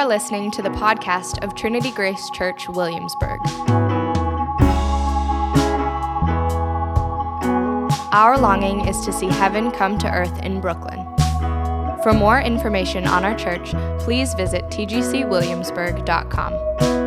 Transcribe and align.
are 0.00 0.08
listening 0.08 0.50
to 0.50 0.62
the 0.62 0.70
podcast 0.70 1.44
of 1.44 1.54
Trinity 1.54 1.90
Grace 1.90 2.30
Church, 2.30 2.70
Williamsburg. 2.70 3.38
Our 8.10 8.38
longing 8.38 8.88
is 8.88 9.04
to 9.04 9.12
see 9.12 9.26
heaven 9.26 9.70
come 9.70 9.98
to 9.98 10.10
earth 10.10 10.42
in 10.42 10.62
Brooklyn. 10.62 11.06
For 12.02 12.14
more 12.14 12.40
information 12.40 13.06
on 13.06 13.26
our 13.26 13.36
church, 13.36 13.74
please 13.98 14.32
visit 14.32 14.64
tgcwilliamsburg.com. 14.68 16.99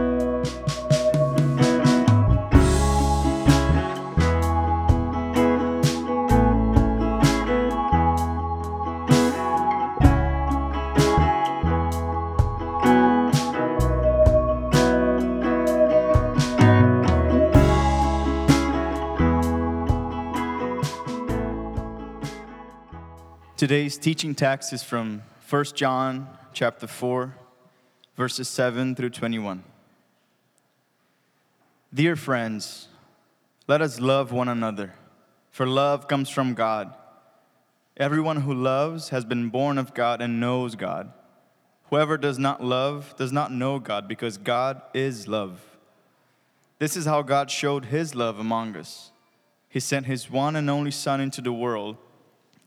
Today's 23.64 23.98
teaching 23.98 24.36
text 24.36 24.74
is 24.74 24.84
from 24.84 25.24
1 25.50 25.64
John 25.74 26.28
chapter 26.52 26.86
4 26.86 27.34
verses 28.18 28.50
7 28.50 28.94
through 28.94 29.12
21. 29.12 29.64
Dear 31.94 32.18
friends, 32.18 32.90
let 33.66 33.82
us 33.82 34.02
love 34.02 34.34
one 34.34 34.50
another, 34.50 34.96
for 35.50 35.66
love 35.66 36.10
comes 36.10 36.30
from 36.30 36.56
God. 36.56 36.94
Everyone 37.96 38.42
who 38.42 38.54
loves 38.54 39.08
has 39.12 39.24
been 39.24 39.48
born 39.48 39.78
of 39.78 39.94
God 39.94 40.22
and 40.22 40.42
knows 40.42 40.76
God. 40.76 41.14
Whoever 41.90 42.18
does 42.18 42.38
not 42.38 42.62
love 42.62 43.16
does 43.16 43.32
not 43.32 43.50
know 43.50 43.80
God 43.80 44.10
because 44.10 44.38
God 44.38 44.82
is 44.94 45.30
love. 45.30 45.62
This 46.80 46.98
is 46.98 47.06
how 47.06 47.22
God 47.22 47.50
showed 47.50 47.86
his 47.86 48.14
love 48.14 48.40
among 48.40 48.76
us. 48.76 49.12
He 49.70 49.80
sent 49.80 50.06
his 50.06 50.30
one 50.30 50.58
and 50.58 50.70
only 50.70 50.92
Son 50.92 51.22
into 51.22 51.40
the 51.40 51.54
world 51.54 51.96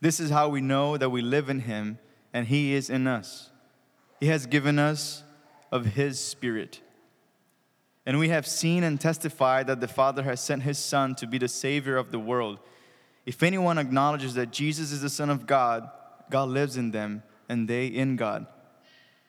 This 0.00 0.20
is 0.20 0.30
how 0.30 0.48
we 0.48 0.60
know 0.60 0.96
that 0.96 1.10
we 1.10 1.22
live 1.22 1.48
in 1.48 1.60
Him 1.60 1.98
and 2.32 2.46
He 2.46 2.74
is 2.74 2.90
in 2.90 3.06
us. 3.06 3.50
He 4.20 4.26
has 4.26 4.46
given 4.46 4.78
us 4.78 5.22
of 5.72 5.86
His 5.86 6.18
Spirit. 6.18 6.80
And 8.06 8.18
we 8.18 8.28
have 8.30 8.46
seen 8.46 8.84
and 8.84 9.00
testified 9.00 9.66
that 9.66 9.80
the 9.80 9.88
Father 9.88 10.22
has 10.22 10.40
sent 10.40 10.62
His 10.62 10.78
Son 10.78 11.14
to 11.16 11.26
be 11.26 11.38
the 11.38 11.48
Savior 11.48 11.96
of 11.96 12.10
the 12.10 12.18
world. 12.18 12.58
If 13.26 13.42
anyone 13.42 13.76
acknowledges 13.76 14.34
that 14.34 14.50
Jesus 14.50 14.92
is 14.92 15.02
the 15.02 15.10
Son 15.10 15.30
of 15.30 15.46
God, 15.46 15.90
God 16.30 16.48
lives 16.48 16.76
in 16.76 16.90
them 16.90 17.22
and 17.48 17.68
they 17.68 17.86
in 17.86 18.16
God. 18.16 18.46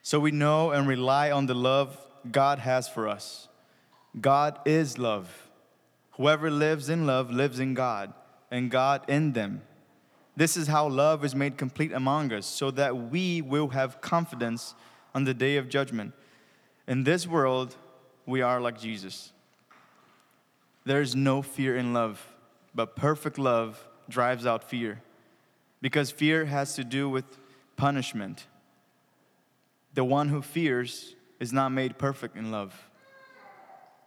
So 0.02 0.18
we 0.18 0.30
know 0.30 0.70
and 0.70 0.88
rely 0.88 1.30
on 1.30 1.46
the 1.46 1.54
love 1.54 1.98
God 2.30 2.58
has 2.60 2.88
for 2.88 3.08
us. 3.08 3.48
God 4.18 4.58
is 4.64 4.98
love. 4.98 5.50
Whoever 6.12 6.50
lives 6.50 6.88
in 6.88 7.06
love 7.06 7.30
lives 7.30 7.60
in 7.60 7.74
God, 7.74 8.12
and 8.50 8.70
God 8.70 9.08
in 9.08 9.32
them. 9.32 9.62
This 10.40 10.56
is 10.56 10.68
how 10.68 10.88
love 10.88 11.22
is 11.22 11.34
made 11.34 11.58
complete 11.58 11.92
among 11.92 12.32
us, 12.32 12.46
so 12.46 12.70
that 12.70 12.96
we 12.96 13.42
will 13.42 13.68
have 13.68 14.00
confidence 14.00 14.74
on 15.14 15.24
the 15.24 15.34
day 15.34 15.58
of 15.58 15.68
judgment. 15.68 16.14
In 16.88 17.04
this 17.04 17.26
world, 17.26 17.76
we 18.24 18.40
are 18.40 18.58
like 18.58 18.80
Jesus. 18.80 19.32
There 20.86 21.02
is 21.02 21.14
no 21.14 21.42
fear 21.42 21.76
in 21.76 21.92
love, 21.92 22.26
but 22.74 22.96
perfect 22.96 23.36
love 23.36 23.86
drives 24.08 24.46
out 24.46 24.64
fear, 24.64 25.02
because 25.82 26.10
fear 26.10 26.46
has 26.46 26.74
to 26.76 26.84
do 26.84 27.06
with 27.06 27.26
punishment. 27.76 28.46
The 29.92 30.04
one 30.04 30.30
who 30.30 30.40
fears 30.40 31.16
is 31.38 31.52
not 31.52 31.68
made 31.68 31.98
perfect 31.98 32.38
in 32.38 32.50
love. 32.50 32.88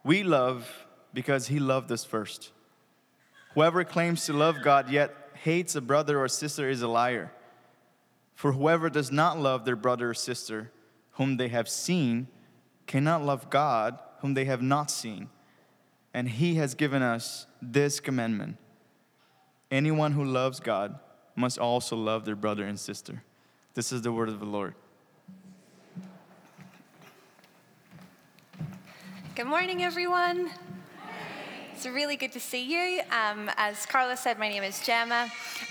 We 0.02 0.24
love 0.24 0.68
because 1.12 1.46
he 1.46 1.60
loved 1.60 1.92
us 1.92 2.04
first. 2.04 2.50
Whoever 3.54 3.84
claims 3.84 4.26
to 4.26 4.32
love 4.32 4.56
God 4.64 4.90
yet 4.90 5.23
hates 5.44 5.76
a 5.76 5.80
brother 5.82 6.18
or 6.18 6.26
sister 6.26 6.70
is 6.70 6.80
a 6.80 6.88
liar. 6.88 7.30
For 8.34 8.52
whoever 8.52 8.88
does 8.88 9.12
not 9.12 9.38
love 9.38 9.66
their 9.66 9.76
brother 9.76 10.08
or 10.08 10.14
sister 10.14 10.72
whom 11.12 11.36
they 11.36 11.48
have 11.48 11.68
seen 11.68 12.28
cannot 12.86 13.22
love 13.22 13.50
God 13.50 13.98
whom 14.20 14.32
they 14.32 14.46
have 14.46 14.62
not 14.62 14.90
seen. 14.90 15.28
And 16.14 16.30
he 16.30 16.54
has 16.54 16.74
given 16.74 17.02
us 17.02 17.46
this 17.60 18.00
commandment 18.00 18.56
anyone 19.70 20.12
who 20.12 20.24
loves 20.24 20.60
God 20.60 20.98
must 21.36 21.58
also 21.58 21.94
love 21.94 22.24
their 22.24 22.36
brother 22.36 22.64
and 22.64 22.80
sister. 22.80 23.22
This 23.74 23.92
is 23.92 24.00
the 24.00 24.12
word 24.12 24.30
of 24.30 24.40
the 24.40 24.46
Lord. 24.46 24.74
Good 29.34 29.46
morning, 29.46 29.82
everyone. 29.82 30.50
It's 31.84 31.92
really 31.92 32.16
good 32.16 32.32
to 32.32 32.40
see 32.40 32.62
you. 32.62 33.02
Um, 33.10 33.50
as 33.58 33.84
Carla 33.84 34.16
said, 34.16 34.38
my 34.38 34.48
name 34.48 34.62
is 34.62 34.80
Gemma. 34.86 35.24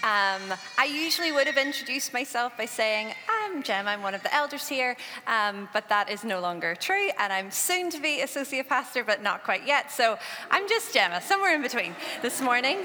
Um, 0.03 0.53
I 0.78 0.85
usually 0.85 1.31
would 1.31 1.47
have 1.47 1.57
introduced 1.57 2.13
myself 2.13 2.56
by 2.56 2.68
saying, 2.68 3.16
I'm 3.28 3.63
Gemma, 3.63 3.90
I'm 3.90 4.03
one 4.03 4.13
of 4.13 4.22
the 4.22 4.31
elders 4.31 4.68
here, 4.68 4.96
um, 5.25 5.68
but 5.73 5.90
that 5.90 6.12
is 6.12 6.23
no 6.23 6.40
longer 6.40 6.75
true, 6.75 7.09
and 7.18 7.34
I'm 7.34 7.50
soon 7.50 7.90
to 7.90 8.00
be 8.00 8.22
associate 8.22 8.69
pastor, 8.69 9.03
but 9.03 9.23
not 9.23 9.44
quite 9.44 9.66
yet. 9.66 9.91
So 9.91 10.19
I'm 10.52 10.69
just 10.69 10.94
Gemma, 10.94 11.19
somewhere 11.19 11.56
in 11.56 11.63
between 11.63 11.96
this 12.22 12.41
morning. 12.41 12.78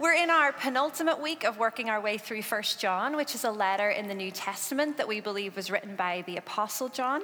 We're 0.00 0.14
in 0.14 0.30
our 0.30 0.52
penultimate 0.52 1.20
week 1.20 1.42
of 1.42 1.58
working 1.58 1.90
our 1.90 2.00
way 2.00 2.18
through 2.18 2.42
First 2.42 2.78
John, 2.78 3.16
which 3.16 3.34
is 3.34 3.42
a 3.42 3.50
letter 3.50 3.90
in 3.90 4.06
the 4.06 4.14
New 4.14 4.30
Testament 4.30 4.96
that 4.96 5.08
we 5.08 5.18
believe 5.18 5.56
was 5.56 5.72
written 5.72 5.96
by 5.96 6.22
the 6.24 6.36
Apostle 6.36 6.88
John. 6.88 7.22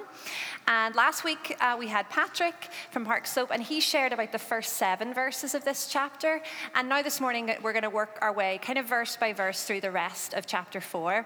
And 0.67 0.93
last 0.93 1.23
week 1.23 1.55
uh, 1.61 1.77
we 1.79 1.87
had 1.87 2.09
Patrick 2.09 2.67
from 2.91 3.05
Park 3.05 3.27
Slope, 3.27 3.51
and 3.53 3.63
he 3.63 3.79
shared 3.79 4.11
about 4.11 4.33
the 4.33 4.39
first 4.39 4.73
seven 4.73 5.13
verses 5.13 5.55
of 5.55 5.63
this 5.63 5.87
chapter. 5.87 6.41
And 6.73 6.89
now 6.89 7.01
this 7.01 7.21
morning 7.21 7.49
we're 7.63 7.71
going 7.71 7.83
to 7.83 7.89
work 7.89 8.17
our 8.19 8.33
way 8.33 8.59
kind 8.61 8.77
of 8.77 8.87
verse 8.87 9.15
by 9.15 9.31
verse 9.31 9.63
through 9.63 9.79
the 9.79 9.91
rest 9.91 10.33
of 10.33 10.45
chapter 10.45 10.81
four. 10.81 11.25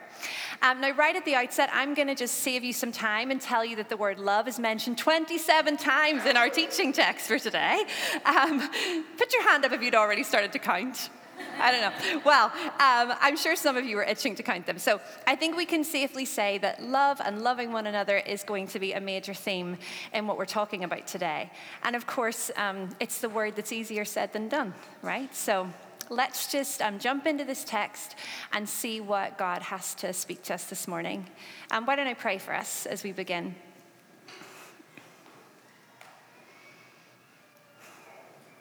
Um, 0.61 0.81
now, 0.81 0.91
right 0.91 1.15
at 1.15 1.25
the 1.25 1.33
outset, 1.33 1.71
I'm 1.73 1.95
going 1.95 2.09
to 2.09 2.15
just 2.15 2.35
save 2.35 2.63
you 2.63 2.73
some 2.73 2.91
time 2.91 3.31
and 3.31 3.41
tell 3.41 3.65
you 3.65 3.75
that 3.77 3.89
the 3.89 3.97
word 3.97 4.19
love 4.19 4.47
is 4.47 4.59
mentioned 4.59 4.99
27 4.99 5.77
times 5.77 6.27
in 6.27 6.37
our 6.37 6.49
teaching 6.49 6.93
text 6.93 7.25
for 7.25 7.39
today. 7.39 7.85
Um, 8.23 8.69
put 9.17 9.33
your 9.33 9.49
hand 9.49 9.65
up 9.65 9.71
if 9.71 9.81
you'd 9.81 9.95
already 9.95 10.21
started 10.21 10.51
to 10.51 10.59
count. 10.59 11.09
I 11.59 11.71
don't 11.71 11.81
know. 11.81 12.21
Well, 12.25 12.45
um, 12.45 13.17
I'm 13.21 13.37
sure 13.37 13.55
some 13.55 13.77
of 13.77 13.85
you 13.85 13.97
are 13.99 14.03
itching 14.03 14.35
to 14.35 14.43
count 14.43 14.65
them. 14.65 14.79
So 14.79 15.01
I 15.27 15.35
think 15.35 15.55
we 15.55 15.65
can 15.65 15.83
safely 15.83 16.25
say 16.25 16.57
that 16.59 16.81
love 16.81 17.21
and 17.23 17.41
loving 17.41 17.71
one 17.71 17.87
another 17.87 18.17
is 18.17 18.43
going 18.43 18.67
to 18.67 18.79
be 18.79 18.93
a 18.93 19.01
major 19.01 19.33
theme 19.33 19.77
in 20.13 20.27
what 20.27 20.37
we're 20.37 20.45
talking 20.45 20.83
about 20.83 21.07
today. 21.07 21.51
And 21.83 21.95
of 21.95 22.07
course, 22.07 22.51
um, 22.55 22.89
it's 22.99 23.19
the 23.19 23.29
word 23.29 23.55
that's 23.55 23.71
easier 23.71 24.05
said 24.05 24.33
than 24.33 24.47
done, 24.47 24.73
right? 25.01 25.33
So 25.35 25.69
let's 26.09 26.51
just 26.51 26.81
um, 26.81 26.99
jump 26.99 27.27
into 27.27 27.45
this 27.45 27.63
text 27.63 28.15
and 28.51 28.67
see 28.67 29.01
what 29.01 29.37
God 29.37 29.61
has 29.61 29.93
to 29.95 30.13
speak 30.13 30.43
to 30.43 30.55
us 30.55 30.65
this 30.65 30.87
morning. 30.87 31.27
Um, 31.71 31.85
why 31.85 31.95
don't 31.95 32.07
I 32.07 32.13
pray 32.13 32.37
for 32.37 32.53
us 32.53 32.85
as 32.85 33.03
we 33.03 33.11
begin? 33.11 33.55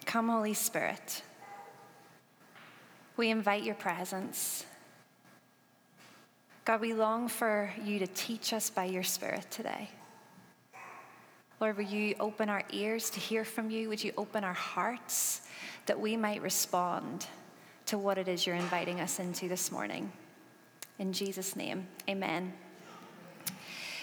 Come, 0.04 0.28
Holy 0.30 0.54
Spirit. 0.54 1.22
We 3.18 3.30
invite 3.30 3.64
your 3.64 3.74
presence. 3.74 4.64
God, 6.64 6.80
we 6.80 6.94
long 6.94 7.26
for 7.26 7.68
you 7.84 7.98
to 7.98 8.06
teach 8.06 8.52
us 8.52 8.70
by 8.70 8.84
your 8.84 9.02
Spirit 9.02 9.50
today. 9.50 9.90
Lord, 11.60 11.78
would 11.78 11.90
you 11.90 12.14
open 12.20 12.48
our 12.48 12.62
ears 12.70 13.10
to 13.10 13.18
hear 13.18 13.44
from 13.44 13.70
you? 13.70 13.88
Would 13.88 14.04
you 14.04 14.12
open 14.16 14.44
our 14.44 14.52
hearts 14.54 15.48
that 15.86 15.98
we 15.98 16.16
might 16.16 16.42
respond 16.42 17.26
to 17.86 17.98
what 17.98 18.18
it 18.18 18.28
is 18.28 18.46
you're 18.46 18.54
inviting 18.54 19.00
us 19.00 19.18
into 19.18 19.48
this 19.48 19.72
morning? 19.72 20.12
In 21.00 21.12
Jesus' 21.12 21.56
name, 21.56 21.88
amen. 22.08 22.52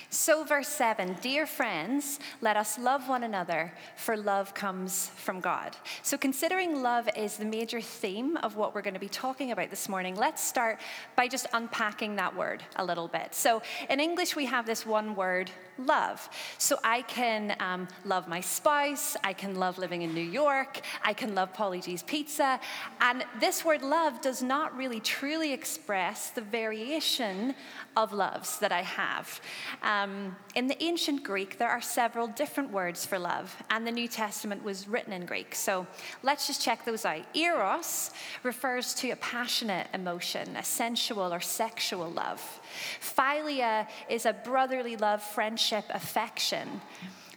So, 0.10 0.44
verse 0.44 0.68
7 0.68 1.18
Dear 1.22 1.46
friends, 1.46 2.20
let 2.42 2.58
us 2.58 2.78
love 2.78 3.10
one 3.10 3.24
another, 3.24 3.74
for 3.96 4.16
love 4.16 4.54
comes 4.54 5.08
from 5.16 5.40
God. 5.40 5.76
So, 6.04 6.18
considering 6.18 6.82
love 6.82 7.10
is 7.16 7.38
the 7.38 7.46
major 7.46 7.82
theme 7.82 8.38
of 8.38 8.56
what 8.56 8.76
we're 8.76 8.82
going 8.82 8.94
to 8.94 9.00
be 9.00 9.10
talking 9.10 9.52
about 9.52 9.70
this 9.70 9.90
morning, 9.90 10.16
let's 10.16 10.44
start 10.44 10.80
by 11.16 11.28
just 11.28 11.48
unpacking 11.54 12.16
that 12.18 12.36
word 12.36 12.64
a 12.76 12.86
little 12.86 13.08
bit. 13.08 13.34
So, 13.34 13.62
in 13.90 14.00
English, 14.00 14.36
we 14.36 14.46
have 14.46 14.66
this 14.66 14.86
one 14.86 15.16
word, 15.16 15.52
love. 15.78 16.30
So, 16.58 16.78
I 16.84 17.02
can 17.04 17.56
um, 17.60 17.88
love 18.04 18.28
my 18.28 18.42
spouse, 18.42 19.18
I 19.24 19.34
can 19.34 19.56
love 19.56 19.78
living 19.78 20.02
in 20.02 20.14
New 20.14 20.22
York, 20.22 20.82
I 21.04 21.14
can 21.14 21.36
love 21.36 21.54
Paulie 21.54 21.84
Gee's 21.84 22.04
Pizza. 22.04 22.60
And 23.02 23.26
this 23.40 23.66
word 23.66 23.82
love 23.82 24.22
does 24.22 24.42
not 24.42 24.76
really 24.76 25.00
truly 25.00 25.54
express 25.54 26.30
the 26.30 26.42
variation 26.42 27.56
of 27.96 28.14
loves 28.14 28.60
that 28.60 28.72
I 28.72 28.82
have. 28.82 29.42
Um, 29.84 30.36
in 30.56 30.68
the 30.68 30.82
ancient 30.84 31.24
Greek, 31.24 31.58
there 31.58 31.70
are 31.70 31.82
several 31.82 32.28
different 32.28 32.72
words 32.72 33.06
for 33.06 33.18
love, 33.18 33.56
and 33.70 33.86
the 33.86 33.92
New 33.92 34.08
Testament 34.08 34.64
was 34.64 34.88
written 34.88 35.14
in 35.14 35.26
Greek. 35.26 35.56
So 35.56 35.88
let's 36.24 36.48
just 36.48 36.62
check 36.62 36.86
those 36.86 37.06
out. 37.06 37.24
Eros 37.34 38.12
refers 38.44 38.94
to 38.96 39.12
a 39.12 39.16
passionate 39.18 39.88
emotion, 39.94 40.56
a 40.56 40.64
sensual 40.64 41.34
or 41.34 41.40
sexual 41.40 42.10
love. 42.10 42.60
Philia 43.02 43.88
is 44.10 44.26
a 44.26 44.34
brotherly 44.34 44.96
love, 44.98 45.22
friendship, 45.22 45.86
affection. 45.90 46.82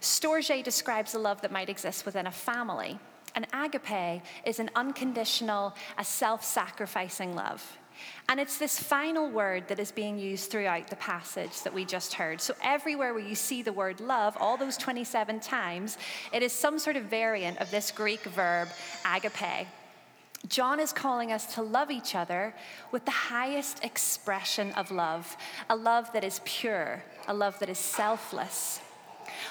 Storge 0.01 0.63
describes 0.63 1.13
a 1.13 1.19
love 1.19 1.41
that 1.41 1.51
might 1.51 1.69
exist 1.69 2.05
within 2.05 2.27
a 2.27 2.31
family. 2.31 2.99
And 3.35 3.47
agape 3.53 4.21
is 4.45 4.59
an 4.59 4.69
unconditional, 4.75 5.75
a 5.97 6.03
self 6.03 6.43
sacrificing 6.43 7.35
love. 7.35 7.77
And 8.29 8.39
it's 8.39 8.57
this 8.57 8.79
final 8.79 9.29
word 9.29 9.67
that 9.67 9.79
is 9.79 9.91
being 9.91 10.17
used 10.17 10.49
throughout 10.51 10.87
the 10.87 10.95
passage 10.95 11.61
that 11.63 11.73
we 11.73 11.83
just 11.83 12.13
heard. 12.13 12.39
So, 12.39 12.53
everywhere 12.63 13.13
where 13.13 13.23
you 13.23 13.35
see 13.35 13.61
the 13.61 13.73
word 13.73 13.99
love, 13.99 14.37
all 14.39 14.55
those 14.55 14.77
27 14.77 15.39
times, 15.41 15.97
it 16.31 16.41
is 16.43 16.53
some 16.53 16.79
sort 16.79 16.95
of 16.95 17.03
variant 17.03 17.57
of 17.59 17.69
this 17.71 17.91
Greek 17.91 18.21
verb, 18.23 18.69
agape. 19.05 19.67
John 20.47 20.79
is 20.79 20.93
calling 20.93 21.31
us 21.31 21.53
to 21.55 21.61
love 21.61 21.91
each 21.91 22.15
other 22.15 22.53
with 22.91 23.05
the 23.05 23.11
highest 23.11 23.83
expression 23.83 24.71
of 24.73 24.89
love, 24.89 25.35
a 25.69 25.75
love 25.75 26.11
that 26.13 26.23
is 26.23 26.41
pure, 26.45 27.03
a 27.27 27.33
love 27.33 27.59
that 27.59 27.69
is 27.69 27.77
selfless. 27.77 28.79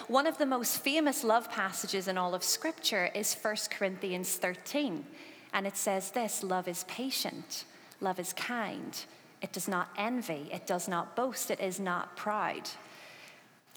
One 0.09 0.27
of 0.27 0.39
the 0.39 0.47
most 0.47 0.83
famous 0.83 1.23
love 1.23 1.51
passages 1.51 2.09
in 2.09 2.17
all 2.17 2.35
of 2.35 2.43
Scripture 2.43 3.11
is 3.15 3.35
1 3.35 3.57
Corinthians 3.71 4.35
13, 4.37 5.05
and 5.53 5.67
it 5.67 5.77
says 5.77 6.11
this 6.11 6.43
love 6.43 6.67
is 6.67 6.85
patient. 6.85 7.65
Love 8.01 8.19
is 8.19 8.33
kind. 8.33 9.05
It 9.43 9.53
does 9.53 9.69
not 9.69 9.91
envy. 9.97 10.49
It 10.53 10.67
does 10.67 10.89
not 10.89 11.15
boast. 11.15 11.51
It 11.51 11.61
is 11.61 11.79
not 11.79 12.17
proud. 12.17 12.71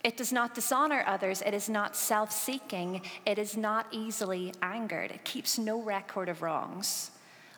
It 0.03 0.17
does 0.17 0.31
not 0.31 0.55
dishonor 0.55 1.03
others. 1.05 1.41
It 1.41 1.53
is 1.53 1.69
not 1.69 1.95
self 1.95 2.31
seeking. 2.31 3.01
It 3.25 3.37
is 3.37 3.55
not 3.55 3.87
easily 3.91 4.53
angered. 4.61 5.11
It 5.11 5.23
keeps 5.23 5.57
no 5.57 5.81
record 5.81 6.29
of 6.29 6.41
wrongs. 6.41 7.11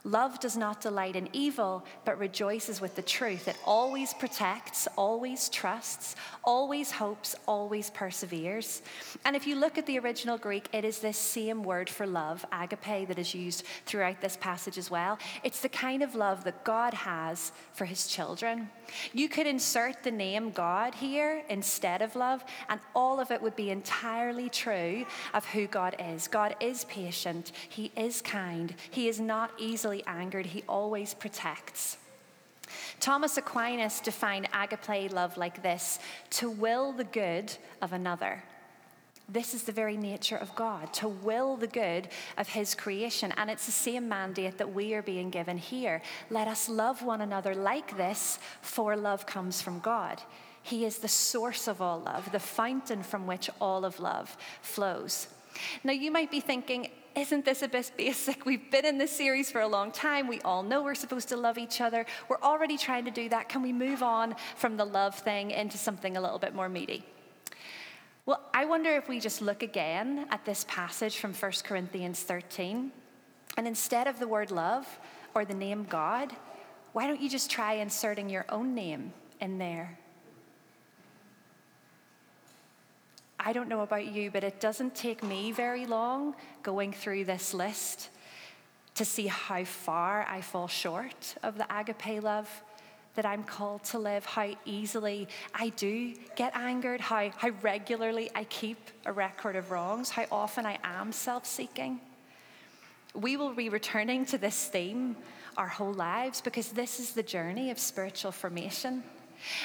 Love 0.06 0.38
does 0.42 0.58
not 0.58 0.82
delight 0.82 1.16
in 1.16 1.30
evil, 1.32 1.86
but 2.04 2.20
rejoices 2.20 2.82
with 2.82 2.94
the 2.96 3.02
truth. 3.02 3.48
It 3.48 3.56
always 3.66 4.14
protects, 4.14 4.86
always 4.98 5.48
trusts, 5.48 6.18
always 6.44 6.92
hopes, 6.92 7.36
always 7.48 7.90
perseveres. 7.90 8.82
And 9.24 9.34
if 9.34 9.48
you 9.48 9.56
look 9.56 9.78
at 9.78 9.86
the 9.86 9.98
original 10.00 10.38
Greek, 10.38 10.68
it 10.74 10.84
is 10.84 11.00
this 11.00 11.18
same 11.18 11.64
word 11.64 11.90
for 11.90 12.06
love, 12.06 12.46
agape, 12.52 13.08
that 13.08 13.18
is 13.18 13.34
used 13.34 13.64
throughout 13.86 14.20
this 14.20 14.36
passage 14.36 14.78
as 14.78 14.92
well. 14.92 15.18
It's 15.42 15.62
the 15.62 15.70
kind 15.70 16.04
of 16.04 16.16
love 16.16 16.44
that 16.44 16.66
God 16.66 16.94
has 16.94 17.54
for 17.72 17.86
his 17.86 18.08
children. 18.08 18.70
You 19.14 19.30
could 19.30 19.48
insert 19.48 20.04
the 20.04 20.12
name 20.12 20.52
God 20.52 20.96
here 20.96 21.44
instead 21.48 22.02
of 22.02 22.18
love, 22.18 22.44
and 22.68 22.82
all 22.94 23.22
of 23.22 23.32
it 23.32 23.42
would 23.42 23.56
be 23.56 23.70
entirely 23.70 24.50
true 24.50 25.06
of 25.34 25.46
who 25.46 25.66
God 25.68 25.96
is. 25.98 26.28
God 26.28 26.58
is 26.60 26.84
patient, 26.86 27.54
He 27.70 27.92
is 27.96 28.22
kind, 28.22 28.76
He 28.92 29.08
is 29.08 29.22
not 29.22 29.52
easily 29.58 29.93
easily 29.94 30.04
angered, 30.07 30.45
he 30.45 30.63
always 30.68 31.13
protects. 31.13 31.98
Thomas 33.00 33.38
Aquinas 33.38 34.00
defined 34.00 34.48
agape 34.54 35.12
love 35.12 35.38
like 35.38 35.62
this 35.62 36.00
to 36.31 36.50
will 36.50 36.94
the 36.94 37.04
good 37.04 37.56
of 37.81 37.94
another. 37.94 38.44
This 39.30 39.54
is 39.54 39.63
the 39.63 39.72
very 39.72 39.95
nature 39.95 40.36
of 40.38 40.54
God, 40.56 40.92
to 40.94 41.07
will 41.07 41.56
the 41.56 41.68
good 41.68 42.10
of 42.38 42.50
His 42.50 42.75
creation. 42.75 43.34
And 43.38 43.50
it's 43.50 43.66
the 43.66 43.72
same 43.72 44.10
mandate 44.10 44.57
that 44.57 44.74
we 44.74 44.94
are 44.95 45.01
being 45.01 45.30
given 45.30 45.57
here. 45.57 46.01
Let 46.30 46.48
us 46.48 46.68
love 46.68 47.04
one 47.04 47.22
another 47.22 47.56
like 47.56 47.96
this, 47.96 48.39
for 48.62 48.96
love 48.98 49.25
comes 49.25 49.62
from 49.62 49.80
God. 49.80 50.22
He 50.62 50.86
is 50.86 50.98
the 50.98 51.07
source 51.07 51.68
of 51.68 51.81
all 51.81 52.00
love, 52.00 52.31
the 52.31 52.39
fountain 52.39 53.04
from 53.04 53.25
which 53.28 53.50
all 53.62 53.86
of 53.86 54.00
love 54.00 54.36
flows. 54.62 55.28
Now, 55.84 55.94
you 55.94 56.12
might 56.12 56.31
be 56.31 56.42
thinking, 56.42 56.89
isn't 57.15 57.45
this 57.45 57.62
a 57.62 57.68
bit 57.68 57.92
basic? 57.98 58.45
We've 58.45 58.69
been 58.71 58.86
in 58.86 58.98
this 58.98 59.12
series 59.12 59.51
for 59.51 59.62
a 59.62 59.68
long 59.68 59.92
time. 59.92 60.27
We 60.27 60.42
all 60.42 60.63
know 60.63 60.83
we're 60.83 60.95
supposed 60.95 61.30
to 61.30 61.38
love 61.38 61.57
each 61.57 61.81
other. 61.81 62.06
We're 62.27 62.42
already 62.42 62.77
trying 62.77 63.06
to 63.06 63.12
do 63.12 63.30
that. 63.30 63.50
Can 63.50 63.62
we 63.62 63.74
move 63.74 64.04
on 64.04 64.36
from 64.56 64.77
the 64.77 64.86
love 64.86 65.15
thing 65.15 65.51
into 65.51 65.77
something 65.77 66.18
a 66.18 66.21
little 66.21 66.39
bit 66.39 66.56
more 66.56 66.69
meaty? 66.69 67.06
Well, 68.25 68.42
I 68.54 68.65
wonder 68.65 68.92
if 68.92 69.10
we 69.10 69.19
just 69.19 69.42
look 69.42 69.63
again 69.63 70.27
at 70.31 70.45
this 70.45 70.65
passage 70.68 71.18
from 71.18 71.33
1 71.33 71.51
Corinthians 71.63 72.21
13, 72.21 72.92
and 73.57 73.68
instead 73.68 74.07
of 74.07 74.18
the 74.18 74.27
word 74.27 74.50
love 74.50 74.88
or 75.36 75.44
the 75.44 75.54
name 75.54 75.86
God, 75.89 76.31
why 76.94 77.07
don't 77.07 77.19
you 77.19 77.30
just 77.30 77.51
try 77.51 77.74
inserting 77.74 78.30
your 78.30 78.45
own 78.50 78.74
name 78.74 79.12
in 79.42 79.57
there? 79.57 80.00
I 83.45 83.51
don't 83.51 83.68
know 83.68 83.81
about 83.81 84.06
you, 84.06 84.31
but 84.31 84.44
it 84.44 84.62
doesn't 84.62 84.95
take 84.95 85.22
me 85.22 85.51
very 85.51 85.86
long 85.86 86.34
going 86.62 86.94
through 86.94 87.25
this 87.25 87.54
list 87.54 88.10
to 88.95 89.04
see 89.04 89.28
how 89.28 89.66
far 89.66 90.25
I 90.30 90.42
fall 90.42 90.68
short 90.68 91.36
of 91.44 91.57
the 91.57 91.68
agape 91.69 92.24
love 92.24 92.50
that 93.16 93.25
I'm 93.25 93.44
called 93.44 93.84
to 93.86 94.00
live, 94.00 94.25
how 94.25 94.56
easily 94.66 95.28
I 95.54 95.69
do 95.69 96.13
get 96.36 96.56
angered, 96.56 97.01
how, 97.01 97.31
how 97.36 97.50
regularly 97.62 98.31
I 98.34 98.45
keep 98.45 98.78
a 99.06 99.12
record 99.12 99.56
of 99.56 99.72
wrongs, 99.72 100.10
how 100.10 100.25
often 100.31 100.66
I 100.66 100.80
am 100.84 101.12
self 101.12 101.46
seeking. 101.46 102.00
We 103.13 103.38
will 103.38 103.54
be 103.54 103.69
returning 103.69 104.25
to 104.28 104.38
this 104.38 104.68
theme 104.68 105.16
our 105.57 105.68
whole 105.68 105.94
lives 105.94 106.42
because 106.42 106.69
this 106.69 107.00
is 107.00 107.12
the 107.12 107.22
journey 107.22 107.69
of 107.69 107.78
spiritual 107.78 108.31
formation. 108.31 109.04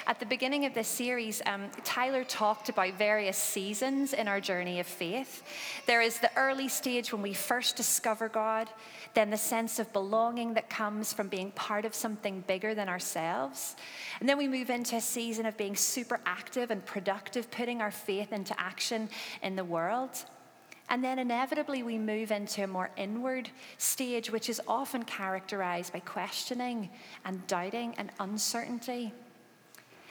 At 0.07 0.21
the 0.21 0.27
beginning 0.27 0.65
of 0.65 0.75
this 0.75 0.89
series, 0.89 1.43
um, 1.47 1.71
Tyler 1.85 2.25
talked 2.25 2.69
about 2.69 2.95
various 2.95 3.37
seasons 3.37 4.13
in 4.13 4.29
our 4.29 4.41
journey 4.41 4.81
of 4.81 4.87
faith. 4.87 5.43
There 5.87 6.01
is 6.01 6.19
the 6.19 6.31
early 6.37 6.69
stage 6.69 7.13
when 7.13 7.23
we 7.23 7.35
first 7.35 7.77
discover 7.77 8.29
God, 8.29 8.69
then 9.15 9.31
the 9.31 9.37
sense 9.37 9.79
of 9.79 9.93
belonging 9.93 10.55
that 10.55 10.71
comes 10.71 11.13
from 11.13 11.29
being 11.29 11.51
part 11.53 11.85
of 11.85 11.95
something 11.95 12.43
bigger 12.47 12.75
than 12.75 12.89
ourselves. 12.89 13.77
And 14.21 14.29
then 14.29 14.39
we 14.39 14.49
move 14.49 14.71
into 14.71 14.97
a 14.97 15.01
season 15.01 15.47
of 15.47 15.57
being 15.57 15.77
super 15.77 16.21
active 16.27 16.71
and 16.71 16.85
productive, 16.85 17.51
putting 17.51 17.81
our 17.81 17.91
faith 17.91 18.33
into 18.33 18.59
action 18.61 19.09
in 19.43 19.57
the 19.57 19.65
world. 19.65 20.25
And 20.91 21.05
then 21.05 21.19
inevitably, 21.19 21.83
we 21.83 21.99
move 21.99 22.31
into 22.31 22.65
a 22.65 22.67
more 22.67 22.91
inward 22.97 23.51
stage, 23.77 24.31
which 24.31 24.49
is 24.49 24.61
often 24.67 25.03
characterized 25.05 25.93
by 25.93 26.01
questioning 26.01 26.89
and 27.25 27.47
doubting 27.47 27.95
and 27.99 28.11
uncertainty. 28.21 29.13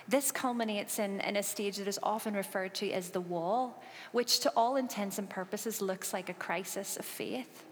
This 0.08 0.32
culminates 0.32 1.00
in, 1.00 1.20
in 1.22 1.36
a 1.36 1.44
stage 1.44 1.78
that 1.78 1.88
is 1.88 2.00
often 2.02 2.34
referred 2.34 2.74
to 2.76 2.92
as 2.92 3.10
the 3.10 3.20
wall, 3.20 3.84
which 4.14 4.40
to 4.42 4.52
all 4.56 4.78
intents 4.78 5.20
and 5.20 5.30
purposes 5.30 5.82
looks 5.82 6.14
like 6.14 6.30
a 6.30 6.34
crisis 6.34 6.96
of 6.98 7.06
faith. 7.06 7.66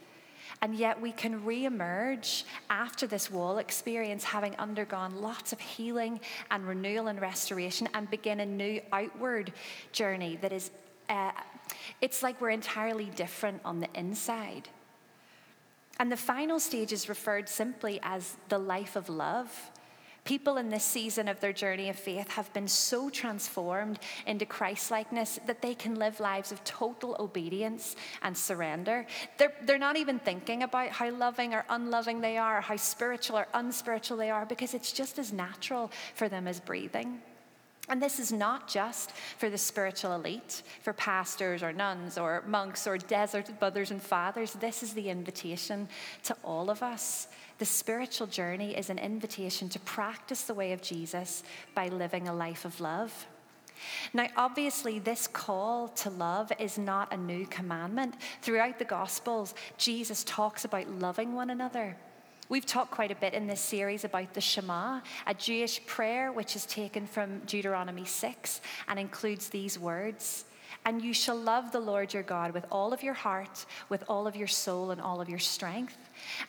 And 0.62 0.76
yet 0.76 1.00
we 1.00 1.12
can 1.12 1.44
re-emerge 1.46 2.46
after 2.70 3.08
this 3.08 3.30
wall 3.32 3.58
experience, 3.58 4.24
having 4.24 4.56
undergone 4.58 5.22
lots 5.22 5.54
of 5.54 5.60
healing 5.60 6.20
and 6.52 6.68
renewal 6.68 7.08
and 7.08 7.22
restoration, 7.22 7.88
and 7.94 8.10
begin 8.10 8.40
a 8.40 8.46
new 8.46 8.82
outward 8.92 9.54
journey 9.92 10.38
that 10.42 10.52
is, 10.52 10.72
uh, 11.10 11.32
it's 12.02 12.24
like 12.24 12.40
we're 12.42 12.50
entirely 12.50 13.12
different 13.16 13.62
on 13.64 13.80
the 13.80 13.90
inside. 13.96 14.70
And 16.00 16.12
the 16.12 16.18
final 16.18 16.60
stage 16.60 16.92
is 16.92 17.08
referred 17.08 17.48
simply 17.48 18.00
as 18.04 18.36
the 18.50 18.58
life 18.58 18.96
of 18.96 19.08
love. 19.08 19.72
People 20.26 20.58
in 20.58 20.70
this 20.70 20.84
season 20.84 21.28
of 21.28 21.40
their 21.40 21.54
journey 21.54 21.88
of 21.90 21.96
faith 21.96 22.28
have 22.30 22.52
been 22.52 22.68
so 22.68 23.12
transformed 23.12 24.00
into 24.26 24.44
Christ 24.44 24.90
likeness 24.90 25.40
that 25.46 25.62
they 25.62 25.76
can 25.76 25.96
live 25.96 26.20
lives 26.20 26.52
of 26.52 26.64
total 26.64 27.16
obedience 27.20 27.96
and 28.24 28.36
surrender. 28.36 29.06
They're, 29.38 29.54
they're 29.66 29.78
not 29.78 29.98
even 29.98 30.18
thinking 30.18 30.64
about 30.64 30.90
how 30.90 31.12
loving 31.12 31.54
or 31.54 31.64
unloving 31.70 32.22
they 32.22 32.40
are, 32.40 32.60
how 32.60 32.76
spiritual 32.76 33.38
or 33.38 33.48
unspiritual 33.54 34.18
they 34.18 34.32
are, 34.32 34.48
because 34.48 34.74
it's 34.74 34.92
just 34.92 35.20
as 35.20 35.32
natural 35.32 35.92
for 36.16 36.28
them 36.28 36.48
as 36.48 36.60
breathing. 36.60 37.22
And 37.88 38.02
this 38.02 38.20
is 38.20 38.32
not 38.32 38.68
just 38.68 39.12
for 39.38 39.52
the 39.52 39.60
spiritual 39.60 40.16
elite, 40.16 40.64
for 40.82 40.92
pastors 40.94 41.62
or 41.62 41.72
nuns 41.72 42.18
or 42.18 42.44
monks 42.48 42.88
or 42.88 42.98
desert 42.98 43.50
mothers 43.62 43.92
and 43.92 44.02
fathers. 44.02 44.54
This 44.54 44.82
is 44.82 44.94
the 44.94 45.08
invitation 45.08 45.88
to 46.24 46.36
all 46.44 46.72
of 46.72 46.82
us. 46.82 47.28
The 47.58 47.66
spiritual 47.66 48.28
journey 48.28 48.76
is 48.76 48.90
an 48.90 49.00
invitation 49.00 49.70
to 49.70 49.80
practice 49.80 50.44
the 50.44 50.54
way 50.54 50.74
of 50.74 50.82
Jesus 50.82 51.44
by 51.74 51.88
living 51.88 52.28
a 52.28 52.34
life 52.34 52.66
of 52.66 52.82
love. 52.82 53.28
Now, 54.14 54.28
obviously, 54.36 55.00
this 55.00 55.28
call 55.28 55.90
to 55.90 56.10
love 56.10 56.52
is 56.60 56.78
not 56.78 57.14
a 57.14 57.18
new 57.18 57.46
commandment. 57.46 58.16
Throughout 58.42 58.80
the 58.80 58.86
Gospels, 58.86 59.54
Jesus 59.78 60.24
talks 60.24 60.66
about 60.66 60.90
loving 60.90 61.34
one 61.34 61.50
another. 61.50 61.96
We've 62.48 62.66
talked 62.66 62.92
quite 62.92 63.12
a 63.12 63.16
bit 63.16 63.34
in 63.34 63.48
this 63.48 63.62
series 63.62 64.04
about 64.04 64.34
the 64.34 64.42
Shema, 64.42 65.02
a 65.26 65.34
Jewish 65.34 65.84
prayer 65.86 66.32
which 66.32 66.56
is 66.56 66.66
taken 66.66 67.08
from 67.08 67.40
Deuteronomy 67.40 68.06
6 68.06 68.62
and 68.88 69.00
includes 69.00 69.50
these 69.50 69.80
words 69.80 70.46
And 70.86 71.02
you 71.02 71.14
shall 71.14 71.36
love 71.36 71.72
the 71.72 71.80
Lord 71.80 72.14
your 72.14 72.24
God 72.24 72.52
with 72.54 72.66
all 72.72 72.94
of 72.94 73.02
your 73.02 73.16
heart, 73.16 73.66
with 73.90 74.04
all 74.08 74.28
of 74.28 74.36
your 74.36 74.48
soul, 74.48 74.92
and 74.92 75.02
all 75.02 75.20
of 75.20 75.28
your 75.28 75.40
strength. 75.40 75.98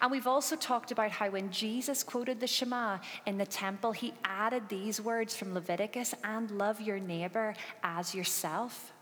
And 0.01 0.11
we've 0.11 0.27
also 0.27 0.57
talked 0.57 0.91
about 0.91 1.11
how 1.11 1.31
when 1.31 1.51
Jesus 1.51 2.03
quoted 2.03 2.39
the 2.39 2.47
Shema 2.47 2.99
in 3.25 3.39
the 3.39 3.47
temple, 3.47 3.93
he 3.93 4.13
added 4.25 4.69
these 4.69 5.01
words 5.01 5.35
from 5.35 5.55
Leviticus 5.55 6.15
and 6.23 6.51
love 6.51 6.81
your 6.81 6.99
neighbor 6.99 7.55
as 7.83 8.15
yourself. 8.15 8.93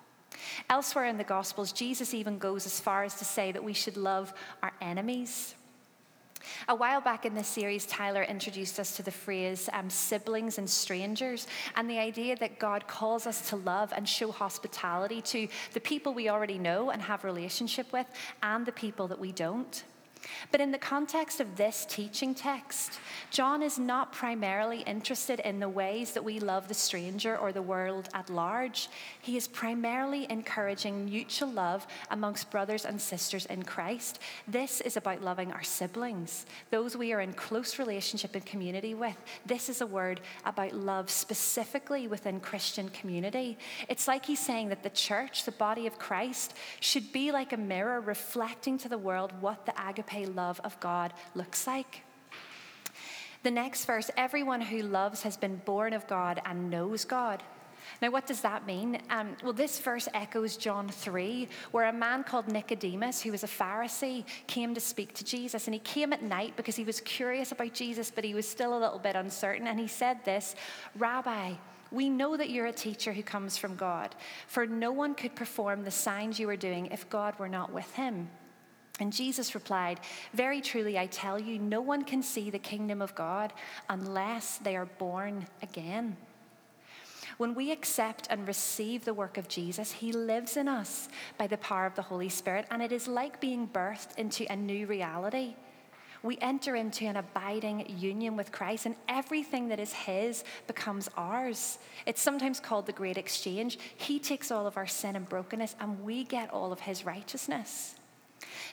Elsewhere 0.70 1.06
in 1.06 1.18
the 1.18 1.24
Gospels, 1.24 1.72
Jesus 1.72 2.14
even 2.14 2.38
goes 2.38 2.66
as 2.66 2.80
far 2.80 3.04
as 3.04 3.14
to 3.16 3.24
say 3.24 3.52
that 3.52 3.62
we 3.62 3.72
should 3.72 3.96
love 3.96 4.32
our 4.62 4.72
enemies. 4.80 5.54
A 6.68 6.74
while 6.74 7.00
back 7.00 7.24
in 7.26 7.34
this 7.34 7.48
series, 7.48 7.86
Tyler 7.86 8.22
introduced 8.22 8.78
us 8.80 8.96
to 8.96 9.02
the 9.02 9.10
phrase 9.10 9.68
um, 9.72 9.88
siblings 9.90 10.58
and 10.58 10.68
strangers, 10.68 11.46
and 11.76 11.88
the 11.88 11.98
idea 11.98 12.36
that 12.36 12.58
God 12.58 12.86
calls 12.86 13.26
us 13.26 13.48
to 13.50 13.56
love 13.56 13.92
and 13.96 14.08
show 14.08 14.30
hospitality 14.30 15.22
to 15.22 15.48
the 15.72 15.80
people 15.80 16.14
we 16.14 16.28
already 16.28 16.58
know 16.58 16.90
and 16.90 17.02
have 17.02 17.24
relationship 17.24 17.92
with, 17.92 18.06
and 18.42 18.66
the 18.66 18.72
people 18.72 19.08
that 19.08 19.18
we 19.18 19.32
don't. 19.32 19.84
But 20.50 20.60
in 20.60 20.70
the 20.70 20.78
context 20.78 21.40
of 21.40 21.56
this 21.56 21.86
teaching 21.88 22.34
text, 22.34 22.98
John 23.30 23.62
is 23.62 23.78
not 23.78 24.12
primarily 24.12 24.80
interested 24.80 25.40
in 25.40 25.60
the 25.60 25.68
ways 25.68 26.12
that 26.12 26.24
we 26.24 26.38
love 26.40 26.68
the 26.68 26.74
stranger 26.74 27.36
or 27.36 27.52
the 27.52 27.62
world 27.62 28.08
at 28.14 28.30
large. 28.30 28.88
He 29.20 29.36
is 29.36 29.48
primarily 29.48 30.26
encouraging 30.30 31.04
mutual 31.04 31.50
love 31.50 31.86
amongst 32.10 32.50
brothers 32.50 32.84
and 32.84 33.00
sisters 33.00 33.46
in 33.46 33.62
Christ. 33.62 34.20
This 34.46 34.80
is 34.80 34.96
about 34.96 35.22
loving 35.22 35.52
our 35.52 35.62
siblings, 35.62 36.46
those 36.70 36.96
we 36.96 37.12
are 37.12 37.20
in 37.20 37.32
close 37.32 37.78
relationship 37.78 38.34
and 38.34 38.46
community 38.46 38.94
with. 38.94 39.16
This 39.44 39.68
is 39.68 39.80
a 39.80 39.86
word 39.86 40.20
about 40.44 40.72
love 40.72 41.10
specifically 41.10 42.06
within 42.08 42.40
Christian 42.40 42.88
community. 42.90 43.58
It's 43.88 44.08
like 44.08 44.24
he's 44.26 44.44
saying 44.44 44.68
that 44.68 44.82
the 44.82 44.90
church, 44.90 45.44
the 45.44 45.52
body 45.52 45.86
of 45.86 45.98
Christ, 45.98 46.54
should 46.80 47.12
be 47.12 47.32
like 47.32 47.52
a 47.52 47.56
mirror 47.56 48.00
reflecting 48.00 48.78
to 48.78 48.88
the 48.88 48.98
world 48.98 49.32
what 49.40 49.66
the 49.66 49.74
agape 49.88 50.13
agape 50.14 50.36
love 50.36 50.60
of 50.64 50.78
God 50.80 51.12
looks 51.34 51.66
like. 51.66 52.02
The 53.42 53.50
next 53.50 53.84
verse 53.84 54.10
everyone 54.16 54.60
who 54.60 54.82
loves 54.82 55.22
has 55.22 55.36
been 55.36 55.56
born 55.64 55.92
of 55.92 56.06
God 56.06 56.40
and 56.46 56.70
knows 56.70 57.04
God. 57.04 57.42
Now, 58.00 58.10
what 58.10 58.26
does 58.26 58.40
that 58.40 58.66
mean? 58.66 58.98
Um, 59.10 59.36
well, 59.42 59.52
this 59.52 59.78
verse 59.78 60.08
echoes 60.14 60.56
John 60.56 60.88
3, 60.88 61.46
where 61.70 61.88
a 61.88 61.92
man 61.92 62.24
called 62.24 62.48
Nicodemus, 62.48 63.20
who 63.20 63.30
was 63.30 63.44
a 63.44 63.46
Pharisee, 63.48 64.24
came 64.46 64.74
to 64.74 64.80
speak 64.80 65.12
to 65.14 65.24
Jesus. 65.24 65.66
And 65.66 65.74
he 65.74 65.80
came 65.80 66.14
at 66.14 66.22
night 66.22 66.56
because 66.56 66.76
he 66.76 66.84
was 66.84 67.00
curious 67.00 67.52
about 67.52 67.74
Jesus, 67.74 68.10
but 68.10 68.24
he 68.24 68.32
was 68.32 68.48
still 68.48 68.76
a 68.76 68.80
little 68.80 68.98
bit 68.98 69.16
uncertain. 69.16 69.66
And 69.66 69.78
he 69.78 69.86
said 69.86 70.24
this 70.24 70.56
Rabbi, 70.96 71.52
we 71.92 72.08
know 72.08 72.38
that 72.38 72.48
you're 72.48 72.66
a 72.66 72.72
teacher 72.72 73.12
who 73.12 73.22
comes 73.22 73.58
from 73.58 73.76
God, 73.76 74.14
for 74.46 74.66
no 74.66 74.90
one 74.90 75.14
could 75.14 75.36
perform 75.36 75.84
the 75.84 75.90
signs 75.90 76.40
you 76.40 76.48
are 76.48 76.56
doing 76.56 76.86
if 76.86 77.08
God 77.10 77.38
were 77.38 77.50
not 77.50 77.70
with 77.70 77.92
him. 77.94 78.28
And 79.00 79.12
Jesus 79.12 79.54
replied, 79.54 80.00
Very 80.32 80.60
truly, 80.60 80.98
I 80.98 81.06
tell 81.06 81.40
you, 81.40 81.58
no 81.58 81.80
one 81.80 82.04
can 82.04 82.22
see 82.22 82.50
the 82.50 82.58
kingdom 82.58 83.02
of 83.02 83.14
God 83.14 83.52
unless 83.88 84.58
they 84.58 84.76
are 84.76 84.86
born 84.86 85.46
again. 85.62 86.16
When 87.36 87.54
we 87.56 87.72
accept 87.72 88.28
and 88.30 88.46
receive 88.46 89.04
the 89.04 89.14
work 89.14 89.36
of 89.36 89.48
Jesus, 89.48 89.90
He 89.90 90.12
lives 90.12 90.56
in 90.56 90.68
us 90.68 91.08
by 91.36 91.48
the 91.48 91.58
power 91.58 91.86
of 91.86 91.96
the 91.96 92.02
Holy 92.02 92.28
Spirit, 92.28 92.66
and 92.70 92.80
it 92.80 92.92
is 92.92 93.08
like 93.08 93.40
being 93.40 93.66
birthed 93.66 94.16
into 94.16 94.46
a 94.50 94.54
new 94.54 94.86
reality. 94.86 95.56
We 96.22 96.38
enter 96.40 96.76
into 96.76 97.04
an 97.04 97.16
abiding 97.16 97.98
union 97.98 98.36
with 98.36 98.52
Christ, 98.52 98.86
and 98.86 98.94
everything 99.08 99.68
that 99.68 99.80
is 99.80 99.92
His 99.92 100.44
becomes 100.68 101.10
ours. 101.16 101.78
It's 102.06 102.22
sometimes 102.22 102.60
called 102.60 102.86
the 102.86 102.92
Great 102.92 103.18
Exchange. 103.18 103.78
He 103.96 104.20
takes 104.20 104.52
all 104.52 104.68
of 104.68 104.76
our 104.76 104.86
sin 104.86 105.16
and 105.16 105.28
brokenness, 105.28 105.74
and 105.80 106.04
we 106.04 106.22
get 106.22 106.50
all 106.52 106.72
of 106.72 106.80
His 106.80 107.04
righteousness. 107.04 107.96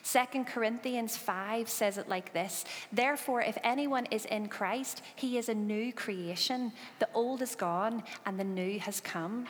2 0.04 0.44
Corinthians 0.44 1.16
5 1.16 1.68
says 1.68 1.98
it 1.98 2.08
like 2.08 2.32
this 2.32 2.64
Therefore, 2.92 3.42
if 3.42 3.58
anyone 3.62 4.06
is 4.06 4.24
in 4.26 4.48
Christ, 4.48 5.02
he 5.16 5.38
is 5.38 5.48
a 5.48 5.54
new 5.54 5.92
creation. 5.92 6.72
The 6.98 7.08
old 7.14 7.42
is 7.42 7.54
gone 7.54 8.02
and 8.26 8.38
the 8.38 8.44
new 8.44 8.78
has 8.80 9.00
come. 9.00 9.46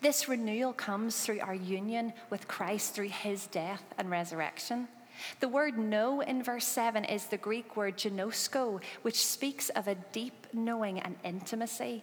This 0.00 0.28
renewal 0.28 0.72
comes 0.72 1.20
through 1.20 1.40
our 1.40 1.54
union 1.54 2.12
with 2.30 2.48
Christ 2.48 2.94
through 2.94 3.08
his 3.08 3.46
death 3.48 3.82
and 3.98 4.10
resurrection. 4.10 4.88
The 5.40 5.48
word 5.48 5.78
know 5.78 6.20
in 6.20 6.42
verse 6.42 6.66
7 6.66 7.04
is 7.04 7.26
the 7.26 7.36
Greek 7.36 7.76
word 7.76 7.96
ginosko, 7.96 8.80
which 9.02 9.24
speaks 9.24 9.68
of 9.70 9.88
a 9.88 9.94
deep 9.94 10.46
knowing 10.52 11.00
and 11.00 11.16
intimacy. 11.24 12.02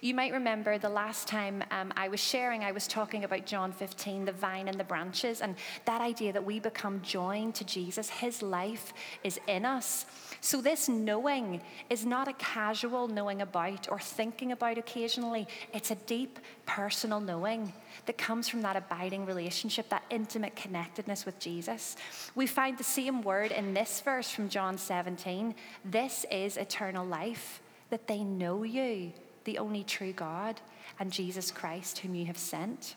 You 0.00 0.14
might 0.14 0.32
remember 0.32 0.78
the 0.78 0.88
last 0.88 1.28
time 1.28 1.62
um, 1.70 1.92
I 1.96 2.08
was 2.08 2.20
sharing, 2.20 2.64
I 2.64 2.72
was 2.72 2.86
talking 2.86 3.24
about 3.24 3.46
John 3.46 3.72
15, 3.72 4.24
the 4.24 4.32
vine 4.32 4.68
and 4.68 4.78
the 4.78 4.84
branches, 4.84 5.40
and 5.40 5.56
that 5.84 6.00
idea 6.00 6.32
that 6.32 6.44
we 6.44 6.60
become 6.60 7.00
joined 7.02 7.54
to 7.56 7.64
Jesus. 7.64 8.08
His 8.08 8.42
life 8.42 8.92
is 9.22 9.38
in 9.46 9.64
us. 9.64 10.06
So, 10.40 10.60
this 10.60 10.88
knowing 10.88 11.60
is 11.88 12.04
not 12.04 12.28
a 12.28 12.34
casual 12.34 13.08
knowing 13.08 13.40
about 13.42 13.90
or 13.90 13.98
thinking 13.98 14.52
about 14.52 14.78
occasionally, 14.78 15.46
it's 15.72 15.90
a 15.90 15.96
deep 15.96 16.38
personal 16.66 17.20
knowing 17.20 17.72
that 18.06 18.18
comes 18.18 18.48
from 18.48 18.62
that 18.62 18.76
abiding 18.76 19.26
relationship, 19.26 19.88
that 19.88 20.04
intimate 20.10 20.56
connectedness 20.56 21.24
with 21.24 21.38
Jesus. 21.38 21.96
We 22.34 22.46
find 22.46 22.76
the 22.76 22.84
same 22.84 23.22
word 23.22 23.52
in 23.52 23.74
this 23.74 24.00
verse 24.00 24.30
from 24.30 24.48
John 24.48 24.76
17 24.76 25.54
this 25.84 26.24
is 26.30 26.56
eternal 26.56 27.06
life, 27.06 27.60
that 27.90 28.06
they 28.06 28.24
know 28.24 28.62
you 28.62 29.12
the 29.44 29.58
only 29.58 29.84
true 29.84 30.12
God, 30.12 30.60
and 30.98 31.12
Jesus 31.12 31.50
Christ, 31.50 31.98
whom 31.98 32.14
you 32.14 32.26
have 32.26 32.38
sent. 32.38 32.96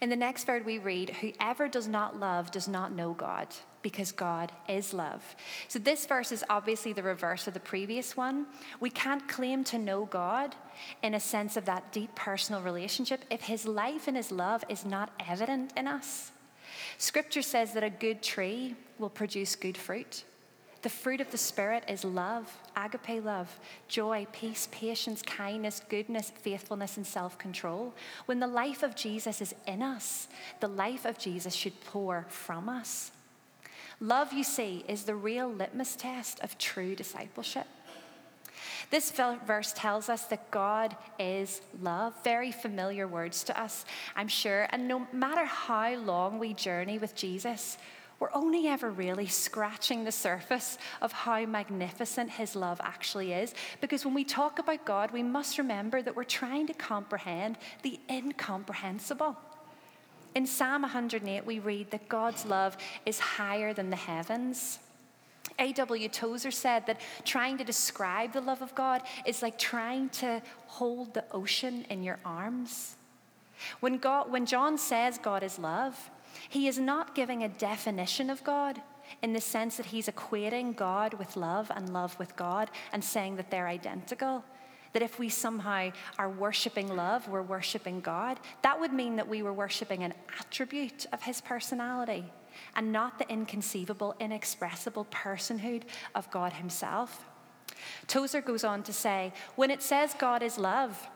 In 0.00 0.10
the 0.10 0.16
next 0.16 0.44
verse, 0.44 0.64
we 0.64 0.78
read, 0.78 1.10
Whoever 1.10 1.68
does 1.68 1.88
not 1.88 2.18
love 2.18 2.50
does 2.50 2.68
not 2.68 2.92
know 2.92 3.12
God, 3.12 3.48
because 3.82 4.12
God 4.12 4.52
is 4.68 4.92
love. 4.92 5.22
So, 5.68 5.78
this 5.78 6.06
verse 6.06 6.32
is 6.32 6.44
obviously 6.50 6.92
the 6.92 7.02
reverse 7.02 7.46
of 7.46 7.54
the 7.54 7.60
previous 7.60 8.16
one. 8.16 8.46
We 8.80 8.90
can't 8.90 9.28
claim 9.28 9.64
to 9.64 9.78
know 9.78 10.06
God 10.06 10.56
in 11.02 11.14
a 11.14 11.20
sense 11.20 11.56
of 11.56 11.64
that 11.66 11.92
deep 11.92 12.14
personal 12.14 12.62
relationship 12.62 13.24
if 13.30 13.42
His 13.42 13.66
life 13.66 14.08
and 14.08 14.16
His 14.16 14.32
love 14.32 14.64
is 14.68 14.84
not 14.84 15.10
evident 15.26 15.72
in 15.76 15.86
us. 15.86 16.32
Scripture 16.98 17.42
says 17.42 17.72
that 17.72 17.84
a 17.84 17.90
good 17.90 18.22
tree 18.22 18.74
will 18.98 19.10
produce 19.10 19.56
good 19.56 19.76
fruit. 19.76 20.24
The 20.84 20.90
fruit 20.90 21.22
of 21.22 21.30
the 21.30 21.38
Spirit 21.38 21.82
is 21.88 22.04
love, 22.04 22.58
agape 22.76 23.24
love, 23.24 23.58
joy, 23.88 24.26
peace, 24.32 24.68
patience, 24.70 25.22
kindness, 25.22 25.80
goodness, 25.88 26.30
faithfulness, 26.42 26.98
and 26.98 27.06
self 27.06 27.38
control. 27.38 27.94
When 28.26 28.38
the 28.38 28.46
life 28.46 28.82
of 28.82 28.94
Jesus 28.94 29.40
is 29.40 29.54
in 29.66 29.80
us, 29.80 30.28
the 30.60 30.68
life 30.68 31.06
of 31.06 31.16
Jesus 31.16 31.54
should 31.54 31.80
pour 31.86 32.26
from 32.28 32.68
us. 32.68 33.12
Love, 33.98 34.34
you 34.34 34.44
see, 34.44 34.84
is 34.86 35.04
the 35.04 35.14
real 35.14 35.50
litmus 35.50 35.96
test 35.96 36.38
of 36.40 36.58
true 36.58 36.94
discipleship. 36.94 37.66
This 38.90 39.10
verse 39.10 39.72
tells 39.72 40.10
us 40.10 40.24
that 40.26 40.50
God 40.50 40.94
is 41.18 41.62
love. 41.80 42.12
Very 42.22 42.52
familiar 42.52 43.08
words 43.08 43.42
to 43.44 43.58
us, 43.58 43.86
I'm 44.14 44.28
sure. 44.28 44.68
And 44.70 44.86
no 44.86 45.06
matter 45.14 45.46
how 45.46 45.94
long 45.96 46.38
we 46.38 46.52
journey 46.52 46.98
with 46.98 47.14
Jesus, 47.14 47.78
we're 48.20 48.32
only 48.32 48.68
ever 48.68 48.90
really 48.90 49.26
scratching 49.26 50.04
the 50.04 50.12
surface 50.12 50.78
of 51.02 51.12
how 51.12 51.44
magnificent 51.44 52.30
His 52.30 52.54
love 52.54 52.80
actually 52.82 53.32
is. 53.32 53.54
Because 53.80 54.04
when 54.04 54.14
we 54.14 54.24
talk 54.24 54.58
about 54.58 54.84
God, 54.84 55.10
we 55.10 55.22
must 55.22 55.58
remember 55.58 56.00
that 56.00 56.14
we're 56.14 56.24
trying 56.24 56.66
to 56.68 56.74
comprehend 56.74 57.58
the 57.82 57.98
incomprehensible. 58.08 59.36
In 60.34 60.46
Psalm 60.46 60.82
108, 60.82 61.44
we 61.44 61.58
read 61.58 61.90
that 61.90 62.08
God's 62.08 62.44
love 62.44 62.76
is 63.06 63.18
higher 63.18 63.72
than 63.72 63.90
the 63.90 63.96
heavens. 63.96 64.78
A.W. 65.58 66.08
Tozer 66.08 66.50
said 66.50 66.86
that 66.86 67.00
trying 67.24 67.58
to 67.58 67.64
describe 67.64 68.32
the 68.32 68.40
love 68.40 68.62
of 68.62 68.74
God 68.74 69.02
is 69.26 69.42
like 69.42 69.58
trying 69.58 70.08
to 70.10 70.42
hold 70.66 71.14
the 71.14 71.24
ocean 71.30 71.84
in 71.90 72.02
your 72.02 72.18
arms. 72.24 72.96
When, 73.80 73.98
God, 73.98 74.32
when 74.32 74.46
John 74.46 74.76
says 74.78 75.18
God 75.18 75.42
is 75.42 75.58
love, 75.58 76.10
he 76.48 76.68
is 76.68 76.78
not 76.78 77.14
giving 77.14 77.42
a 77.42 77.48
definition 77.48 78.30
of 78.30 78.42
God 78.44 78.80
in 79.22 79.32
the 79.32 79.40
sense 79.40 79.76
that 79.76 79.86
he's 79.86 80.08
equating 80.08 80.74
God 80.74 81.14
with 81.14 81.36
love 81.36 81.70
and 81.74 81.92
love 81.92 82.18
with 82.18 82.36
God 82.36 82.70
and 82.92 83.02
saying 83.02 83.36
that 83.36 83.50
they're 83.50 83.68
identical. 83.68 84.44
That 84.92 85.02
if 85.02 85.18
we 85.18 85.28
somehow 85.28 85.90
are 86.18 86.30
worshiping 86.30 86.94
love, 86.94 87.28
we're 87.28 87.42
worshiping 87.42 88.00
God. 88.00 88.38
That 88.62 88.78
would 88.78 88.92
mean 88.92 89.16
that 89.16 89.28
we 89.28 89.42
were 89.42 89.52
worshiping 89.52 90.04
an 90.04 90.14
attribute 90.40 91.06
of 91.12 91.22
his 91.22 91.40
personality 91.40 92.24
and 92.76 92.92
not 92.92 93.18
the 93.18 93.28
inconceivable, 93.28 94.14
inexpressible 94.20 95.06
personhood 95.06 95.82
of 96.14 96.30
God 96.30 96.52
himself. 96.52 97.24
Tozer 98.06 98.40
goes 98.40 98.62
on 98.62 98.82
to 98.84 98.92
say 98.92 99.32
when 99.56 99.70
it 99.70 99.82
says 99.82 100.14
God 100.16 100.42
is 100.42 100.58
love, 100.58 101.08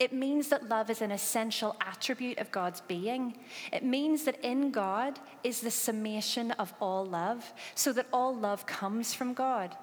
It 0.00 0.14
means 0.14 0.48
that 0.48 0.68
love 0.70 0.88
is 0.88 1.02
an 1.02 1.12
essential 1.12 1.76
attribute 1.82 2.38
of 2.38 2.50
God's 2.50 2.80
being. 2.80 3.36
It 3.70 3.84
means 3.84 4.24
that 4.24 4.40
in 4.42 4.70
God 4.70 5.20
is 5.44 5.60
the 5.60 5.70
summation 5.70 6.52
of 6.52 6.72
all 6.80 7.04
love, 7.04 7.52
so 7.74 7.92
that 7.92 8.06
all 8.10 8.34
love 8.34 8.64
comes 8.64 9.12
from 9.12 9.34
God. 9.34 9.76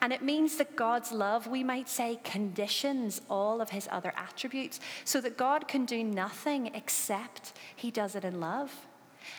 And 0.00 0.12
it 0.12 0.22
means 0.22 0.56
that 0.56 0.76
God's 0.76 1.10
love, 1.10 1.48
we 1.48 1.64
might 1.64 1.88
say, 1.88 2.20
conditions 2.22 3.20
all 3.28 3.60
of 3.60 3.70
his 3.70 3.88
other 3.90 4.12
attributes, 4.16 4.78
so 5.04 5.20
that 5.20 5.36
God 5.36 5.66
can 5.66 5.84
do 5.84 6.04
nothing 6.04 6.70
except 6.74 7.52
he 7.74 7.90
does 7.90 8.14
it 8.14 8.24
in 8.24 8.38
love. 8.40 8.86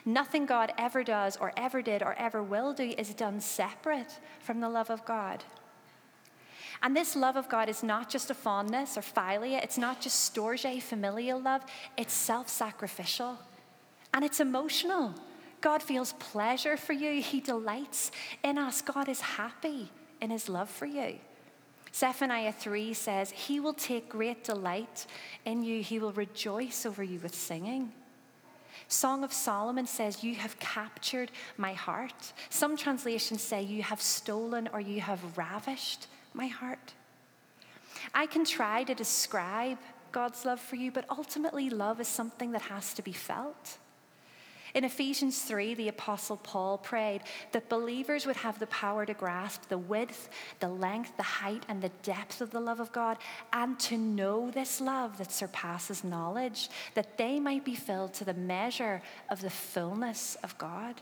Nothing 0.05 0.45
God 0.45 0.73
ever 0.77 1.01
does, 1.01 1.37
or 1.37 1.53
ever 1.55 1.81
did, 1.81 2.03
or 2.03 2.13
ever 2.15 2.43
will 2.43 2.73
do 2.73 2.93
is 2.97 3.13
done 3.13 3.39
separate 3.39 4.19
from 4.41 4.59
the 4.59 4.69
love 4.69 4.89
of 4.89 5.05
God. 5.05 5.45
And 6.81 6.95
this 6.95 7.15
love 7.15 7.35
of 7.35 7.49
God 7.49 7.67
is 7.67 7.83
not 7.83 8.09
just 8.09 8.29
a 8.29 8.33
fondness 8.33 8.97
or 8.97 9.01
philia, 9.01 9.61
it's 9.61 9.77
not 9.77 9.99
just 9.99 10.33
storge 10.33 10.81
familial 10.81 11.41
love, 11.41 11.61
it's 11.97 12.13
self 12.13 12.47
sacrificial 12.47 13.37
and 14.13 14.23
it's 14.23 14.39
emotional. 14.39 15.13
God 15.61 15.83
feels 15.83 16.13
pleasure 16.13 16.77
for 16.77 16.93
you, 16.93 17.21
He 17.21 17.41
delights 17.41 18.11
in 18.43 18.57
us, 18.57 18.81
God 18.81 19.09
is 19.09 19.19
happy 19.19 19.91
in 20.21 20.29
His 20.29 20.47
love 20.47 20.69
for 20.69 20.85
you. 20.85 21.15
Zephaniah 21.93 22.53
3 22.53 22.93
says, 22.93 23.31
He 23.31 23.59
will 23.59 23.73
take 23.73 24.07
great 24.07 24.43
delight 24.45 25.05
in 25.43 25.63
you, 25.63 25.81
He 25.81 25.99
will 25.99 26.13
rejoice 26.13 26.85
over 26.85 27.03
you 27.03 27.19
with 27.19 27.35
singing. 27.35 27.91
Song 28.87 29.23
of 29.23 29.33
Solomon 29.33 29.85
says, 29.85 30.23
You 30.23 30.35
have 30.35 30.57
captured 30.59 31.31
my 31.57 31.73
heart. 31.73 32.33
Some 32.49 32.77
translations 32.77 33.43
say, 33.43 33.61
You 33.61 33.83
have 33.83 34.01
stolen 34.01 34.69
or 34.71 34.79
you 34.79 35.01
have 35.01 35.37
ravished 35.37 36.07
my 36.33 36.47
heart. 36.47 36.93
I 38.13 38.25
can 38.25 38.45
try 38.45 38.83
to 38.83 38.95
describe 38.95 39.77
God's 40.11 40.45
love 40.45 40.59
for 40.59 40.75
you, 40.75 40.91
but 40.91 41.05
ultimately, 41.09 41.69
love 41.69 41.99
is 41.99 42.07
something 42.07 42.51
that 42.51 42.63
has 42.63 42.93
to 42.95 43.01
be 43.01 43.11
felt. 43.11 43.77
In 44.73 44.83
Ephesians 44.83 45.41
3, 45.41 45.73
the 45.73 45.87
Apostle 45.87 46.37
Paul 46.37 46.77
prayed 46.77 47.21
that 47.53 47.69
believers 47.69 48.25
would 48.25 48.35
have 48.37 48.59
the 48.59 48.67
power 48.67 49.05
to 49.05 49.13
grasp 49.13 49.67
the 49.67 49.77
width, 49.77 50.29
the 50.59 50.67
length, 50.67 51.17
the 51.17 51.23
height, 51.23 51.63
and 51.67 51.81
the 51.81 51.91
depth 52.03 52.39
of 52.39 52.51
the 52.51 52.59
love 52.59 52.79
of 52.79 52.91
God, 52.91 53.17
and 53.51 53.79
to 53.79 53.97
know 53.97 54.51
this 54.51 54.79
love 54.79 55.17
that 55.17 55.31
surpasses 55.31 56.03
knowledge, 56.03 56.69
that 56.93 57.17
they 57.17 57.39
might 57.39 57.65
be 57.65 57.75
filled 57.75 58.13
to 58.15 58.25
the 58.25 58.33
measure 58.33 59.01
of 59.29 59.41
the 59.41 59.49
fullness 59.49 60.37
of 60.43 60.57
God. 60.59 61.01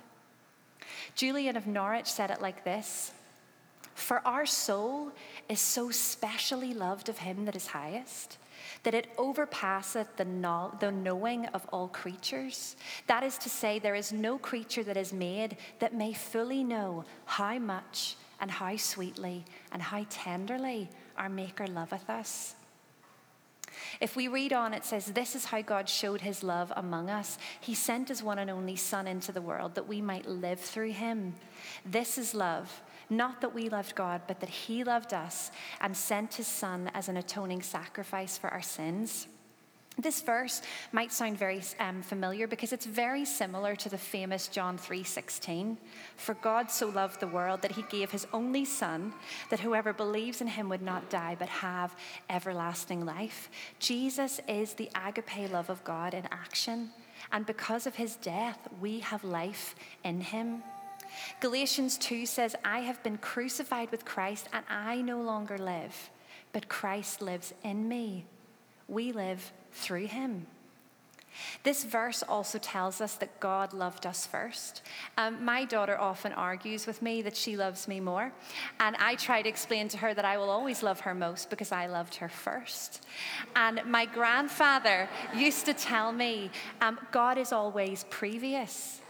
Julian 1.15 1.57
of 1.57 1.67
Norwich 1.67 2.07
said 2.07 2.31
it 2.31 2.41
like 2.41 2.63
this 2.63 3.11
For 3.97 4.21
our 4.27 4.45
soul 4.45 5.11
is 5.49 5.59
so 5.59 5.89
specially 5.89 6.71
loved 6.71 7.09
of 7.09 7.17
him 7.17 7.45
that 7.45 7.55
is 7.55 7.65
highest 7.65 8.37
that 8.83 8.93
it 8.93 9.07
overpasseth 9.17 10.15
the, 10.17 10.71
the 10.79 10.91
knowing 10.91 11.47
of 11.47 11.65
all 11.73 11.87
creatures. 11.87 12.75
That 13.07 13.23
is 13.23 13.39
to 13.39 13.49
say, 13.49 13.79
there 13.79 13.95
is 13.95 14.13
no 14.13 14.37
creature 14.37 14.83
that 14.83 14.97
is 14.97 15.11
made 15.11 15.57
that 15.79 15.95
may 15.95 16.13
fully 16.13 16.63
know 16.63 17.05
how 17.25 17.57
much 17.57 18.15
and 18.39 18.51
how 18.51 18.77
sweetly 18.77 19.43
and 19.71 19.81
how 19.81 20.05
tenderly 20.11 20.89
our 21.17 21.27
Maker 21.27 21.65
loveth 21.65 22.07
us. 22.07 22.53
If 23.99 24.15
we 24.15 24.27
read 24.27 24.53
on, 24.53 24.75
it 24.75 24.85
says, 24.85 25.07
This 25.07 25.35
is 25.35 25.45
how 25.45 25.61
God 25.61 25.89
showed 25.89 26.21
his 26.21 26.43
love 26.43 26.71
among 26.75 27.09
us. 27.09 27.39
He 27.59 27.73
sent 27.73 28.09
his 28.09 28.21
one 28.21 28.37
and 28.37 28.49
only 28.49 28.75
Son 28.75 29.07
into 29.07 29.31
the 29.31 29.41
world 29.41 29.73
that 29.75 29.87
we 29.87 30.01
might 30.01 30.27
live 30.27 30.59
through 30.59 30.91
him. 30.91 31.33
This 31.83 32.17
is 32.17 32.35
love. 32.35 32.81
Not 33.09 33.41
that 33.41 33.53
we 33.53 33.69
loved 33.69 33.95
God, 33.95 34.21
but 34.27 34.39
that 34.41 34.49
He 34.49 34.83
loved 34.83 35.13
us 35.13 35.51
and 35.79 35.95
sent 35.95 36.35
His 36.35 36.47
Son 36.47 36.91
as 36.93 37.09
an 37.09 37.17
atoning 37.17 37.61
sacrifice 37.61 38.37
for 38.37 38.49
our 38.49 38.61
sins. 38.61 39.27
This 39.99 40.21
verse 40.21 40.61
might 40.91 41.11
sound 41.11 41.39
very 41.39 41.63
um, 41.79 42.03
familiar 42.03 42.45
because 42.45 42.71
it's 42.71 42.85
very 42.85 43.25
similar 43.25 43.75
to 43.77 43.89
the 43.89 43.97
famous 43.97 44.47
John 44.47 44.77
3:16. 44.77 45.75
For 46.17 46.35
God 46.35 46.69
so 46.69 46.89
loved 46.89 47.19
the 47.19 47.27
world 47.27 47.63
that 47.63 47.71
he 47.71 47.81
gave 47.83 48.11
his 48.11 48.27
only 48.31 48.63
son 48.63 49.13
that 49.49 49.61
whoever 49.61 49.93
believes 49.93 50.39
in 50.39 50.47
him 50.47 50.69
would 50.69 50.83
not 50.83 51.09
die 51.09 51.35
but 51.39 51.49
have 51.49 51.95
everlasting 52.29 53.05
life. 53.05 53.49
Jesus 53.79 54.39
is 54.47 54.73
the 54.73 54.91
agape 54.93 55.51
love 55.51 55.71
of 55.71 55.83
God 55.83 56.13
in 56.13 56.27
action, 56.31 56.91
and 57.31 57.47
because 57.47 57.87
of 57.87 57.95
his 57.95 58.17
death 58.17 58.67
we 58.79 58.99
have 58.99 59.23
life 59.23 59.73
in 60.03 60.21
him. 60.21 60.61
Galatians 61.39 61.97
2 61.97 62.25
says, 62.25 62.55
I 62.63 62.79
have 62.79 63.01
been 63.03 63.17
crucified 63.17 63.91
with 63.91 64.05
Christ, 64.05 64.49
and 64.53 64.65
I 64.69 65.01
no 65.01 65.21
longer 65.21 65.57
live, 65.57 66.09
but 66.53 66.69
Christ 66.69 67.21
lives 67.21 67.53
in 67.63 67.87
me. 67.87 68.25
We 68.87 69.11
live 69.11 69.51
through 69.71 70.07
him. 70.07 70.47
This 71.63 71.83
verse 71.83 72.23
also 72.23 72.57
tells 72.57 73.01
us 73.01 73.15
that 73.15 73.39
God 73.39 73.73
loved 73.73 74.05
us 74.05 74.25
first. 74.25 74.81
Um, 75.17 75.43
my 75.43 75.65
daughter 75.65 75.99
often 75.99 76.33
argues 76.33 76.87
with 76.87 77.01
me 77.01 77.21
that 77.21 77.35
she 77.35 77.57
loves 77.57 77.87
me 77.87 77.99
more, 77.99 78.31
and 78.79 78.95
I 78.97 79.15
try 79.15 79.41
to 79.41 79.49
explain 79.49 79.87
to 79.89 79.97
her 79.97 80.13
that 80.13 80.25
I 80.25 80.37
will 80.37 80.49
always 80.49 80.83
love 80.83 81.01
her 81.01 81.13
most 81.13 81.49
because 81.49 81.71
I 81.71 81.87
loved 81.87 82.15
her 82.15 82.29
first. 82.29 83.05
And 83.55 83.81
my 83.85 84.05
grandfather 84.05 85.09
used 85.35 85.65
to 85.65 85.73
tell 85.73 86.11
me, 86.11 86.51
um, 86.81 86.99
God 87.11 87.37
is 87.37 87.51
always 87.51 88.05
previous. 88.09 89.01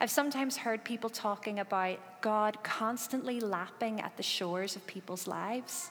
I've 0.00 0.10
sometimes 0.10 0.56
heard 0.56 0.84
people 0.84 1.10
talking 1.10 1.58
about 1.60 1.98
God 2.20 2.62
constantly 2.62 3.40
lapping 3.40 4.00
at 4.00 4.16
the 4.16 4.22
shores 4.22 4.76
of 4.76 4.86
people's 4.86 5.26
lives. 5.26 5.90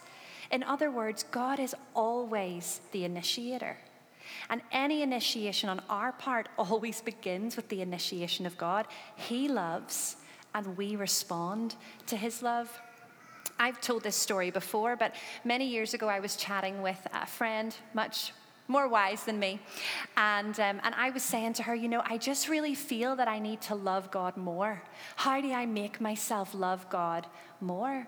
In 0.51 0.63
other 0.63 0.91
words, 0.91 1.23
God 1.23 1.59
is 1.59 1.75
always 1.93 2.81
the 2.91 3.03
initiator. 3.03 3.77
And 4.49 4.61
any 4.71 5.01
initiation 5.01 5.69
on 5.69 5.81
our 5.89 6.11
part 6.11 6.49
always 6.57 7.01
begins 7.01 7.55
with 7.55 7.69
the 7.69 7.81
initiation 7.81 8.45
of 8.45 8.57
God. 8.57 8.87
He 9.15 9.47
loves, 9.47 10.17
and 10.53 10.77
we 10.77 10.95
respond 10.95 11.75
to 12.07 12.15
his 12.15 12.41
love. 12.41 12.79
I've 13.59 13.81
told 13.81 14.03
this 14.03 14.15
story 14.15 14.51
before, 14.51 14.95
but 14.95 15.15
many 15.43 15.67
years 15.67 15.93
ago 15.93 16.07
I 16.07 16.19
was 16.19 16.35
chatting 16.35 16.81
with 16.81 16.99
a 17.11 17.25
friend, 17.25 17.75
much 17.93 18.33
more 18.67 18.87
wise 18.87 19.23
than 19.23 19.39
me. 19.39 19.59
And, 20.15 20.59
um, 20.59 20.81
and 20.83 20.93
I 20.95 21.09
was 21.09 21.23
saying 21.23 21.53
to 21.53 21.63
her, 21.63 21.75
you 21.75 21.87
know, 21.87 22.01
I 22.05 22.17
just 22.17 22.49
really 22.49 22.75
feel 22.75 23.15
that 23.15 23.27
I 23.27 23.39
need 23.39 23.61
to 23.61 23.75
love 23.75 24.11
God 24.11 24.37
more. 24.37 24.81
How 25.15 25.39
do 25.41 25.51
I 25.51 25.65
make 25.65 26.01
myself 26.01 26.53
love 26.53 26.89
God 26.89 27.27
more? 27.61 28.07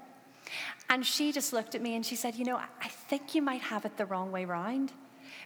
And 0.90 1.06
she 1.06 1.32
just 1.32 1.54
looked 1.54 1.76
at 1.76 1.82
me 1.82 1.96
and 1.96 2.06
she 2.06 2.16
said, 2.16 2.36
you 2.36 2.46
know, 2.46 2.58
I 2.58 2.88
think 2.88 3.36
you 3.36 3.42
might 3.42 3.62
have 3.62 3.86
it 3.86 3.98
the 3.98 4.06
wrong 4.06 4.32
way 4.32 4.46
round. 4.46 4.92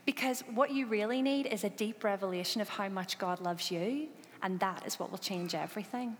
Because 0.06 0.44
what 0.54 0.72
you 0.72 0.86
really 0.86 1.22
need 1.22 1.46
is 1.46 1.64
a 1.64 1.70
deep 1.70 2.04
revelation 2.04 2.62
of 2.62 2.70
how 2.70 2.90
much 2.90 3.18
God 3.18 3.40
loves 3.40 3.72
you, 3.72 4.08
and 4.42 4.60
that 4.60 4.86
is 4.86 5.00
what 5.00 5.12
will 5.12 5.18
change 5.18 5.56
everything. 5.56 6.18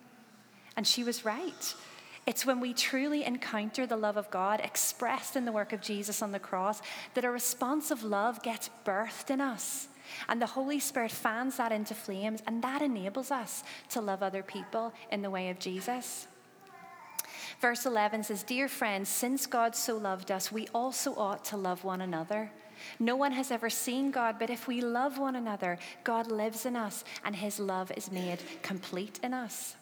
And 0.78 0.88
she 0.88 1.04
was 1.04 1.26
right. 1.26 1.76
It's 2.26 2.46
when 2.46 2.62
we 2.62 2.74
truly 2.74 3.26
encounter 3.26 3.86
the 3.86 3.98
love 3.98 4.16
of 4.16 4.30
God 4.30 4.62
expressed 4.62 5.36
in 5.36 5.44
the 5.44 5.52
work 5.52 5.74
of 5.74 5.82
Jesus 5.82 6.22
on 6.22 6.32
the 6.32 6.40
cross 6.40 6.82
that 7.16 7.26
a 7.26 7.30
response 7.30 7.92
of 7.92 8.04
love 8.04 8.42
gets 8.42 8.70
birthed 8.86 9.30
in 9.30 9.42
us. 9.42 9.90
And 10.30 10.42
the 10.42 10.48
Holy 10.48 10.80
Spirit 10.80 11.12
fans 11.12 11.58
that 11.58 11.72
into 11.72 11.96
flames, 11.96 12.42
and 12.48 12.62
that 12.64 12.82
enables 12.82 13.32
us 13.32 13.64
to 13.90 14.02
love 14.02 14.24
other 14.24 14.44
people 14.44 14.94
in 15.12 15.22
the 15.22 15.30
way 15.30 15.50
of 15.50 15.60
Jesus. 15.60 16.28
Verse 17.60 17.86
11 17.86 18.24
says, 18.24 18.44
Dear 18.44 18.68
friends, 18.68 19.10
since 19.10 19.46
God 19.46 19.76
so 19.76 19.98
loved 19.98 20.32
us, 20.32 20.52
we 20.52 20.68
also 20.74 21.16
ought 21.16 21.44
to 21.46 21.58
love 21.58 21.84
one 21.84 22.02
another. 22.02 22.52
No 23.00 23.16
one 23.16 23.32
has 23.32 23.52
ever 23.52 23.70
seen 23.70 24.12
God, 24.12 24.36
but 24.40 24.50
if 24.50 24.68
we 24.68 24.82
love 24.82 25.18
one 25.18 25.36
another, 25.36 25.78
God 26.04 26.32
lives 26.32 26.66
in 26.66 26.76
us, 26.76 27.04
and 27.24 27.36
his 27.36 27.60
love 27.60 27.92
is 27.96 28.12
made 28.12 28.40
complete 28.62 29.20
in 29.24 29.34
us. 29.34 29.76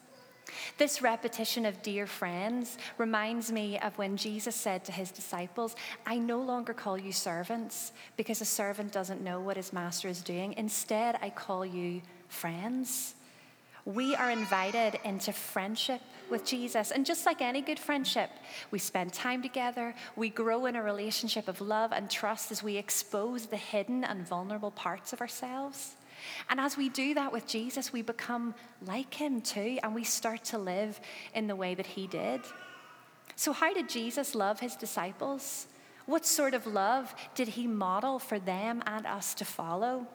This 0.78 1.02
repetition 1.02 1.66
of 1.66 1.82
dear 1.82 2.08
friends 2.08 2.78
reminds 2.98 3.52
me 3.52 3.80
of 3.80 3.98
when 3.98 4.18
Jesus 4.18 4.56
said 4.56 4.84
to 4.86 4.92
his 4.92 5.12
disciples, 5.12 5.76
I 6.06 6.18
no 6.18 6.40
longer 6.42 6.74
call 6.74 6.98
you 6.98 7.12
servants 7.12 7.92
because 8.18 8.42
a 8.42 8.46
servant 8.46 8.92
doesn't 8.92 9.22
know 9.22 9.40
what 9.40 9.58
his 9.58 9.74
master 9.74 10.08
is 10.08 10.22
doing. 10.22 10.54
Instead, 10.58 11.18
I 11.22 11.30
call 11.30 11.66
you 11.66 12.02
friends. 12.28 13.16
We 13.86 14.16
are 14.16 14.30
invited 14.30 15.00
into 15.04 15.34
friendship 15.34 16.02
with 16.30 16.46
Jesus. 16.46 16.92
And 16.92 17.06
just 17.06 17.26
like 17.26 17.42
any 17.42 17.62
good 17.62 17.80
friendship, 17.80 18.30
we 18.70 18.80
spend 18.80 19.12
time 19.12 19.42
together, 19.42 19.96
we 20.16 20.30
grow 20.30 20.68
in 20.68 20.76
a 20.76 20.84
relationship 20.84 21.48
of 21.48 21.62
love 21.62 21.92
and 21.92 22.10
trust 22.10 22.52
as 22.52 22.62
we 22.62 22.78
expose 22.78 23.48
the 23.48 23.58
hidden 23.58 24.04
and 24.04 24.28
vulnerable 24.28 24.72
parts 24.72 25.14
of 25.14 25.22
ourselves. 25.22 25.96
And 26.50 26.60
as 26.60 26.78
we 26.78 26.90
do 26.90 27.14
that 27.14 27.32
with 27.32 27.48
Jesus, 27.48 27.94
we 27.94 28.02
become 28.02 28.56
like 28.86 29.14
him 29.14 29.42
too, 29.42 29.80
and 29.84 29.96
we 29.96 30.04
start 30.04 30.44
to 30.46 30.58
live 30.58 31.00
in 31.34 31.48
the 31.48 31.56
way 31.56 31.76
that 31.76 31.86
he 31.86 32.08
did. 32.08 32.42
So, 33.36 33.54
how 33.54 33.74
did 33.74 33.90
Jesus 33.90 34.36
love 34.36 34.60
his 34.60 34.76
disciples? 34.76 35.68
What 36.06 36.26
sort 36.26 36.54
of 36.54 36.68
love 36.68 37.14
did 37.36 37.48
he 37.48 37.68
model 37.68 38.20
for 38.20 38.40
them 38.40 38.84
and 38.86 39.06
us 39.06 39.34
to 39.36 39.46
follow? 39.46 40.08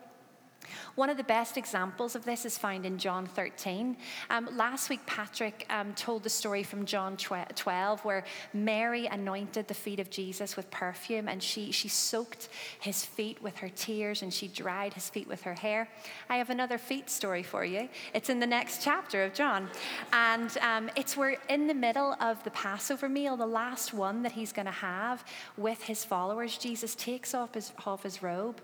One 0.94 1.10
of 1.10 1.16
the 1.16 1.24
best 1.24 1.56
examples 1.56 2.14
of 2.14 2.24
this 2.24 2.44
is 2.44 2.58
found 2.58 2.86
in 2.86 2.98
John 2.98 3.26
13. 3.26 3.96
Um, 4.30 4.48
last 4.56 4.90
week, 4.90 5.04
Patrick 5.06 5.66
um, 5.70 5.94
told 5.94 6.22
the 6.22 6.30
story 6.30 6.62
from 6.62 6.84
John 6.84 7.16
12, 7.16 8.04
where 8.04 8.24
Mary 8.52 9.06
anointed 9.06 9.68
the 9.68 9.74
feet 9.74 10.00
of 10.00 10.10
Jesus 10.10 10.56
with 10.56 10.70
perfume 10.70 11.28
and 11.28 11.42
she, 11.42 11.70
she 11.70 11.88
soaked 11.88 12.48
his 12.80 13.04
feet 13.04 13.42
with 13.42 13.56
her 13.58 13.68
tears 13.68 14.22
and 14.22 14.32
she 14.32 14.48
dried 14.48 14.94
his 14.94 15.08
feet 15.08 15.28
with 15.28 15.42
her 15.42 15.54
hair. 15.54 15.88
I 16.28 16.36
have 16.36 16.50
another 16.50 16.78
feet 16.78 17.10
story 17.10 17.42
for 17.42 17.64
you. 17.64 17.88
It's 18.14 18.28
in 18.28 18.40
the 18.40 18.46
next 18.46 18.82
chapter 18.82 19.24
of 19.24 19.34
John. 19.34 19.68
And 20.12 20.56
um, 20.58 20.90
it's 20.96 21.16
where, 21.16 21.36
in 21.48 21.66
the 21.66 21.74
middle 21.74 22.16
of 22.20 22.42
the 22.44 22.50
Passover 22.50 23.08
meal, 23.08 23.36
the 23.36 23.46
last 23.46 23.92
one 23.92 24.22
that 24.22 24.32
he's 24.32 24.52
going 24.52 24.66
to 24.66 24.72
have 24.72 25.24
with 25.56 25.82
his 25.82 26.04
followers, 26.04 26.58
Jesus 26.58 26.94
takes 26.94 27.34
off 27.34 27.54
his, 27.54 27.72
off 27.84 28.02
his 28.02 28.22
robe 28.22 28.60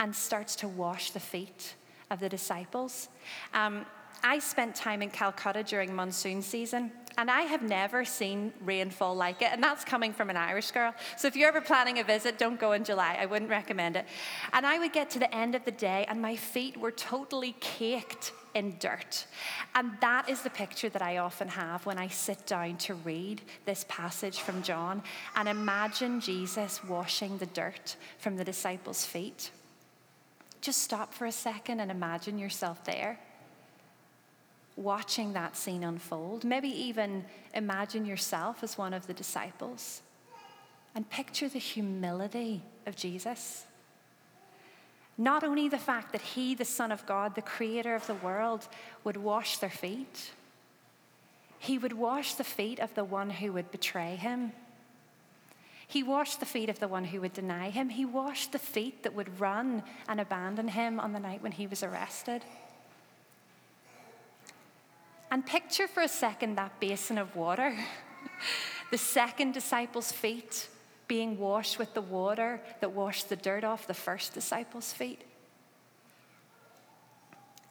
and 0.00 0.16
starts 0.16 0.56
to 0.56 0.66
wash 0.66 1.12
the 1.12 1.20
feet 1.20 1.74
of 2.10 2.18
the 2.18 2.28
disciples. 2.28 3.08
Um, 3.54 3.86
I 4.22 4.38
spent 4.38 4.74
time 4.74 5.00
in 5.02 5.10
Calcutta 5.10 5.62
during 5.62 5.94
monsoon 5.94 6.42
season, 6.42 6.92
and 7.16 7.30
I 7.30 7.42
have 7.42 7.62
never 7.62 8.04
seen 8.04 8.52
rainfall 8.62 9.14
like 9.14 9.40
it. 9.40 9.50
And 9.52 9.62
that's 9.62 9.84
coming 9.84 10.12
from 10.12 10.28
an 10.28 10.36
Irish 10.36 10.72
girl. 10.72 10.94
So 11.16 11.26
if 11.28 11.36
you're 11.36 11.48
ever 11.48 11.60
planning 11.60 11.98
a 12.00 12.04
visit, 12.04 12.38
don't 12.38 12.60
go 12.60 12.72
in 12.72 12.84
July. 12.84 13.16
I 13.18 13.26
wouldn't 13.26 13.50
recommend 13.50 13.96
it. 13.96 14.06
And 14.52 14.66
I 14.66 14.78
would 14.78 14.92
get 14.92 15.10
to 15.10 15.18
the 15.18 15.34
end 15.34 15.54
of 15.54 15.64
the 15.64 15.70
day, 15.70 16.04
and 16.08 16.20
my 16.20 16.36
feet 16.36 16.76
were 16.76 16.90
totally 16.90 17.54
caked 17.60 18.32
in 18.54 18.76
dirt. 18.78 19.26
And 19.74 19.92
that 20.00 20.28
is 20.28 20.42
the 20.42 20.50
picture 20.50 20.88
that 20.90 21.02
I 21.02 21.18
often 21.18 21.48
have 21.48 21.86
when 21.86 21.98
I 21.98 22.08
sit 22.08 22.46
down 22.46 22.76
to 22.78 22.94
read 22.94 23.40
this 23.64 23.86
passage 23.88 24.40
from 24.40 24.62
John 24.62 25.02
and 25.36 25.48
imagine 25.48 26.20
Jesus 26.20 26.82
washing 26.84 27.38
the 27.38 27.46
dirt 27.46 27.96
from 28.18 28.36
the 28.36 28.44
disciples' 28.44 29.06
feet. 29.06 29.50
Just 30.60 30.82
stop 30.82 31.14
for 31.14 31.26
a 31.26 31.32
second 31.32 31.80
and 31.80 31.90
imagine 31.90 32.38
yourself 32.38 32.84
there, 32.84 33.18
watching 34.76 35.32
that 35.32 35.56
scene 35.56 35.82
unfold. 35.84 36.44
Maybe 36.44 36.68
even 36.68 37.24
imagine 37.54 38.04
yourself 38.04 38.62
as 38.62 38.76
one 38.76 38.92
of 38.92 39.06
the 39.06 39.14
disciples 39.14 40.02
and 40.94 41.08
picture 41.08 41.48
the 41.48 41.58
humility 41.58 42.62
of 42.86 42.96
Jesus. 42.96 43.64
Not 45.16 45.44
only 45.44 45.68
the 45.68 45.78
fact 45.78 46.12
that 46.12 46.22
he, 46.22 46.54
the 46.54 46.64
Son 46.64 46.90
of 46.92 47.06
God, 47.06 47.34
the 47.34 47.42
creator 47.42 47.94
of 47.94 48.06
the 48.06 48.14
world, 48.14 48.66
would 49.04 49.16
wash 49.16 49.58
their 49.58 49.70
feet, 49.70 50.30
he 51.58 51.76
would 51.76 51.92
wash 51.92 52.34
the 52.34 52.44
feet 52.44 52.80
of 52.80 52.94
the 52.94 53.04
one 53.04 53.28
who 53.28 53.52
would 53.52 53.70
betray 53.70 54.16
him 54.16 54.52
he 55.90 56.04
washed 56.04 56.38
the 56.38 56.46
feet 56.46 56.68
of 56.68 56.78
the 56.78 56.86
one 56.86 57.02
who 57.02 57.20
would 57.20 57.32
deny 57.32 57.68
him. 57.68 57.88
He 57.88 58.04
washed 58.04 58.52
the 58.52 58.60
feet 58.60 59.02
that 59.02 59.12
would 59.12 59.40
run 59.40 59.82
and 60.08 60.20
abandon 60.20 60.68
him 60.68 61.00
on 61.00 61.12
the 61.12 61.18
night 61.18 61.42
when 61.42 61.50
he 61.50 61.66
was 61.66 61.82
arrested. 61.82 62.44
And 65.32 65.44
picture 65.44 65.88
for 65.88 66.04
a 66.04 66.08
second 66.08 66.54
that 66.54 66.78
basin 66.78 67.18
of 67.18 67.34
water. 67.34 67.76
the 68.92 68.98
second 68.98 69.52
disciple's 69.52 70.12
feet 70.12 70.68
being 71.08 71.36
washed 71.40 71.76
with 71.76 71.92
the 71.92 72.02
water 72.02 72.60
that 72.80 72.92
washed 72.92 73.28
the 73.28 73.34
dirt 73.34 73.64
off 73.64 73.88
the 73.88 73.92
first 73.92 74.32
disciple's 74.32 74.92
feet. 74.92 75.22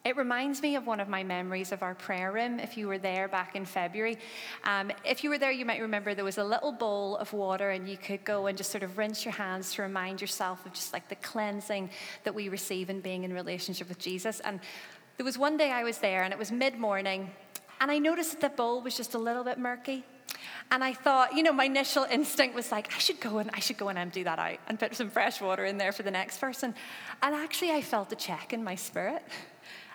It 0.06 0.16
reminds 0.16 0.62
me 0.62 0.78
of 0.78 0.88
one 0.88 1.02
of 1.02 1.10
my 1.10 1.24
memories 1.24 1.74
of 1.74 1.84
our 1.84 1.94
prayer 1.94 2.32
room, 2.32 2.60
if 2.60 2.78
you 2.78 2.88
were 2.88 2.98
there 2.98 3.28
back 3.28 3.58
in 3.58 3.66
February. 3.66 4.18
Um, 4.64 4.92
if 5.04 5.26
you 5.26 5.30
were 5.30 5.38
there, 5.38 5.52
you 5.52 5.66
might 5.66 5.82
remember 5.82 6.16
there 6.16 6.24
was 6.24 6.38
a 6.38 6.44
little 6.44 6.72
bowl 6.72 7.18
of 7.18 7.34
water, 7.34 7.72
and 7.72 7.88
you 7.88 7.98
could 7.98 8.24
go 8.24 8.48
and 8.48 8.58
just 8.58 8.72
sort 8.72 8.84
of 8.84 8.98
rinse 8.98 9.26
your 9.26 9.34
hands 9.34 9.74
to 9.74 9.82
remind 9.82 10.22
yourself 10.22 10.66
of 10.66 10.72
just 10.72 10.94
like 10.94 11.10
the 11.10 11.16
cleansing 11.16 11.90
that 12.24 12.34
we 12.34 12.48
receive 12.48 12.90
in 12.90 13.02
being 13.02 13.26
in 13.26 13.34
relationship 13.34 13.90
with 13.90 14.00
Jesus. 14.00 14.40
And 14.40 14.62
there 15.18 15.26
was 15.26 15.38
one 15.38 15.58
day 15.58 15.72
I 15.72 15.84
was 15.84 15.98
there, 15.98 16.24
and 16.24 16.32
it 16.32 16.40
was 16.40 16.50
mid 16.50 16.80
morning, 16.80 17.30
and 17.82 17.92
I 17.92 18.00
noticed 18.00 18.32
that 18.32 18.42
the 18.42 18.56
bowl 18.56 18.82
was 18.82 18.96
just 18.96 19.16
a 19.16 19.20
little 19.20 19.44
bit 19.44 19.58
murky. 19.58 20.06
And 20.72 20.82
I 20.82 20.94
thought, 20.94 21.36
you 21.36 21.44
know, 21.44 21.52
my 21.52 21.66
initial 21.66 22.06
instinct 22.06 22.56
was 22.56 22.72
like, 22.72 22.94
I 22.96 23.00
should 23.00 23.20
go 23.20 23.40
and 23.40 23.50
I 23.54 23.60
should 23.60 23.78
go 23.78 23.90
and 23.90 23.98
empty 23.98 24.24
that 24.24 24.40
out 24.40 24.60
and 24.68 24.80
put 24.80 24.96
some 24.96 25.10
fresh 25.10 25.42
water 25.42 25.66
in 25.66 25.78
there 25.78 25.92
for 25.92 26.04
the 26.04 26.12
next 26.12 26.40
person. 26.40 26.76
And 27.22 27.36
actually, 27.36 27.72
I 27.72 27.82
felt 27.82 28.12
a 28.14 28.16
check 28.16 28.54
in 28.54 28.64
my 28.64 28.76
spirit. 28.76 29.24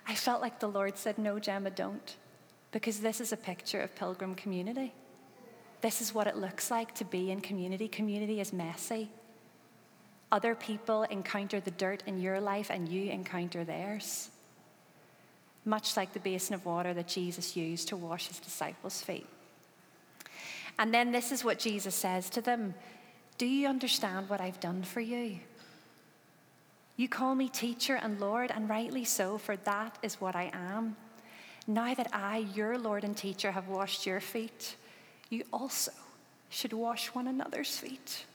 I 0.07 0.15
felt 0.15 0.43
like 0.43 0.61
the 0.61 0.69
Lord 0.69 0.99
said, 0.99 1.19
No, 1.19 1.39
Gemma, 1.39 1.71
don't. 1.71 2.17
Because 2.73 3.01
this 3.01 3.21
is 3.21 3.33
a 3.33 3.37
picture 3.37 3.81
of 3.81 3.95
pilgrim 3.95 4.35
community. 4.35 4.93
This 5.81 6.01
is 6.01 6.15
what 6.15 6.27
it 6.27 6.37
looks 6.37 6.71
like 6.71 6.95
to 6.97 7.05
be 7.05 7.31
in 7.31 7.41
community. 7.41 7.89
Community 7.89 8.41
is 8.41 8.53
messy. 8.53 9.11
Other 10.33 10.55
people 10.55 11.05
encounter 11.05 11.61
the 11.61 11.71
dirt 11.71 12.03
in 12.07 12.19
your 12.19 12.41
life, 12.41 12.71
and 12.71 12.89
you 12.89 13.11
encounter 13.11 13.65
theirs. 13.65 14.31
Much 15.65 15.97
like 15.97 16.13
the 16.13 16.21
basin 16.21 16.55
of 16.55 16.67
water 16.67 16.93
that 16.95 17.07
Jesus 17.07 17.57
used 17.57 17.89
to 17.89 17.97
wash 17.97 18.29
his 18.29 18.39
disciples' 18.41 19.01
feet. 19.01 19.27
And 20.79 20.93
then 20.93 21.13
this 21.13 21.31
is 21.31 21.45
what 21.45 21.59
Jesus 21.59 21.95
says 21.95 22.29
to 22.31 22.41
them 22.41 22.75
Do 23.39 23.47
you 23.47 23.69
understand 23.69 24.29
what 24.29 24.41
I've 24.41 24.61
done 24.61 24.83
for 24.83 25.01
you? 25.01 25.39
You 26.97 27.09
call 27.09 27.35
me 27.35 27.49
teacher 27.49 27.99
and 28.01 28.21
Lord, 28.21 28.51
and 28.53 28.69
rightly 28.69 29.05
so, 29.05 29.37
for 29.39 29.57
that 29.57 29.99
is 30.03 30.21
what 30.21 30.37
I 30.37 30.51
am. 30.53 30.97
Now 31.67 31.95
that 31.95 32.09
I, 32.13 32.47
your 32.55 32.79
Lord 32.79 33.05
and 33.05 33.17
teacher, 33.17 33.51
have 33.51 33.69
washed 33.69 34.07
your 34.07 34.21
feet, 34.21 34.77
you 35.31 35.43
also 35.53 35.91
should 36.51 36.73
wash 36.73 37.09
one 37.09 37.27
another's 37.27 37.77
feet. 37.77 38.27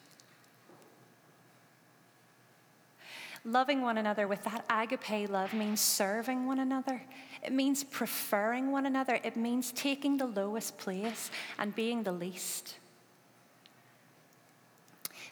Loving 3.45 3.81
one 3.81 3.97
another 3.97 4.27
with 4.27 4.43
that 4.43 4.65
agape 4.69 5.29
love 5.29 5.53
means 5.53 5.79
serving 5.79 6.45
one 6.45 6.59
another. 6.59 7.01
It 7.41 7.53
means 7.53 7.85
preferring 7.85 8.71
one 8.71 8.85
another. 8.85 9.19
It 9.23 9.37
means 9.37 9.71
taking 9.71 10.17
the 10.17 10.25
lowest 10.25 10.77
place 10.77 11.31
and 11.57 11.73
being 11.73 12.03
the 12.03 12.11
least. 12.11 12.75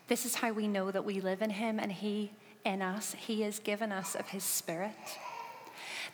This 0.07 0.25
is 0.25 0.35
how 0.35 0.53
we 0.53 0.69
know 0.69 0.89
that 0.91 1.03
we 1.03 1.19
live 1.19 1.41
in 1.41 1.49
Him 1.49 1.79
and 1.79 1.91
He 1.91 2.31
in 2.67 2.81
us, 2.81 3.15
He 3.17 3.41
has 3.43 3.59
given 3.59 3.91
us 3.91 4.13
of 4.13 4.29
His 4.29 4.43
Spirit. 4.43 4.91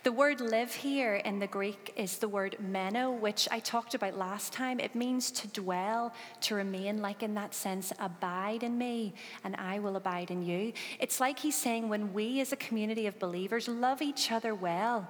The 0.04 0.12
word 0.12 0.40
live 0.40 0.72
here 0.72 1.16
in 1.16 1.38
the 1.38 1.46
Greek 1.46 1.92
is 1.96 2.18
the 2.18 2.28
word 2.28 2.56
meno, 2.60 3.10
which 3.10 3.48
I 3.50 3.58
talked 3.58 3.94
about 3.94 4.18
last 4.18 4.52
time. 4.52 4.78
It 4.78 4.94
means 4.94 5.30
to 5.32 5.48
dwell, 5.48 6.12
to 6.42 6.54
remain, 6.54 7.00
like 7.00 7.22
in 7.22 7.34
that 7.34 7.54
sense, 7.54 7.92
abide 7.98 8.62
in 8.62 8.76
me 8.76 9.14
and 9.44 9.56
I 9.56 9.78
will 9.78 9.96
abide 9.96 10.30
in 10.30 10.44
you. 10.44 10.74
It's 11.00 11.20
like 11.20 11.38
he's 11.38 11.56
saying 11.56 11.88
when 11.88 12.12
we 12.12 12.40
as 12.40 12.52
a 12.52 12.56
community 12.56 13.06
of 13.06 13.18
believers 13.18 13.66
love 13.66 14.02
each 14.02 14.30
other 14.30 14.54
well, 14.54 15.08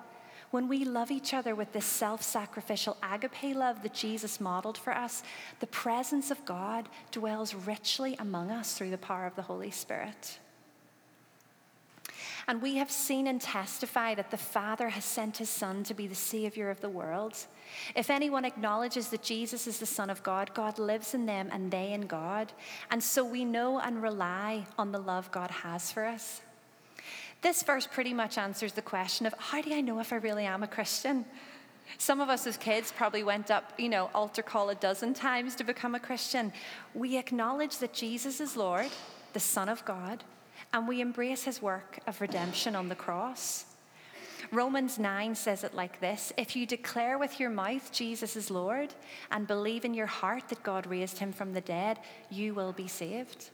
when 0.52 0.68
we 0.68 0.84
love 0.84 1.10
each 1.10 1.34
other 1.34 1.56
with 1.56 1.72
this 1.72 1.84
self 1.84 2.22
sacrificial 2.22 2.96
agape 3.02 3.56
love 3.56 3.82
that 3.82 3.94
Jesus 3.94 4.40
modeled 4.40 4.78
for 4.78 4.92
us, 4.92 5.24
the 5.58 5.66
presence 5.66 6.30
of 6.30 6.44
God 6.44 6.88
dwells 7.10 7.52
richly 7.52 8.14
among 8.20 8.52
us 8.52 8.74
through 8.74 8.90
the 8.90 8.98
power 8.98 9.26
of 9.26 9.34
the 9.34 9.42
Holy 9.42 9.72
Spirit. 9.72 10.38
And 12.46 12.60
we 12.60 12.76
have 12.76 12.90
seen 12.90 13.26
and 13.26 13.40
testified 13.40 14.18
that 14.18 14.30
the 14.30 14.36
Father 14.36 14.90
has 14.90 15.04
sent 15.04 15.38
his 15.38 15.48
Son 15.48 15.82
to 15.84 15.94
be 15.94 16.06
the 16.06 16.14
Savior 16.14 16.70
of 16.70 16.80
the 16.80 16.88
world. 16.88 17.36
If 17.94 18.10
anyone 18.10 18.44
acknowledges 18.44 19.08
that 19.08 19.22
Jesus 19.22 19.66
is 19.66 19.78
the 19.78 19.86
Son 19.86 20.10
of 20.10 20.22
God, 20.22 20.52
God 20.54 20.78
lives 20.78 21.14
in 21.14 21.26
them 21.26 21.48
and 21.50 21.70
they 21.70 21.92
in 21.92 22.02
God. 22.02 22.52
And 22.90 23.02
so 23.02 23.24
we 23.24 23.44
know 23.44 23.80
and 23.80 24.02
rely 24.02 24.66
on 24.78 24.92
the 24.92 24.98
love 24.98 25.30
God 25.30 25.50
has 25.50 25.90
for 25.90 26.04
us. 26.04 26.42
This 27.40 27.62
verse 27.62 27.86
pretty 27.86 28.14
much 28.14 28.38
answers 28.38 28.72
the 28.72 28.82
question 28.82 29.26
of 29.26 29.34
how 29.34 29.60
do 29.60 29.74
I 29.74 29.80
know 29.80 30.00
if 30.00 30.12
I 30.12 30.16
really 30.16 30.46
am 30.46 30.62
a 30.62 30.66
Christian? 30.68 31.24
Some 31.98 32.20
of 32.20 32.28
us 32.28 32.46
as 32.46 32.56
kids 32.56 32.92
probably 32.92 33.22
went 33.22 33.50
up, 33.50 33.72
you 33.78 33.88
know, 33.88 34.10
altar 34.14 34.42
call 34.42 34.70
a 34.70 34.74
dozen 34.74 35.14
times 35.14 35.54
to 35.56 35.64
become 35.64 35.94
a 35.94 36.00
Christian. 36.00 36.52
We 36.94 37.18
acknowledge 37.18 37.78
that 37.78 37.92
Jesus 37.92 38.40
is 38.40 38.56
Lord, 38.56 38.88
the 39.34 39.40
Son 39.40 39.68
of 39.68 39.84
God, 39.84 40.24
and 40.74 40.88
we 40.88 41.00
embrace 41.00 41.44
his 41.44 41.62
work 41.62 42.00
of 42.08 42.20
redemption 42.20 42.74
on 42.74 42.88
the 42.88 42.96
cross. 42.96 43.64
Romans 44.50 44.98
9 44.98 45.34
says 45.36 45.62
it 45.62 45.72
like 45.72 46.00
this 46.00 46.32
If 46.36 46.56
you 46.56 46.66
declare 46.66 47.16
with 47.16 47.38
your 47.38 47.48
mouth 47.48 47.92
Jesus 47.92 48.34
is 48.34 48.50
Lord 48.50 48.92
and 49.30 49.46
believe 49.46 49.84
in 49.84 49.94
your 49.94 50.08
heart 50.08 50.48
that 50.48 50.64
God 50.64 50.86
raised 50.86 51.18
him 51.18 51.32
from 51.32 51.52
the 51.52 51.60
dead, 51.60 52.00
you 52.28 52.54
will 52.54 52.72
be 52.72 52.88
saved. 52.88 53.50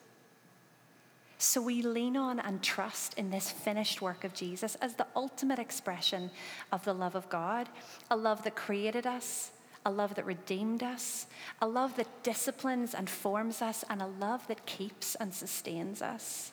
So 1.37 1.61
we 1.61 1.83
lean 1.83 2.17
on 2.17 2.41
and 2.41 2.63
trust 2.63 3.15
in 3.15 3.31
this 3.31 3.51
finished 3.51 4.01
work 4.01 4.25
of 4.25 4.35
Jesus 4.35 4.75
as 4.77 4.95
the 4.95 5.07
ultimate 5.15 5.59
expression 5.59 6.31
of 6.73 6.85
the 6.85 6.95
love 6.95 7.15
of 7.15 7.29
God, 7.29 7.69
a 8.11 8.17
love 8.17 8.43
that 8.45 8.57
created 8.57 9.07
us, 9.07 9.51
a 9.85 9.91
love 9.91 10.15
that 10.15 10.27
redeemed 10.27 10.83
us, 10.83 11.27
a 11.61 11.69
love 11.69 11.97
that 11.97 12.23
disciplines 12.23 12.95
and 12.95 13.09
forms 13.09 13.61
us, 13.63 13.85
and 13.91 14.01
a 14.01 14.07
love 14.07 14.47
that 14.49 14.67
keeps 14.67 15.15
and 15.15 15.33
sustains 15.33 16.03
us. 16.03 16.53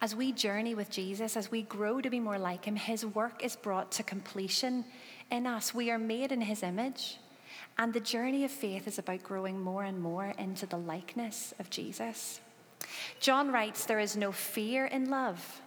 As 0.00 0.14
we 0.14 0.32
journey 0.32 0.74
with 0.74 0.90
Jesus, 0.90 1.36
as 1.36 1.50
we 1.50 1.62
grow 1.62 2.00
to 2.00 2.10
be 2.10 2.20
more 2.20 2.38
like 2.38 2.64
him, 2.64 2.76
his 2.76 3.04
work 3.04 3.44
is 3.44 3.56
brought 3.56 3.90
to 3.92 4.02
completion 4.02 4.84
in 5.30 5.46
us. 5.46 5.74
We 5.74 5.90
are 5.90 5.98
made 5.98 6.32
in 6.32 6.40
his 6.40 6.62
image. 6.62 7.18
And 7.78 7.92
the 7.92 8.00
journey 8.00 8.44
of 8.44 8.50
faith 8.50 8.88
is 8.88 8.98
about 8.98 9.22
growing 9.22 9.60
more 9.60 9.84
and 9.84 10.00
more 10.00 10.32
into 10.38 10.66
the 10.66 10.78
likeness 10.78 11.52
of 11.58 11.70
Jesus. 11.70 12.40
John 13.20 13.52
writes, 13.52 13.84
There 13.84 13.98
is 13.98 14.16
no 14.16 14.32
fear 14.32 14.86
in 14.86 15.10
love. 15.10 15.60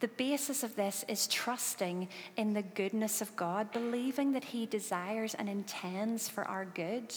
The 0.00 0.08
basis 0.08 0.64
of 0.64 0.74
this 0.74 1.04
is 1.06 1.28
trusting 1.28 2.08
in 2.36 2.54
the 2.54 2.62
goodness 2.62 3.20
of 3.20 3.36
God, 3.36 3.70
believing 3.70 4.32
that 4.32 4.42
He 4.42 4.66
desires 4.66 5.34
and 5.34 5.48
intends 5.48 6.28
for 6.28 6.44
our 6.44 6.64
good. 6.64 7.14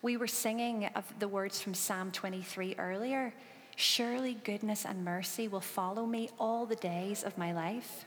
We 0.00 0.16
were 0.16 0.28
singing 0.28 0.86
of 0.94 1.04
the 1.18 1.28
words 1.28 1.60
from 1.60 1.74
Psalm 1.74 2.10
23 2.10 2.76
earlier. 2.78 3.34
Surely 3.80 4.34
goodness 4.42 4.84
and 4.84 5.04
mercy 5.04 5.46
will 5.46 5.60
follow 5.60 6.04
me 6.04 6.28
all 6.36 6.66
the 6.66 6.74
days 6.74 7.22
of 7.22 7.38
my 7.38 7.52
life. 7.52 8.06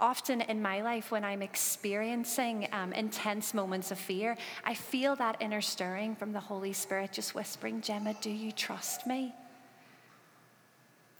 Often 0.00 0.40
in 0.40 0.62
my 0.62 0.80
life, 0.80 1.10
when 1.10 1.22
I'm 1.22 1.42
experiencing 1.42 2.66
um, 2.72 2.94
intense 2.94 3.52
moments 3.52 3.90
of 3.90 3.98
fear, 3.98 4.38
I 4.64 4.72
feel 4.72 5.16
that 5.16 5.36
inner 5.38 5.60
stirring 5.60 6.16
from 6.16 6.32
the 6.32 6.40
Holy 6.40 6.72
Spirit 6.72 7.12
just 7.12 7.34
whispering, 7.34 7.82
Gemma, 7.82 8.14
do 8.22 8.30
you 8.30 8.52
trust 8.52 9.06
me? 9.06 9.34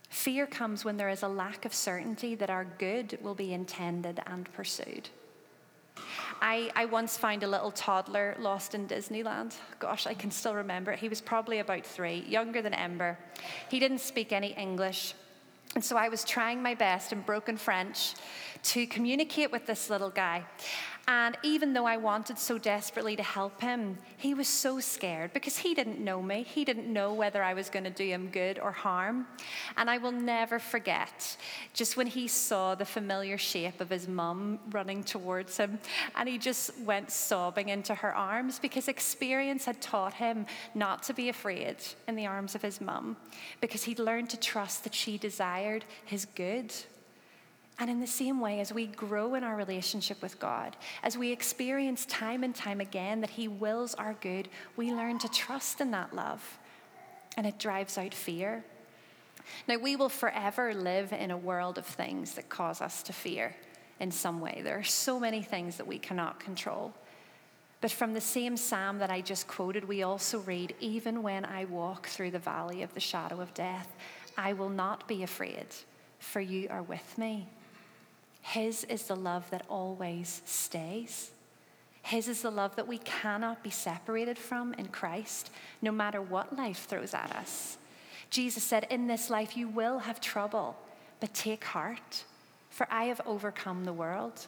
Fear 0.09 0.46
comes 0.46 0.83
when 0.83 0.96
there 0.96 1.11
is 1.11 1.23
a 1.23 1.29
lack 1.29 1.66
of 1.66 1.75
certainty 1.75 2.35
that 2.37 2.49
our 2.49 2.64
good 2.64 3.18
will 3.20 3.35
be 3.35 3.53
intended 3.53 4.23
and 4.27 4.51
pursued. 4.55 5.11
I, 6.42 6.70
I 6.74 6.87
once 6.87 7.16
found 7.16 7.42
a 7.42 7.46
little 7.46 7.70
toddler 7.70 8.35
lost 8.38 8.74
in 8.74 8.87
Disneyland. 8.87 9.55
Gosh, 9.79 10.07
I 10.07 10.14
can 10.14 10.31
still 10.31 10.55
remember 10.55 10.92
it. 10.92 10.98
He 10.98 11.09
was 11.09 11.20
probably 11.20 11.59
about 11.59 11.85
three, 11.85 12.24
younger 12.26 12.62
than 12.62 12.74
Ember. 12.74 13.18
He 13.68 13.79
didn't 13.79 14.00
speak 14.00 14.33
any 14.33 14.53
English. 14.55 15.14
And 15.74 15.85
so 15.85 15.96
I 15.96 16.09
was 16.09 16.24
trying 16.24 16.62
my 16.62 16.74
best 16.74 17.12
in 17.12 17.20
broken 17.20 17.57
French 17.57 18.14
to 18.64 18.87
communicate 18.87 19.53
with 19.53 19.66
this 19.66 19.88
little 19.88 20.11
guy. 20.11 20.44
And 21.08 21.36
even 21.42 21.72
though 21.72 21.86
I 21.86 21.96
wanted 21.96 22.38
so 22.38 22.56
desperately 22.56 23.16
to 23.16 23.22
help 23.22 23.60
him, 23.60 23.98
he 24.16 24.32
was 24.34 24.46
so 24.46 24.78
scared 24.80 25.32
because 25.32 25.58
he 25.58 25.74
didn't 25.74 25.98
know 25.98 26.22
me. 26.22 26.44
He 26.44 26.64
didn't 26.64 26.92
know 26.92 27.12
whether 27.12 27.42
I 27.42 27.54
was 27.54 27.68
going 27.68 27.84
to 27.84 27.90
do 27.90 28.06
him 28.06 28.28
good 28.28 28.58
or 28.58 28.70
harm. 28.70 29.26
And 29.76 29.90
I 29.90 29.98
will 29.98 30.12
never 30.12 30.58
forget 30.58 31.36
just 31.74 31.96
when 31.96 32.06
he 32.06 32.28
saw 32.28 32.74
the 32.74 32.84
familiar 32.84 33.38
shape 33.38 33.80
of 33.80 33.90
his 33.90 34.06
mum 34.06 34.60
running 34.70 35.02
towards 35.02 35.56
him, 35.56 35.78
and 36.14 36.28
he 36.28 36.38
just 36.38 36.78
went 36.80 37.10
sobbing 37.10 37.70
into 37.70 37.94
her 37.94 38.14
arms 38.14 38.58
because 38.58 38.88
experience 38.88 39.64
had 39.64 39.80
taught 39.80 40.14
him 40.14 40.46
not 40.74 41.02
to 41.04 41.14
be 41.14 41.28
afraid 41.28 41.76
in 42.06 42.14
the 42.14 42.26
arms 42.26 42.54
of 42.54 42.62
his 42.62 42.80
mum 42.80 43.16
because 43.60 43.84
he'd 43.84 43.98
learned 43.98 44.30
to 44.30 44.38
trust 44.38 44.84
that 44.84 44.94
she 44.94 45.18
desired 45.18 45.84
his 46.04 46.24
good. 46.24 46.72
And 47.81 47.88
in 47.88 47.99
the 47.99 48.07
same 48.07 48.40
way, 48.40 48.61
as 48.61 48.75
we 48.75 48.87
grow 48.87 49.35
in 49.35 49.43
our 49.43 49.57
relationship 49.57 50.21
with 50.21 50.38
God, 50.38 50.77
as 51.03 51.16
we 51.16 51.33
experience 51.33 52.05
time 52.05 52.45
and 52.45 52.55
time 52.55 52.79
again 52.79 53.23
that 53.23 53.31
He 53.31 53.49
wills 53.49 53.95
our 53.95 54.14
good, 54.21 54.49
we 54.77 54.93
learn 54.93 55.19
to 55.21 55.29
trust 55.31 55.81
in 55.81 55.90
that 55.93 56.14
love. 56.14 56.59
And 57.38 57.47
it 57.47 57.59
drives 57.59 57.97
out 57.97 58.12
fear. 58.12 58.62
Now, 59.66 59.79
we 59.79 59.97
will 59.97 60.11
forever 60.11 60.75
live 60.75 61.14
in 61.14 61.31
a 61.31 61.38
world 61.38 61.79
of 61.79 61.87
things 61.87 62.35
that 62.35 62.51
cause 62.51 62.83
us 62.83 63.03
to 63.05 63.14
fear 63.14 63.57
in 63.99 64.11
some 64.11 64.40
way. 64.40 64.61
There 64.62 64.79
are 64.79 64.85
so 64.85 65.19
many 65.19 65.43
things 65.43 65.79
that 65.79 65.87
we 65.87 65.99
cannot 65.99 66.38
control. 66.38 66.93
But 67.81 67.90
from 67.90 68.12
the 68.12 68.21
same 68.21 68.59
psalm 68.59 68.99
that 68.99 69.11
I 69.11 69.23
just 69.23 69.49
quoted, 69.49 69.88
we 69.88 70.03
also 70.03 70.40
read, 70.40 70.75
Even 70.81 71.23
when 71.23 71.47
I 71.47 71.64
walk 71.64 72.09
through 72.09 72.33
the 72.33 72.38
valley 72.38 72.83
of 72.83 72.93
the 72.93 73.01
shadow 73.01 73.40
of 73.40 73.55
death, 73.55 73.97
I 74.37 74.53
will 74.53 74.69
not 74.69 75.09
be 75.09 75.23
afraid, 75.23 75.66
for 76.19 76.43
you 76.43 76.69
are 76.69 76.83
with 76.83 77.16
me. 77.16 77.49
His 78.42 78.85
is 78.85 79.05
the 79.05 79.16
love 79.16 79.48
that 79.50 79.64
always 79.68 80.42
stays. 80.44 81.31
His 82.03 82.29
is 82.29 82.42
the 82.42 82.50
love 82.50 82.76
that 82.76 82.88
we 82.88 82.98
cannot 82.98 83.62
be 83.62 83.70
separated 83.70 84.38
from 84.38 84.74
in 84.74 84.88
Christ, 84.88 85.50
no 85.83 85.92
matter 85.92 86.22
what 86.22 86.57
life 86.57 86.87
throws 86.87 87.14
at 87.14 87.35
us. 87.37 87.76
Jesus 88.31 88.64
said, 88.64 88.87
In 88.90 89.07
this 89.07 89.29
life 89.29 89.57
you 89.57 89.68
will 89.68 89.98
have 90.00 90.20
trouble, 90.20 90.76
but 91.20 91.35
take 91.35 91.64
heart, 91.64 92.24
for 92.70 92.87
I 92.90 93.05
have 93.05 93.20
overcome 93.26 93.85
the 93.85 93.92
world. 93.92 94.46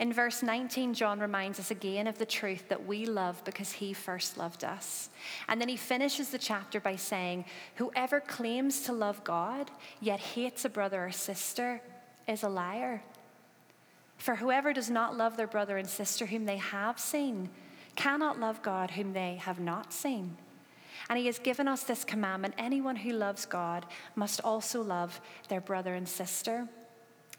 In 0.00 0.12
verse 0.12 0.42
19, 0.42 0.92
John 0.92 1.20
reminds 1.20 1.60
us 1.60 1.70
again 1.70 2.06
of 2.06 2.18
the 2.18 2.26
truth 2.26 2.68
that 2.68 2.84
we 2.84 3.06
love 3.06 3.42
because 3.44 3.72
he 3.72 3.92
first 3.92 4.36
loved 4.36 4.64
us. 4.64 5.08
And 5.48 5.60
then 5.60 5.68
he 5.68 5.76
finishes 5.76 6.30
the 6.30 6.38
chapter 6.38 6.80
by 6.80 6.96
saying, 6.96 7.44
Whoever 7.76 8.20
claims 8.20 8.82
to 8.82 8.92
love 8.92 9.22
God, 9.24 9.70
yet 10.00 10.18
hates 10.18 10.64
a 10.64 10.68
brother 10.68 11.06
or 11.06 11.12
sister, 11.12 11.80
is 12.28 12.42
a 12.42 12.48
liar. 12.48 13.02
For 14.16 14.36
whoever 14.36 14.72
does 14.72 14.90
not 14.90 15.16
love 15.16 15.36
their 15.36 15.46
brother 15.46 15.78
and 15.78 15.88
sister 15.88 16.26
whom 16.26 16.44
they 16.44 16.58
have 16.58 16.98
seen 16.98 17.50
cannot 17.96 18.38
love 18.40 18.62
God 18.62 18.92
whom 18.92 19.12
they 19.12 19.36
have 19.36 19.60
not 19.60 19.92
seen. 19.92 20.36
And 21.08 21.18
he 21.18 21.26
has 21.26 21.38
given 21.38 21.68
us 21.68 21.82
this 21.82 22.04
commandment 22.04 22.54
anyone 22.58 22.96
who 22.96 23.12
loves 23.12 23.44
God 23.46 23.86
must 24.14 24.40
also 24.42 24.82
love 24.82 25.20
their 25.48 25.60
brother 25.60 25.94
and 25.94 26.08
sister. 26.08 26.68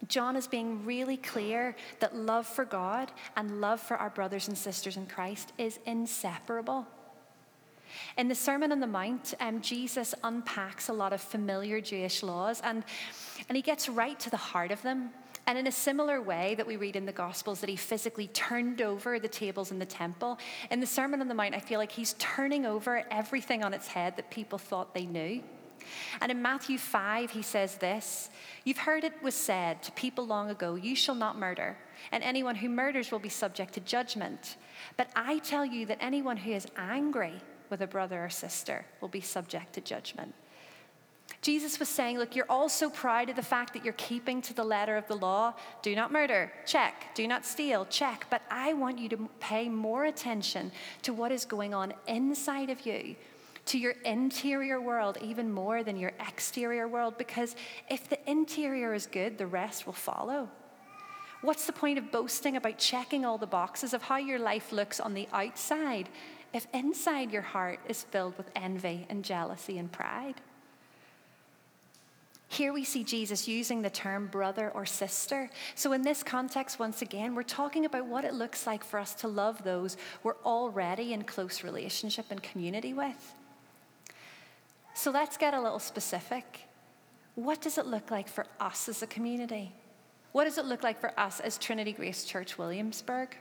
John 0.08 0.36
is 0.36 0.46
being 0.46 0.84
really 0.84 1.16
clear 1.16 1.74
that 2.00 2.14
love 2.14 2.46
for 2.46 2.64
God 2.64 3.10
and 3.36 3.60
love 3.60 3.80
for 3.80 3.96
our 3.96 4.10
brothers 4.10 4.48
and 4.48 4.58
sisters 4.58 4.96
in 4.96 5.06
Christ 5.06 5.52
is 5.56 5.78
inseparable. 5.86 6.86
In 8.16 8.28
the 8.28 8.34
Sermon 8.34 8.72
on 8.72 8.80
the 8.80 8.86
Mount, 8.86 9.34
um, 9.40 9.60
Jesus 9.60 10.14
unpacks 10.22 10.88
a 10.88 10.92
lot 10.92 11.12
of 11.12 11.20
familiar 11.20 11.80
Jewish 11.80 12.22
laws 12.22 12.60
and, 12.62 12.84
and 13.48 13.56
he 13.56 13.62
gets 13.62 13.88
right 13.88 14.18
to 14.20 14.30
the 14.30 14.36
heart 14.36 14.70
of 14.70 14.82
them. 14.82 15.10
And 15.46 15.58
in 15.58 15.66
a 15.66 15.72
similar 15.72 16.22
way 16.22 16.54
that 16.54 16.66
we 16.66 16.76
read 16.76 16.96
in 16.96 17.04
the 17.04 17.12
Gospels, 17.12 17.60
that 17.60 17.68
he 17.68 17.76
physically 17.76 18.28
turned 18.28 18.80
over 18.80 19.18
the 19.18 19.28
tables 19.28 19.70
in 19.70 19.78
the 19.78 19.86
temple, 19.86 20.38
in 20.70 20.80
the 20.80 20.86
Sermon 20.86 21.20
on 21.20 21.28
the 21.28 21.34
Mount, 21.34 21.54
I 21.54 21.60
feel 21.60 21.78
like 21.78 21.92
he's 21.92 22.14
turning 22.18 22.64
over 22.64 23.04
everything 23.10 23.62
on 23.62 23.74
its 23.74 23.88
head 23.88 24.16
that 24.16 24.30
people 24.30 24.58
thought 24.58 24.94
they 24.94 25.04
knew. 25.04 25.42
And 26.20 26.30
in 26.30 26.40
Matthew 26.40 26.78
5, 26.78 27.30
he 27.30 27.42
says 27.42 27.76
this 27.76 28.30
You've 28.64 28.78
heard 28.78 29.04
it 29.04 29.22
was 29.22 29.34
said 29.34 29.82
to 29.82 29.92
people 29.92 30.26
long 30.26 30.50
ago, 30.50 30.76
You 30.76 30.96
shall 30.96 31.14
not 31.14 31.38
murder, 31.38 31.76
and 32.10 32.22
anyone 32.24 32.56
who 32.56 32.68
murders 32.68 33.10
will 33.10 33.18
be 33.18 33.28
subject 33.28 33.74
to 33.74 33.80
judgment. 33.80 34.56
But 34.96 35.08
I 35.14 35.38
tell 35.40 35.64
you 35.64 35.86
that 35.86 35.98
anyone 36.00 36.38
who 36.38 36.52
is 36.52 36.66
angry 36.76 37.34
with 37.70 37.80
a 37.80 37.86
brother 37.86 38.24
or 38.24 38.30
sister 38.30 38.84
will 39.00 39.08
be 39.08 39.20
subject 39.20 39.72
to 39.74 39.80
judgment. 39.80 40.34
Jesus 41.40 41.78
was 41.78 41.88
saying, 41.88 42.18
Look, 42.18 42.34
you're 42.34 42.50
all 42.50 42.68
so 42.68 42.88
proud 42.88 43.28
of 43.28 43.36
the 43.36 43.42
fact 43.42 43.72
that 43.74 43.84
you're 43.84 43.94
keeping 43.94 44.40
to 44.42 44.54
the 44.54 44.64
letter 44.64 44.96
of 44.96 45.06
the 45.08 45.16
law. 45.16 45.54
Do 45.82 45.94
not 45.94 46.12
murder, 46.12 46.52
check. 46.66 47.14
Do 47.14 47.28
not 47.28 47.44
steal, 47.44 47.86
check. 47.86 48.26
But 48.30 48.42
I 48.50 48.72
want 48.72 48.98
you 48.98 49.08
to 49.10 49.28
pay 49.40 49.68
more 49.68 50.06
attention 50.06 50.72
to 51.02 51.12
what 51.12 51.32
is 51.32 51.44
going 51.44 51.74
on 51.74 51.92
inside 52.06 52.70
of 52.70 52.86
you, 52.86 53.16
to 53.66 53.78
your 53.78 53.92
interior 54.04 54.80
world, 54.80 55.18
even 55.20 55.52
more 55.52 55.82
than 55.82 55.98
your 55.98 56.12
exterior 56.26 56.88
world, 56.88 57.18
because 57.18 57.56
if 57.90 58.08
the 58.08 58.30
interior 58.30 58.94
is 58.94 59.06
good, 59.06 59.36
the 59.36 59.46
rest 59.46 59.86
will 59.86 59.92
follow. 59.92 60.48
What's 61.42 61.66
the 61.66 61.74
point 61.74 61.98
of 61.98 62.10
boasting 62.10 62.56
about 62.56 62.78
checking 62.78 63.26
all 63.26 63.36
the 63.36 63.46
boxes 63.46 63.92
of 63.92 64.02
how 64.02 64.16
your 64.16 64.38
life 64.38 64.72
looks 64.72 64.98
on 64.98 65.12
the 65.12 65.28
outside 65.30 66.08
if 66.54 66.66
inside 66.72 67.32
your 67.32 67.42
heart 67.42 67.80
is 67.88 68.04
filled 68.04 68.38
with 68.38 68.50
envy 68.56 69.06
and 69.10 69.24
jealousy 69.24 69.76
and 69.76 69.92
pride? 69.92 70.40
Here 72.48 72.72
we 72.72 72.84
see 72.84 73.02
Jesus 73.02 73.48
using 73.48 73.82
the 73.82 73.90
term 73.90 74.28
brother 74.28 74.70
or 74.70 74.86
sister. 74.86 75.50
So, 75.74 75.92
in 75.92 76.02
this 76.02 76.22
context, 76.22 76.78
once 76.78 77.02
again, 77.02 77.34
we're 77.34 77.42
talking 77.42 77.84
about 77.84 78.06
what 78.06 78.24
it 78.24 78.32
looks 78.32 78.64
like 78.64 78.84
for 78.84 79.00
us 79.00 79.12
to 79.16 79.28
love 79.28 79.64
those 79.64 79.96
we're 80.22 80.36
already 80.44 81.12
in 81.12 81.24
close 81.24 81.64
relationship 81.64 82.26
and 82.30 82.40
community 82.40 82.94
with. 82.94 83.34
So, 84.94 85.10
let's 85.10 85.36
get 85.36 85.52
a 85.52 85.60
little 85.60 85.80
specific. 85.80 86.68
What 87.34 87.60
does 87.60 87.76
it 87.76 87.86
look 87.86 88.12
like 88.12 88.28
for 88.28 88.46
us 88.60 88.88
as 88.88 89.02
a 89.02 89.08
community? 89.08 89.72
What 90.30 90.44
does 90.44 90.58
it 90.58 90.64
look 90.64 90.84
like 90.84 91.00
for 91.00 91.18
us 91.18 91.40
as 91.40 91.58
Trinity 91.58 91.92
Grace 91.92 92.24
Church 92.24 92.56
Williamsburg? 92.56 93.36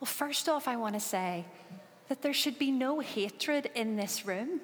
Well, 0.00 0.06
first 0.06 0.48
off, 0.48 0.68
I 0.68 0.76
want 0.76 0.94
to 0.94 1.00
say 1.00 1.44
that 2.08 2.22
there 2.22 2.32
should 2.32 2.58
be 2.58 2.70
no 2.70 3.00
hatred 3.00 3.70
in 3.74 3.96
this 3.96 4.24
room. 4.24 4.60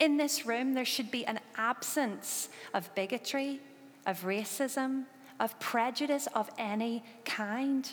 In 0.00 0.16
this 0.16 0.44
room, 0.44 0.74
there 0.74 0.84
should 0.84 1.10
be 1.10 1.24
an 1.24 1.38
absence 1.56 2.48
of 2.74 2.92
bigotry, 2.94 3.60
of 4.04 4.22
racism, 4.22 5.04
of 5.38 5.58
prejudice 5.60 6.28
of 6.34 6.50
any 6.58 7.04
kind. 7.24 7.88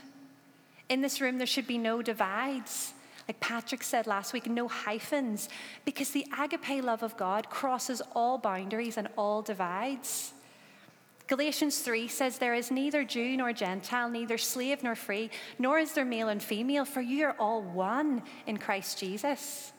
In 0.89 1.01
this 1.01 1.21
room, 1.21 1.37
there 1.37 1.47
should 1.47 1.67
be 1.67 1.77
no 1.77 2.01
divides. 2.01 2.93
Like 3.27 3.39
Patrick 3.39 3.83
said 3.83 4.07
last 4.07 4.33
week, 4.33 4.47
no 4.47 4.67
hyphens, 4.67 5.49
because 5.85 6.09
the 6.09 6.25
agape 6.35 6.83
love 6.83 7.03
of 7.03 7.15
God 7.15 7.51
crosses 7.51 8.01
all 8.15 8.39
boundaries 8.39 8.97
and 8.97 9.07
all 9.15 9.43
divides. 9.43 10.33
Galatians 11.29 11.77
3 11.77 12.07
says, 12.07 12.39
There 12.39 12.55
is 12.55 12.71
neither 12.71 13.03
Jew 13.03 13.37
nor 13.37 13.53
Gentile, 13.53 14.09
neither 14.09 14.39
slave 14.39 14.81
nor 14.81 14.95
free, 14.95 15.29
nor 15.59 15.77
is 15.77 15.93
there 15.93 16.03
male 16.03 16.27
and 16.27 16.41
female, 16.41 16.85
for 16.85 17.01
you 17.01 17.23
are 17.25 17.35
all 17.37 17.61
one 17.61 18.23
in 18.47 18.57
Christ 18.57 18.97
Jesus. 18.97 19.71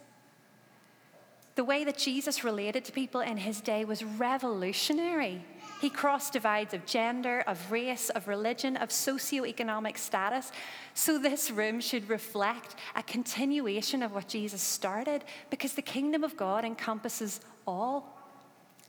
The 1.57 1.65
way 1.65 1.83
that 1.83 1.99
Jesus 1.99 2.45
related 2.45 2.85
to 2.85 2.93
people 2.93 3.21
in 3.21 3.37
his 3.37 3.61
day 3.61 3.85
was 3.85 4.05
revolutionary. 4.05 5.45
He 5.81 5.91
crossed 5.91 6.35
divides 6.35 6.73
of 6.73 6.87
gender, 6.87 7.43
of 7.49 7.73
race, 7.73 8.11
of 8.11 8.29
religion, 8.29 8.77
of 8.77 8.91
socioeconomic 8.91 9.99
status. 9.99 10.53
So, 10.95 11.19
this 11.19 11.51
room 11.51 11.81
should 11.81 12.09
reflect 12.09 12.77
a 12.95 13.03
continuation 13.03 14.05
of 14.05 14.15
what 14.15 14.29
Jesus 14.29 14.63
started 14.63 15.25
because 15.51 15.73
the 15.73 15.83
kingdom 15.83 16.23
of 16.23 16.37
God 16.37 16.65
encompasses 16.65 17.41
all. 17.67 18.20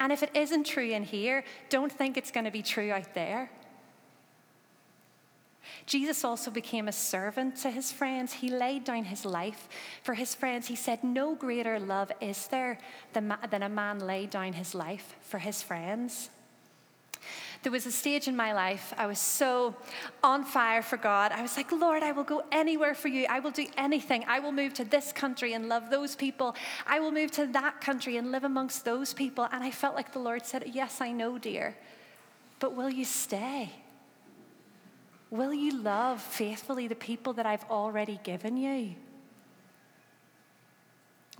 And 0.01 0.11
if 0.11 0.23
it 0.23 0.31
isn't 0.35 0.63
true 0.63 0.89
in 0.89 1.03
here, 1.03 1.43
don't 1.69 1.91
think 1.91 2.17
it's 2.17 2.31
going 2.31 2.45
to 2.45 2.51
be 2.51 2.63
true 2.63 2.91
out 2.91 3.13
there. 3.13 3.51
Jesus 5.85 6.25
also 6.25 6.49
became 6.49 6.87
a 6.87 6.91
servant 6.91 7.55
to 7.57 7.69
his 7.69 7.91
friends. 7.91 8.33
He 8.33 8.49
laid 8.49 8.83
down 8.83 9.03
his 9.03 9.25
life 9.25 9.69
for 10.01 10.15
his 10.15 10.33
friends. 10.33 10.65
He 10.65 10.75
said, 10.75 11.03
No 11.03 11.35
greater 11.35 11.79
love 11.79 12.11
is 12.19 12.47
there 12.47 12.79
than, 13.13 13.31
a 13.31 13.69
man 13.69 13.99
laid 13.99 14.31
down 14.31 14.53
his 14.53 14.73
life 14.73 15.17
for 15.21 15.37
his 15.37 15.61
friends. 15.61 16.31
There 17.63 17.71
was 17.71 17.85
a 17.85 17.91
stage 17.91 18.27
in 18.27 18.35
my 18.35 18.53
life, 18.53 18.91
I 18.97 19.05
was 19.05 19.19
so 19.19 19.75
on 20.23 20.43
fire 20.45 20.81
for 20.81 20.97
God. 20.97 21.31
I 21.31 21.43
was 21.43 21.55
like, 21.55 21.71
Lord, 21.71 22.01
I 22.01 22.11
will 22.11 22.23
go 22.23 22.43
anywhere 22.51 22.95
for 22.95 23.07
you. 23.07 23.27
I 23.29 23.39
will 23.39 23.51
do 23.51 23.67
anything. 23.77 24.25
I 24.27 24.39
will 24.39 24.51
move 24.51 24.73
to 24.75 24.83
this 24.83 25.11
country 25.11 25.53
and 25.53 25.69
love 25.69 25.91
those 25.91 26.15
people. 26.15 26.55
I 26.87 26.99
will 26.99 27.11
move 27.11 27.29
to 27.33 27.45
that 27.47 27.79
country 27.79 28.17
and 28.17 28.31
live 28.31 28.43
amongst 28.43 28.83
those 28.83 29.13
people. 29.13 29.47
And 29.51 29.63
I 29.63 29.69
felt 29.69 29.95
like 29.95 30.11
the 30.11 30.19
Lord 30.19 30.43
said, 30.43 30.63
Yes, 30.73 31.01
I 31.01 31.11
know, 31.11 31.37
dear, 31.37 31.75
but 32.59 32.75
will 32.75 32.89
you 32.89 33.05
stay? 33.05 33.69
Will 35.29 35.53
you 35.53 35.77
love 35.77 36.19
faithfully 36.19 36.87
the 36.87 36.95
people 36.95 37.33
that 37.33 37.45
I've 37.45 37.63
already 37.69 38.19
given 38.23 38.57
you? 38.57 38.95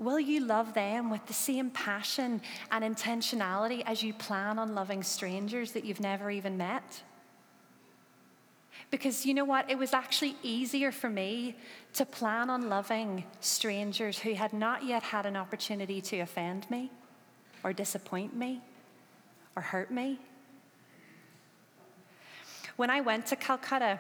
Will 0.01 0.19
you 0.19 0.39
love 0.39 0.73
them 0.73 1.11
with 1.11 1.23
the 1.27 1.33
same 1.33 1.69
passion 1.69 2.41
and 2.71 2.83
intentionality 2.83 3.83
as 3.85 4.01
you 4.01 4.15
plan 4.15 4.57
on 4.57 4.73
loving 4.73 5.03
strangers 5.03 5.73
that 5.73 5.85
you've 5.85 5.99
never 5.99 6.31
even 6.31 6.57
met? 6.57 7.03
Because 8.89 9.27
you 9.27 9.35
know 9.35 9.45
what? 9.45 9.69
It 9.69 9.77
was 9.77 9.93
actually 9.93 10.35
easier 10.41 10.91
for 10.91 11.07
me 11.07 11.55
to 11.93 12.03
plan 12.03 12.49
on 12.49 12.67
loving 12.67 13.25
strangers 13.41 14.17
who 14.17 14.33
had 14.33 14.53
not 14.53 14.83
yet 14.83 15.03
had 15.03 15.27
an 15.27 15.35
opportunity 15.35 16.01
to 16.01 16.17
offend 16.21 16.67
me 16.71 16.89
or 17.63 17.71
disappoint 17.71 18.35
me 18.35 18.59
or 19.55 19.61
hurt 19.61 19.91
me. 19.91 20.19
When 22.75 22.89
I 22.89 23.01
went 23.01 23.27
to 23.27 23.35
Calcutta, 23.35 23.99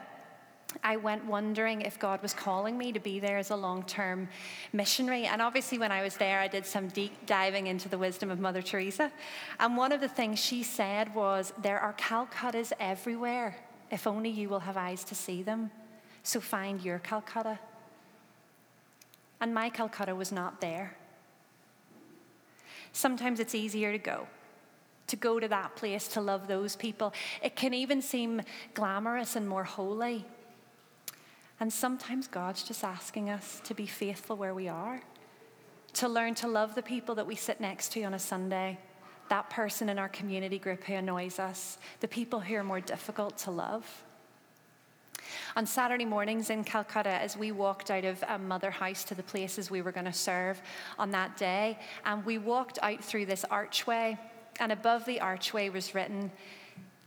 I 0.83 0.97
went 0.97 1.25
wondering 1.25 1.81
if 1.81 1.99
God 1.99 2.21
was 2.21 2.33
calling 2.33 2.77
me 2.77 2.91
to 2.91 2.99
be 2.99 3.19
there 3.19 3.37
as 3.37 3.51
a 3.51 3.55
long 3.55 3.83
term 3.83 4.29
missionary. 4.73 5.25
And 5.25 5.41
obviously, 5.41 5.77
when 5.77 5.91
I 5.91 6.01
was 6.01 6.17
there, 6.17 6.39
I 6.39 6.47
did 6.47 6.65
some 6.65 6.87
deep 6.87 7.25
diving 7.25 7.67
into 7.67 7.89
the 7.89 7.97
wisdom 7.97 8.31
of 8.31 8.39
Mother 8.39 8.61
Teresa. 8.61 9.11
And 9.59 9.77
one 9.77 9.91
of 9.91 10.01
the 10.01 10.07
things 10.07 10.39
she 10.39 10.63
said 10.63 11.13
was, 11.13 11.53
There 11.61 11.79
are 11.79 11.93
Calcuttas 11.93 12.71
everywhere, 12.79 13.55
if 13.91 14.07
only 14.07 14.29
you 14.29 14.49
will 14.49 14.61
have 14.61 14.77
eyes 14.77 15.03
to 15.05 15.15
see 15.15 15.43
them. 15.43 15.71
So 16.23 16.39
find 16.39 16.81
your 16.81 16.99
Calcutta. 16.99 17.59
And 19.39 19.53
my 19.53 19.69
Calcutta 19.69 20.15
was 20.15 20.31
not 20.31 20.61
there. 20.61 20.95
Sometimes 22.93 23.39
it's 23.39 23.55
easier 23.55 23.91
to 23.91 23.97
go 23.97 24.27
to 25.11 25.17
go 25.17 25.41
to 25.41 25.47
that 25.49 25.75
place 25.75 26.07
to 26.07 26.21
love 26.21 26.47
those 26.47 26.77
people. 26.77 27.13
It 27.43 27.55
can 27.57 27.73
even 27.73 28.01
seem 28.01 28.41
glamorous 28.73 29.35
and 29.35 29.47
more 29.47 29.65
holy. 29.65 30.25
And 31.61 31.71
sometimes 31.71 32.27
God's 32.27 32.63
just 32.63 32.83
asking 32.83 33.29
us 33.29 33.61
to 33.65 33.75
be 33.75 33.85
faithful 33.85 34.35
where 34.35 34.55
we 34.55 34.67
are, 34.67 34.99
to 35.93 36.09
learn 36.09 36.33
to 36.35 36.47
love 36.47 36.73
the 36.73 36.81
people 36.81 37.13
that 37.13 37.27
we 37.27 37.35
sit 37.35 37.61
next 37.61 37.91
to 37.91 38.01
on 38.01 38.15
a 38.15 38.19
Sunday, 38.19 38.79
that 39.29 39.47
person 39.51 39.87
in 39.87 39.99
our 39.99 40.09
community 40.09 40.57
group 40.57 40.83
who 40.83 40.95
annoys 40.95 41.37
us, 41.37 41.77
the 41.99 42.07
people 42.07 42.39
who 42.39 42.55
are 42.55 42.63
more 42.63 42.81
difficult 42.81 43.37
to 43.37 43.51
love. 43.51 43.85
On 45.55 45.67
Saturday 45.67 46.03
mornings 46.03 46.49
in 46.49 46.63
Calcutta, 46.63 47.11
as 47.11 47.37
we 47.37 47.51
walked 47.51 47.91
out 47.91 48.05
of 48.05 48.23
um, 48.27 48.47
Mother 48.47 48.71
House 48.71 49.03
to 49.03 49.13
the 49.13 49.21
places 49.21 49.69
we 49.69 49.83
were 49.83 49.91
going 49.91 50.05
to 50.05 50.13
serve 50.13 50.59
on 50.97 51.11
that 51.11 51.37
day, 51.37 51.77
and 52.05 52.25
we 52.25 52.39
walked 52.39 52.79
out 52.81 53.03
through 53.03 53.27
this 53.27 53.45
archway, 53.51 54.17
and 54.59 54.71
above 54.71 55.05
the 55.05 55.21
archway 55.21 55.69
was 55.69 55.93
written, 55.93 56.31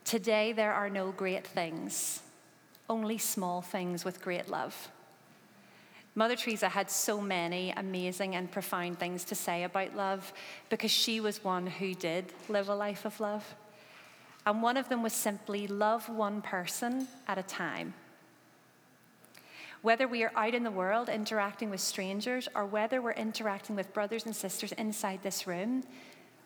Today 0.04 0.52
there 0.52 0.72
are 0.72 0.88
no 0.88 1.10
great 1.10 1.44
things 1.44 2.22
only 2.88 3.18
small 3.18 3.62
things 3.62 4.04
with 4.04 4.22
great 4.22 4.48
love. 4.48 4.88
Mother 6.16 6.36
Teresa 6.36 6.68
had 6.68 6.90
so 6.90 7.20
many 7.20 7.72
amazing 7.76 8.36
and 8.36 8.50
profound 8.50 9.00
things 9.00 9.24
to 9.24 9.34
say 9.34 9.64
about 9.64 9.96
love 9.96 10.32
because 10.70 10.90
she 10.90 11.18
was 11.20 11.42
one 11.42 11.66
who 11.66 11.94
did 11.94 12.32
live 12.48 12.68
a 12.68 12.74
life 12.74 13.04
of 13.04 13.18
love. 13.18 13.54
And 14.46 14.62
one 14.62 14.76
of 14.76 14.88
them 14.88 15.02
was 15.02 15.12
simply 15.12 15.66
love 15.66 16.08
one 16.08 16.40
person 16.40 17.08
at 17.26 17.38
a 17.38 17.42
time. 17.42 17.94
Whether 19.82 20.06
we 20.06 20.22
are 20.22 20.32
out 20.36 20.54
in 20.54 20.62
the 20.62 20.70
world 20.70 21.08
interacting 21.08 21.68
with 21.68 21.80
strangers 21.80 22.48
or 22.54 22.64
whether 22.64 23.02
we're 23.02 23.12
interacting 23.12 23.74
with 23.74 23.92
brothers 23.92 24.24
and 24.24 24.36
sisters 24.36 24.72
inside 24.72 25.22
this 25.22 25.46
room, 25.46 25.82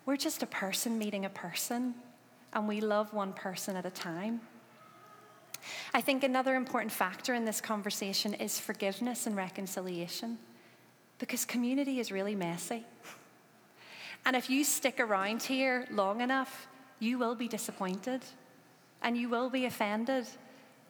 we're 0.07 0.17
just 0.17 0.43
a 0.43 0.47
person 0.47 0.99
meeting 0.99 1.25
a 1.27 1.31
person 1.31 1.95
and 2.55 2.67
we 2.67 2.81
love 2.81 3.13
one 3.13 3.35
person 3.35 3.77
at 3.77 3.85
a 3.85 3.91
time. 3.91 4.41
I 5.93 6.01
think 6.01 6.25
another 6.25 6.55
important 6.55 6.93
factor 6.93 7.35
in 7.35 7.45
this 7.45 7.61
conversation 7.61 8.35
is 8.35 8.59
forgiveness 8.61 9.27
and 9.27 9.37
reconciliation 9.37 10.39
because 11.19 11.45
community 11.45 12.01
is 12.01 12.13
really 12.13 12.35
messy. 12.35 12.85
And 14.25 14.37
if 14.37 14.51
you 14.51 14.65
stick 14.65 15.01
around 15.01 15.43
here 15.43 15.87
long 15.91 16.21
enough, 16.21 16.69
you 17.01 17.19
will 17.19 17.35
be 17.35 17.49
disappointed 17.49 18.23
and 19.03 19.17
you 19.17 19.29
will 19.29 19.51
be 19.51 19.65
offended 19.65 20.27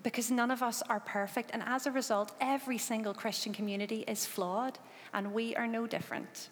because 0.02 0.30
none 0.30 0.50
of 0.50 0.62
us 0.62 0.82
are 0.88 1.00
perfect. 1.00 1.50
And 1.52 1.62
as 1.62 1.86
a 1.86 1.92
result, 1.92 2.32
every 2.40 2.78
single 2.78 3.14
Christian 3.14 3.52
community 3.52 4.04
is 4.06 4.24
flawed 4.24 4.78
and 5.12 5.32
we 5.32 5.54
are 5.56 5.66
no 5.66 5.86
different. 5.86 6.48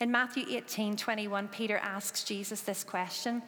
In 0.00 0.10
Matthew 0.10 0.44
18 0.48 0.96
21, 0.96 1.48
Peter 1.48 1.76
asks 1.76 2.24
Jesus 2.24 2.62
this 2.62 2.82
question 2.84 3.42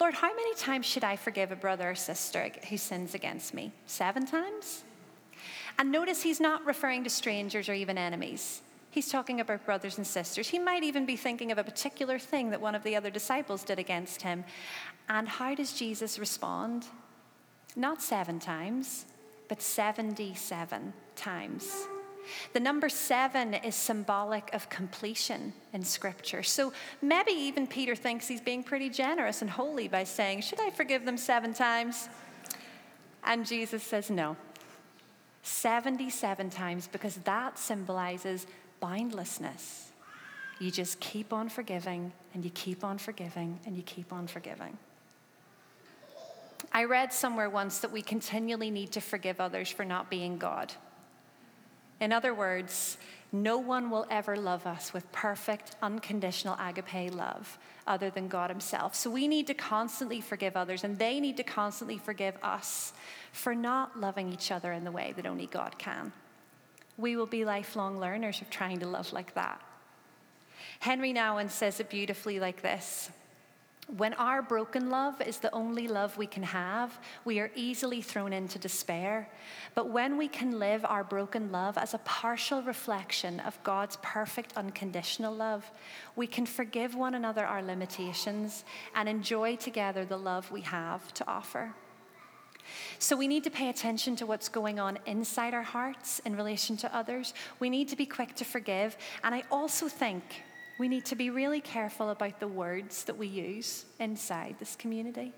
Lord, 0.00 0.14
how 0.14 0.34
many 0.34 0.54
times 0.54 0.86
should 0.86 1.04
I 1.04 1.16
forgive 1.16 1.52
a 1.52 1.56
brother 1.56 1.90
or 1.90 1.94
sister 1.94 2.50
who 2.68 2.76
sins 2.76 3.14
against 3.14 3.54
me? 3.54 3.72
Seven 3.86 4.26
times? 4.26 4.84
And 5.78 5.90
notice 5.90 6.22
he's 6.22 6.40
not 6.40 6.64
referring 6.66 7.04
to 7.04 7.10
strangers 7.10 7.68
or 7.68 7.74
even 7.74 7.98
enemies. 7.98 8.62
He's 8.90 9.08
talking 9.08 9.40
about 9.40 9.64
brothers 9.64 9.98
and 9.98 10.06
sisters. 10.06 10.48
He 10.48 10.58
might 10.58 10.84
even 10.84 11.04
be 11.04 11.16
thinking 11.16 11.50
of 11.50 11.58
a 11.58 11.64
particular 11.64 12.18
thing 12.18 12.50
that 12.50 12.60
one 12.60 12.76
of 12.76 12.84
the 12.84 12.94
other 12.94 13.10
disciples 13.10 13.64
did 13.64 13.78
against 13.78 14.22
him. 14.22 14.44
And 15.08 15.28
how 15.28 15.54
does 15.54 15.72
Jesus 15.72 16.18
respond? 16.18 16.86
Not 17.74 18.00
seven 18.00 18.38
times, 18.38 19.06
but 19.48 19.60
77 19.60 20.92
times. 21.16 21.88
The 22.52 22.60
number 22.60 22.88
seven 22.88 23.54
is 23.54 23.74
symbolic 23.74 24.52
of 24.52 24.68
completion 24.68 25.52
in 25.72 25.82
Scripture. 25.84 26.42
So 26.42 26.72
maybe 27.02 27.32
even 27.32 27.66
Peter 27.66 27.94
thinks 27.96 28.28
he's 28.28 28.40
being 28.40 28.62
pretty 28.62 28.90
generous 28.90 29.42
and 29.42 29.50
holy 29.50 29.88
by 29.88 30.04
saying, 30.04 30.42
Should 30.42 30.60
I 30.60 30.70
forgive 30.70 31.04
them 31.04 31.16
seven 31.16 31.54
times? 31.54 32.08
And 33.24 33.46
Jesus 33.46 33.82
says, 33.82 34.10
No. 34.10 34.36
77 35.42 36.48
times 36.50 36.88
because 36.90 37.16
that 37.16 37.58
symbolizes 37.58 38.46
boundlessness. 38.80 39.92
You 40.58 40.70
just 40.70 41.00
keep 41.00 41.32
on 41.32 41.48
forgiving 41.48 42.12
and 42.32 42.44
you 42.44 42.50
keep 42.50 42.84
on 42.84 42.96
forgiving 42.98 43.60
and 43.66 43.76
you 43.76 43.82
keep 43.82 44.12
on 44.12 44.26
forgiving. 44.26 44.78
I 46.72 46.84
read 46.84 47.12
somewhere 47.12 47.50
once 47.50 47.78
that 47.80 47.92
we 47.92 48.02
continually 48.02 48.70
need 48.70 48.92
to 48.92 49.00
forgive 49.00 49.40
others 49.40 49.70
for 49.70 49.84
not 49.84 50.10
being 50.10 50.38
God. 50.38 50.72
In 52.00 52.12
other 52.12 52.34
words, 52.34 52.98
no 53.32 53.58
one 53.58 53.90
will 53.90 54.06
ever 54.10 54.36
love 54.36 54.66
us 54.66 54.92
with 54.92 55.10
perfect, 55.10 55.74
unconditional 55.82 56.56
agape 56.60 57.12
love 57.12 57.58
other 57.86 58.08
than 58.08 58.28
God 58.28 58.50
Himself. 58.50 58.94
So 58.94 59.10
we 59.10 59.26
need 59.26 59.46
to 59.48 59.54
constantly 59.54 60.20
forgive 60.20 60.56
others, 60.56 60.84
and 60.84 60.98
they 60.98 61.18
need 61.20 61.36
to 61.38 61.42
constantly 61.42 61.98
forgive 61.98 62.36
us 62.42 62.92
for 63.32 63.54
not 63.54 63.98
loving 63.98 64.32
each 64.32 64.52
other 64.52 64.72
in 64.72 64.84
the 64.84 64.92
way 64.92 65.12
that 65.16 65.26
only 65.26 65.46
God 65.46 65.78
can. 65.78 66.12
We 66.96 67.16
will 67.16 67.26
be 67.26 67.44
lifelong 67.44 67.98
learners 67.98 68.40
of 68.40 68.50
trying 68.50 68.78
to 68.78 68.86
love 68.86 69.12
like 69.12 69.34
that. 69.34 69.60
Henri 70.80 71.12
Nouwen 71.12 71.50
says 71.50 71.80
it 71.80 71.90
beautifully 71.90 72.38
like 72.38 72.62
this 72.62 73.10
When 73.88 74.14
our 74.14 74.40
broken 74.40 74.88
love 74.88 75.20
is 75.20 75.38
the 75.38 75.52
only 75.52 75.88
love 75.88 76.16
we 76.16 76.26
can 76.26 76.42
have, 76.42 76.98
we 77.26 77.38
are 77.38 77.50
easily 77.54 78.00
thrown 78.00 78.32
into 78.32 78.58
despair. 78.58 79.28
But 79.74 79.90
when 79.90 80.16
we 80.16 80.26
can 80.26 80.58
live 80.58 80.86
our 80.86 81.04
broken 81.04 81.52
love 81.52 81.76
as 81.76 81.92
a 81.92 81.98
partial 81.98 82.62
reflection 82.62 83.40
of 83.40 83.62
God's 83.62 83.98
perfect 84.00 84.56
unconditional 84.56 85.34
love, 85.34 85.70
we 86.16 86.26
can 86.26 86.46
forgive 86.46 86.94
one 86.94 87.14
another 87.14 87.44
our 87.44 87.62
limitations 87.62 88.64
and 88.94 89.06
enjoy 89.06 89.56
together 89.56 90.06
the 90.06 90.16
love 90.16 90.50
we 90.50 90.62
have 90.62 91.12
to 91.14 91.28
offer. 91.28 91.74
So 92.98 93.16
we 93.16 93.28
need 93.28 93.44
to 93.44 93.50
pay 93.50 93.68
attention 93.68 94.16
to 94.16 94.26
what's 94.26 94.48
going 94.48 94.80
on 94.80 94.98
inside 95.04 95.52
our 95.52 95.62
hearts 95.62 96.20
in 96.20 96.36
relation 96.36 96.78
to 96.78 96.96
others. 96.96 97.34
We 97.60 97.68
need 97.68 97.88
to 97.88 97.96
be 97.96 98.06
quick 98.06 98.34
to 98.36 98.46
forgive. 98.46 98.96
And 99.22 99.34
I 99.34 99.42
also 99.50 99.88
think 99.88 100.22
we 100.78 100.88
need 100.88 101.04
to 101.06 101.14
be 101.14 101.30
really 101.30 101.60
careful 101.60 102.10
about 102.10 102.40
the 102.40 102.48
words 102.48 103.04
that 103.04 103.16
we 103.16 103.26
use 103.26 103.84
inside 104.00 104.56
this 104.58 104.74
community. 104.76 105.32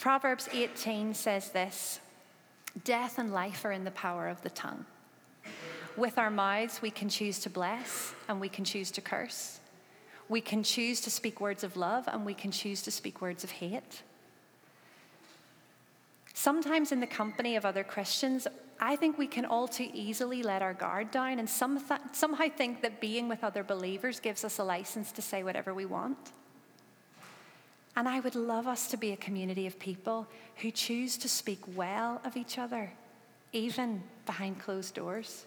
Proverbs 0.00 0.48
18 0.52 1.14
says 1.14 1.50
this 1.50 2.00
Death 2.82 3.18
and 3.18 3.32
life 3.32 3.64
are 3.64 3.72
in 3.72 3.84
the 3.84 3.92
power 3.92 4.28
of 4.28 4.42
the 4.42 4.50
tongue. 4.50 4.84
With 5.96 6.18
our 6.18 6.30
mouths, 6.30 6.82
we 6.82 6.90
can 6.90 7.08
choose 7.08 7.38
to 7.40 7.50
bless 7.50 8.14
and 8.28 8.40
we 8.40 8.48
can 8.48 8.64
choose 8.64 8.90
to 8.92 9.00
curse. 9.00 9.60
We 10.28 10.40
can 10.40 10.64
choose 10.64 11.00
to 11.02 11.10
speak 11.10 11.40
words 11.40 11.62
of 11.62 11.76
love 11.76 12.08
and 12.08 12.26
we 12.26 12.34
can 12.34 12.50
choose 12.50 12.82
to 12.82 12.90
speak 12.90 13.20
words 13.20 13.44
of 13.44 13.52
hate. 13.52 14.02
Sometimes, 16.32 16.90
in 16.90 16.98
the 16.98 17.06
company 17.06 17.54
of 17.54 17.64
other 17.64 17.84
Christians, 17.84 18.48
I 18.80 18.96
think 18.96 19.18
we 19.18 19.26
can 19.26 19.44
all 19.44 19.68
too 19.68 19.88
easily 19.92 20.42
let 20.42 20.62
our 20.62 20.74
guard 20.74 21.10
down 21.10 21.38
and 21.38 21.48
some 21.48 21.80
th- 21.80 22.00
somehow 22.12 22.48
think 22.48 22.82
that 22.82 23.00
being 23.00 23.28
with 23.28 23.44
other 23.44 23.62
believers 23.62 24.20
gives 24.20 24.44
us 24.44 24.58
a 24.58 24.64
license 24.64 25.12
to 25.12 25.22
say 25.22 25.42
whatever 25.42 25.72
we 25.72 25.86
want. 25.86 26.18
And 27.96 28.08
I 28.08 28.20
would 28.20 28.34
love 28.34 28.66
us 28.66 28.88
to 28.88 28.96
be 28.96 29.12
a 29.12 29.16
community 29.16 29.66
of 29.66 29.78
people 29.78 30.26
who 30.56 30.70
choose 30.70 31.16
to 31.18 31.28
speak 31.28 31.60
well 31.76 32.20
of 32.24 32.36
each 32.36 32.58
other, 32.58 32.92
even 33.52 34.02
behind 34.26 34.58
closed 34.58 34.94
doors. 34.94 35.46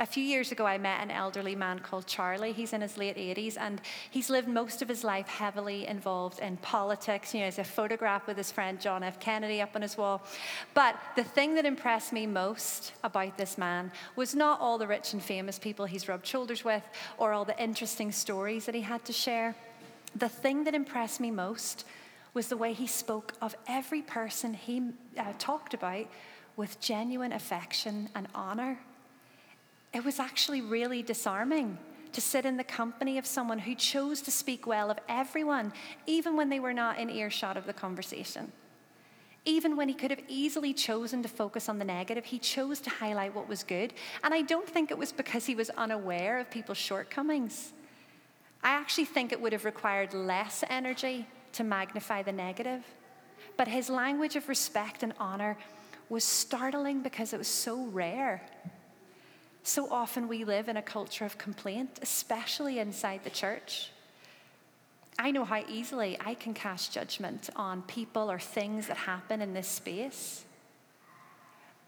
A 0.00 0.06
few 0.06 0.24
years 0.24 0.50
ago, 0.50 0.66
I 0.66 0.76
met 0.76 1.02
an 1.02 1.12
elderly 1.12 1.54
man 1.54 1.78
called 1.78 2.06
Charlie. 2.06 2.52
He's 2.52 2.72
in 2.72 2.80
his 2.80 2.98
late 2.98 3.16
80s 3.16 3.56
and 3.56 3.80
he's 4.10 4.28
lived 4.28 4.48
most 4.48 4.82
of 4.82 4.88
his 4.88 5.04
life 5.04 5.28
heavily 5.28 5.86
involved 5.86 6.40
in 6.40 6.56
politics. 6.56 7.32
You 7.32 7.40
know, 7.40 7.44
there's 7.44 7.60
a 7.60 7.64
photograph 7.64 8.26
with 8.26 8.36
his 8.36 8.50
friend 8.50 8.80
John 8.80 9.04
F. 9.04 9.20
Kennedy 9.20 9.60
up 9.60 9.76
on 9.76 9.82
his 9.82 9.96
wall. 9.96 10.24
But 10.74 10.96
the 11.14 11.22
thing 11.22 11.54
that 11.54 11.64
impressed 11.64 12.12
me 12.12 12.26
most 12.26 12.92
about 13.04 13.38
this 13.38 13.56
man 13.56 13.92
was 14.16 14.34
not 14.34 14.60
all 14.60 14.78
the 14.78 14.86
rich 14.86 15.12
and 15.12 15.22
famous 15.22 15.60
people 15.60 15.84
he's 15.84 16.08
rubbed 16.08 16.26
shoulders 16.26 16.64
with 16.64 16.82
or 17.16 17.32
all 17.32 17.44
the 17.44 17.62
interesting 17.62 18.10
stories 18.10 18.66
that 18.66 18.74
he 18.74 18.80
had 18.80 19.04
to 19.04 19.12
share. 19.12 19.54
The 20.16 20.28
thing 20.28 20.64
that 20.64 20.74
impressed 20.74 21.20
me 21.20 21.30
most 21.30 21.84
was 22.32 22.48
the 22.48 22.56
way 22.56 22.72
he 22.72 22.88
spoke 22.88 23.34
of 23.40 23.54
every 23.68 24.02
person 24.02 24.54
he 24.54 24.90
uh, 25.16 25.34
talked 25.38 25.72
about 25.72 26.06
with 26.56 26.80
genuine 26.80 27.32
affection 27.32 28.08
and 28.16 28.26
honor. 28.34 28.78
It 29.94 30.04
was 30.04 30.18
actually 30.18 30.60
really 30.60 31.02
disarming 31.02 31.78
to 32.12 32.20
sit 32.20 32.44
in 32.44 32.56
the 32.56 32.64
company 32.64 33.16
of 33.16 33.26
someone 33.26 33.60
who 33.60 33.74
chose 33.76 34.20
to 34.22 34.30
speak 34.30 34.66
well 34.66 34.90
of 34.90 34.98
everyone, 35.08 35.72
even 36.06 36.36
when 36.36 36.48
they 36.48 36.60
were 36.60 36.72
not 36.72 36.98
in 36.98 37.08
earshot 37.08 37.56
of 37.56 37.66
the 37.66 37.72
conversation. 37.72 38.50
Even 39.44 39.76
when 39.76 39.88
he 39.88 39.94
could 39.94 40.10
have 40.10 40.22
easily 40.26 40.72
chosen 40.72 41.22
to 41.22 41.28
focus 41.28 41.68
on 41.68 41.78
the 41.78 41.84
negative, 41.84 42.24
he 42.24 42.38
chose 42.38 42.80
to 42.80 42.90
highlight 42.90 43.34
what 43.34 43.48
was 43.48 43.62
good. 43.62 43.92
And 44.22 44.34
I 44.34 44.42
don't 44.42 44.68
think 44.68 44.90
it 44.90 44.98
was 44.98 45.12
because 45.12 45.46
he 45.46 45.54
was 45.54 45.70
unaware 45.70 46.38
of 46.38 46.50
people's 46.50 46.78
shortcomings. 46.78 47.72
I 48.62 48.70
actually 48.70 49.04
think 49.04 49.30
it 49.30 49.40
would 49.40 49.52
have 49.52 49.64
required 49.64 50.14
less 50.14 50.64
energy 50.70 51.26
to 51.52 51.62
magnify 51.62 52.22
the 52.22 52.32
negative. 52.32 52.82
But 53.56 53.68
his 53.68 53.90
language 53.90 54.34
of 54.34 54.48
respect 54.48 55.02
and 55.02 55.12
honor 55.20 55.56
was 56.08 56.24
startling 56.24 57.02
because 57.02 57.32
it 57.32 57.38
was 57.38 57.48
so 57.48 57.86
rare. 57.86 58.42
So 59.66 59.90
often 59.90 60.28
we 60.28 60.44
live 60.44 60.68
in 60.68 60.76
a 60.76 60.82
culture 60.82 61.24
of 61.24 61.38
complaint, 61.38 61.98
especially 62.02 62.78
inside 62.78 63.24
the 63.24 63.30
church. 63.30 63.90
I 65.18 65.30
know 65.30 65.46
how 65.46 65.64
easily 65.68 66.18
I 66.20 66.34
can 66.34 66.52
cast 66.52 66.92
judgment 66.92 67.48
on 67.56 67.80
people 67.82 68.30
or 68.30 68.38
things 68.38 68.88
that 68.88 68.98
happen 68.98 69.40
in 69.40 69.54
this 69.54 69.66
space. 69.66 70.44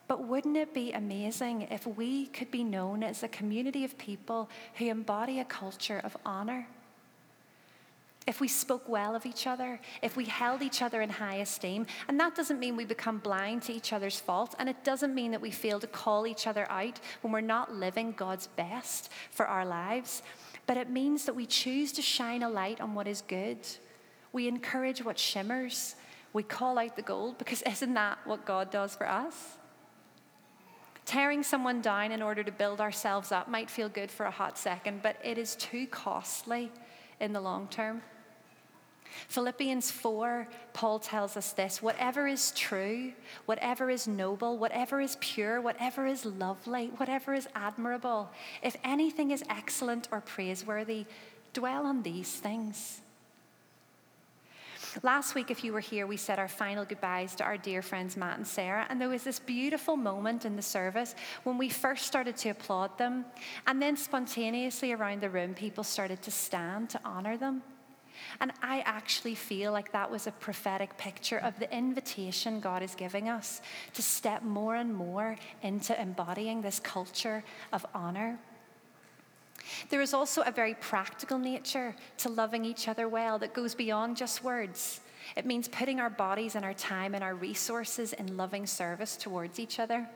But 0.09 0.25
wouldn't 0.25 0.57
it 0.57 0.73
be 0.73 0.93
amazing 0.93 1.69
if 1.71 1.87
we 1.87 2.27
could 2.29 2.51
be 2.51 2.65
known 2.65 3.03
as 3.03 3.23
a 3.23 3.29
community 3.29 3.85
of 3.85 3.99
people 3.99 4.49
who 4.77 4.87
embody 4.87 5.41
a 5.41 5.45
culture 5.45 6.01
of 6.03 6.17
honor? 6.25 6.67
If 8.27 8.41
we 8.41 8.49
spoke 8.49 8.89
well 8.89 9.15
of 9.15 9.25
each 9.25 9.47
other, 9.47 9.81
if 10.03 10.17
we 10.17 10.25
held 10.25 10.61
each 10.61 10.83
other 10.83 11.01
in 11.01 11.11
high 11.11 11.37
esteem. 11.37 11.87
And 12.09 12.19
that 12.19 12.35
doesn't 12.35 12.59
mean 12.59 12.77
we 12.77 12.85
become 12.85 13.19
blind 13.19 13.63
to 13.63 13.73
each 13.73 13.93
other's 13.93 14.19
faults, 14.19 14.57
and 14.59 14.69
it 14.69 14.83
doesn't 14.83 15.15
mean 15.15 15.31
that 15.31 15.41
we 15.41 15.51
fail 15.51 15.79
to 15.81 15.87
call 15.87 16.27
each 16.27 16.47
other 16.47 16.67
out 16.71 16.99
when 17.21 17.33
we're 17.33 17.41
not 17.41 17.75
living 17.75 18.13
God's 18.13 18.49
best 18.49 19.11
for 19.31 19.47
our 19.47 19.65
lives. 19.65 20.23
But 20.67 20.77
it 20.77 20.91
means 20.91 21.25
that 21.27 21.37
we 21.37 21.47
choose 21.47 21.93
to 21.93 22.03
shine 22.03 22.43
a 22.43 22.51
light 22.51 22.81
on 22.81 22.95
what 22.95 23.07
is 23.07 23.23
good. 23.23 23.59
We 24.33 24.49
encourage 24.49 25.05
what 25.05 25.19
shimmers. 25.19 25.95
We 26.33 26.43
call 26.43 26.79
out 26.79 26.97
the 26.97 27.03
gold 27.03 27.39
because 27.39 27.63
isn't 27.67 27.95
that 27.95 28.19
what 28.25 28.45
God 28.45 28.71
does 28.71 28.97
for 28.97 29.09
us? 29.09 29.57
Tearing 31.05 31.45
someone 31.45 31.81
down 31.81 32.11
in 32.11 32.21
order 32.21 32.43
to 32.43 32.51
build 32.51 32.81
ourselves 32.81 33.31
up 33.31 33.49
might 33.49 33.71
feel 33.71 33.89
good 33.89 34.11
for 34.11 34.27
a 34.27 34.31
hot 34.33 34.59
second, 34.59 35.05
but 35.05 35.17
it 35.23 35.39
is 35.39 35.55
too 35.55 35.87
costly 35.87 36.73
in 37.21 37.33
the 37.33 37.41
long 37.41 37.69
term. 37.69 38.03
Philippians 39.29 39.91
4, 39.91 40.49
Paul 40.73 40.99
tells 40.99 41.37
us 41.37 41.53
this 41.53 41.83
whatever 41.83 42.27
is 42.27 42.53
true, 42.53 43.13
whatever 43.47 43.91
is 43.91 44.07
noble, 44.07 44.59
whatever 44.59 45.01
is 45.01 45.17
pure, 45.21 45.61
whatever 45.61 46.07
is 46.07 46.25
lovely, 46.25 46.89
whatever 46.97 47.35
is 47.35 47.49
admirable, 47.55 48.31
if 48.63 48.77
anything 48.85 49.31
is 49.31 49.43
excellent 49.49 50.09
or 50.11 50.21
praiseworthy, 50.21 51.07
dwell 51.53 51.87
on 51.87 52.03
these 52.03 52.31
things. 52.31 53.01
Last 55.03 55.35
week, 55.35 55.51
if 55.51 55.63
you 55.63 55.73
were 55.73 55.81
here, 55.81 56.07
we 56.07 56.17
said 56.17 56.39
our 56.39 56.49
final 56.49 56.85
goodbyes 56.85 57.35
to 57.37 57.45
our 57.45 57.59
dear 57.59 57.83
friends 57.83 58.17
Matt 58.17 58.39
and 58.39 58.47
Sarah, 58.47 58.87
and 58.89 58.99
there 58.99 59.09
was 59.09 59.25
this 59.25 59.39
beautiful 59.39 59.97
moment 59.97 60.47
in 60.47 60.57
the 60.57 60.63
service 60.63 61.15
when 61.45 61.59
we 61.59 61.69
first 61.69 62.07
started 62.07 62.37
to 62.39 62.51
applaud 62.51 62.97
them, 62.97 63.27
and 63.67 63.81
then 63.81 63.97
spontaneously 63.97 64.93
around 64.93 65.21
the 65.21 65.29
room, 65.29 65.53
people 65.53 65.85
started 65.85 66.23
to 66.23 66.31
stand 66.31 66.89
to 66.91 67.01
honor 67.05 67.37
them. 67.37 67.63
And 68.41 68.53
I 68.63 68.81
actually 68.81 69.35
feel 69.35 69.73
like 69.73 69.93
that 69.93 70.11
was 70.11 70.27
a 70.27 70.33
prophetic 70.33 70.97
picture 70.99 71.39
of 71.39 71.59
the 71.59 71.73
invitation 71.75 72.61
God 72.61 72.83
is 72.83 72.95
giving 72.95 73.29
us 73.29 73.61
to 73.95 74.03
step 74.03 74.43
more 74.43 74.77
and 74.77 74.95
more 74.95 75.37
into 75.63 76.01
embodying 76.01 76.63
this 76.63 76.81
culture 76.81 77.43
of 77.73 77.85
honor. 77.95 78.39
There 79.89 80.01
is 80.01 80.15
also 80.15 80.43
a 80.43 80.51
very 80.51 80.75
practical 80.75 81.39
nature 81.39 81.95
to 82.19 82.29
loving 82.29 82.65
each 82.65 82.89
other 82.89 83.09
well 83.09 83.39
that 83.39 83.55
goes 83.55 83.75
beyond 83.75 84.17
just 84.17 84.45
words. 84.45 85.01
It 85.37 85.47
means 85.47 85.67
putting 85.67 85.99
our 85.99 86.11
bodies 86.11 86.55
and 86.55 86.65
our 86.65 86.75
time 86.75 87.15
and 87.15 87.25
our 87.25 87.35
resources 87.35 88.13
in 88.13 88.37
loving 88.37 88.67
service 88.67 89.17
towards 89.17 89.59
each 89.59 89.81
other. 89.81 90.09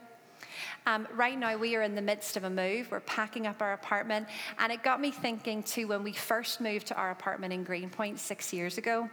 Um, 0.85 1.07
right 1.13 1.37
now, 1.37 1.57
we 1.57 1.75
are 1.75 1.81
in 1.81 1.95
the 1.95 2.01
midst 2.01 2.37
of 2.37 2.43
a 2.43 2.49
move. 2.49 2.89
We're 2.91 3.01
packing 3.01 3.47
up 3.47 3.61
our 3.61 3.73
apartment. 3.73 4.27
And 4.59 4.71
it 4.71 4.83
got 4.83 4.99
me 4.99 5.11
thinking, 5.11 5.63
too, 5.63 5.87
when 5.87 6.03
we 6.03 6.13
first 6.13 6.61
moved 6.61 6.87
to 6.87 6.95
our 6.95 7.11
apartment 7.11 7.53
in 7.53 7.63
Greenpoint 7.63 8.19
six 8.19 8.51
years 8.51 8.77
ago. 8.77 9.09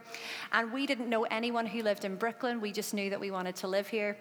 And 0.51 0.73
we 0.73 0.85
didn't 0.85 1.09
know 1.09 1.23
anyone 1.25 1.65
who 1.65 1.83
lived 1.83 2.05
in 2.05 2.15
Brooklyn, 2.15 2.61
we 2.61 2.71
just 2.71 2.93
knew 2.93 3.09
that 3.09 3.19
we 3.19 3.31
wanted 3.31 3.55
to 3.57 3.67
live 3.67 3.87
here. 3.87 4.17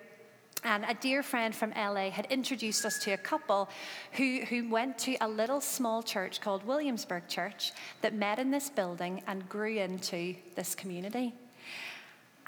And 0.64 0.84
a 0.84 0.94
dear 0.94 1.22
friend 1.22 1.54
from 1.54 1.70
LA 1.70 2.11
had 2.11 2.26
introduced 2.30 2.84
us 2.84 2.98
to 3.04 3.12
a 3.12 3.16
couple 3.16 3.68
who, 4.12 4.40
who 4.48 4.68
went 4.68 4.98
to 4.98 5.16
a 5.20 5.28
little 5.28 5.61
small 5.61 6.02
church 6.02 6.40
called 6.40 6.64
Williamsburg 6.64 7.28
Church 7.28 7.72
that 8.00 8.14
met 8.14 8.38
in 8.38 8.50
this 8.50 8.68
building 8.68 9.22
and 9.26 9.48
grew 9.48 9.76
into 9.76 10.34
this 10.56 10.74
community. 10.74 11.32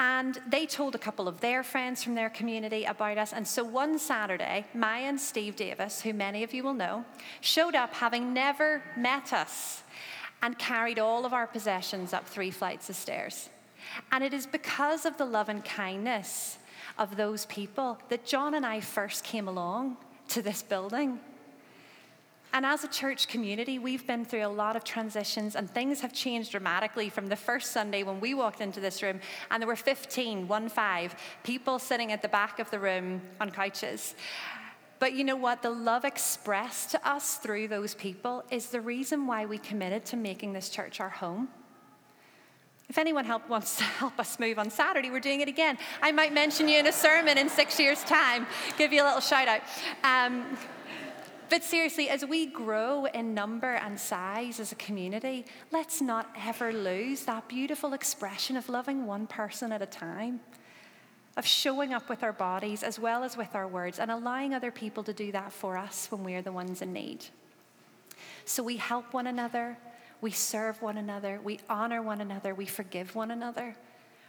And 0.00 0.40
they 0.48 0.64
told 0.64 0.94
a 0.94 0.98
couple 0.98 1.28
of 1.28 1.40
their 1.40 1.62
friends 1.62 2.02
from 2.02 2.14
their 2.14 2.30
community 2.30 2.84
about 2.86 3.18
us. 3.18 3.34
And 3.34 3.46
so 3.46 3.62
one 3.62 3.98
Saturday, 3.98 4.64
Maya 4.72 5.02
and 5.02 5.20
Steve 5.20 5.56
Davis, 5.56 6.00
who 6.00 6.14
many 6.14 6.42
of 6.42 6.54
you 6.54 6.64
will 6.64 6.72
know, 6.72 7.04
showed 7.42 7.74
up 7.74 7.92
having 7.92 8.32
never 8.32 8.82
met 8.96 9.34
us 9.34 9.82
and 10.42 10.58
carried 10.58 10.98
all 10.98 11.26
of 11.26 11.34
our 11.34 11.46
possessions 11.46 12.14
up 12.14 12.26
three 12.26 12.50
flights 12.50 12.88
of 12.88 12.96
stairs. 12.96 13.50
And 14.10 14.24
it 14.24 14.32
is 14.32 14.46
because 14.46 15.04
of 15.04 15.18
the 15.18 15.26
love 15.26 15.50
and 15.50 15.62
kindness 15.62 16.56
of 16.96 17.16
those 17.16 17.44
people 17.44 17.98
that 18.08 18.24
John 18.24 18.54
and 18.54 18.64
I 18.64 18.80
first 18.80 19.22
came 19.22 19.48
along 19.48 19.98
to 20.28 20.40
this 20.40 20.62
building. 20.62 21.20
And 22.52 22.66
as 22.66 22.82
a 22.82 22.88
church 22.88 23.28
community, 23.28 23.78
we've 23.78 24.06
been 24.06 24.24
through 24.24 24.44
a 24.44 24.48
lot 24.48 24.74
of 24.74 24.82
transitions, 24.82 25.54
and 25.54 25.70
things 25.70 26.00
have 26.00 26.12
changed 26.12 26.50
dramatically 26.50 27.08
from 27.08 27.28
the 27.28 27.36
first 27.36 27.70
Sunday 27.70 28.02
when 28.02 28.20
we 28.20 28.34
walked 28.34 28.60
into 28.60 28.80
this 28.80 29.02
room, 29.02 29.20
and 29.50 29.62
there 29.62 29.68
were 29.68 29.76
15, 29.76 30.48
one 30.48 30.68
five, 30.68 31.14
people 31.44 31.78
sitting 31.78 32.10
at 32.10 32.22
the 32.22 32.28
back 32.28 32.58
of 32.58 32.68
the 32.70 32.78
room 32.78 33.20
on 33.40 33.50
couches. 33.50 34.16
But 34.98 35.14
you 35.14 35.24
know 35.24 35.36
what? 35.36 35.62
The 35.62 35.70
love 35.70 36.04
expressed 36.04 36.90
to 36.90 37.08
us 37.08 37.36
through 37.36 37.68
those 37.68 37.94
people 37.94 38.44
is 38.50 38.66
the 38.66 38.80
reason 38.80 39.26
why 39.26 39.46
we 39.46 39.56
committed 39.56 40.04
to 40.06 40.16
making 40.16 40.52
this 40.52 40.68
church 40.68 41.00
our 41.00 41.08
home. 41.08 41.48
If 42.88 42.98
anyone 42.98 43.24
help, 43.24 43.48
wants 43.48 43.76
to 43.76 43.84
help 44.02 44.18
us 44.18 44.40
move 44.40 44.58
on 44.58 44.68
Saturday, 44.68 45.10
we're 45.10 45.20
doing 45.20 45.40
it 45.40 45.48
again. 45.48 45.78
I 46.02 46.10
might 46.10 46.34
mention 46.34 46.68
you 46.68 46.80
in 46.80 46.88
a 46.88 46.92
sermon 46.92 47.38
in 47.38 47.48
six 47.48 47.78
years' 47.78 48.02
time, 48.02 48.46
give 48.76 48.92
you 48.92 49.02
a 49.02 49.06
little 49.06 49.20
shout 49.20 49.46
out. 49.46 49.60
Um, 50.02 50.58
but 51.50 51.64
seriously, 51.64 52.08
as 52.08 52.24
we 52.24 52.46
grow 52.46 53.06
in 53.06 53.34
number 53.34 53.74
and 53.74 53.98
size 53.98 54.60
as 54.60 54.70
a 54.70 54.76
community, 54.76 55.44
let's 55.72 56.00
not 56.00 56.30
ever 56.38 56.72
lose 56.72 57.24
that 57.24 57.48
beautiful 57.48 57.92
expression 57.92 58.56
of 58.56 58.68
loving 58.68 59.04
one 59.04 59.26
person 59.26 59.72
at 59.72 59.82
a 59.82 59.86
time, 59.86 60.40
of 61.36 61.44
showing 61.44 61.92
up 61.92 62.08
with 62.08 62.22
our 62.22 62.32
bodies 62.32 62.84
as 62.84 63.00
well 63.00 63.24
as 63.24 63.36
with 63.36 63.54
our 63.54 63.66
words, 63.66 63.98
and 63.98 64.10
allowing 64.10 64.54
other 64.54 64.70
people 64.70 65.02
to 65.02 65.12
do 65.12 65.32
that 65.32 65.52
for 65.52 65.76
us 65.76 66.06
when 66.10 66.22
we're 66.22 66.40
the 66.40 66.52
ones 66.52 66.82
in 66.82 66.92
need. 66.92 67.26
So 68.44 68.62
we 68.62 68.76
help 68.76 69.12
one 69.12 69.26
another, 69.26 69.76
we 70.20 70.30
serve 70.30 70.80
one 70.80 70.98
another, 70.98 71.40
we 71.42 71.58
honor 71.68 72.00
one 72.00 72.20
another, 72.20 72.54
we 72.54 72.66
forgive 72.66 73.14
one 73.16 73.32
another. 73.32 73.74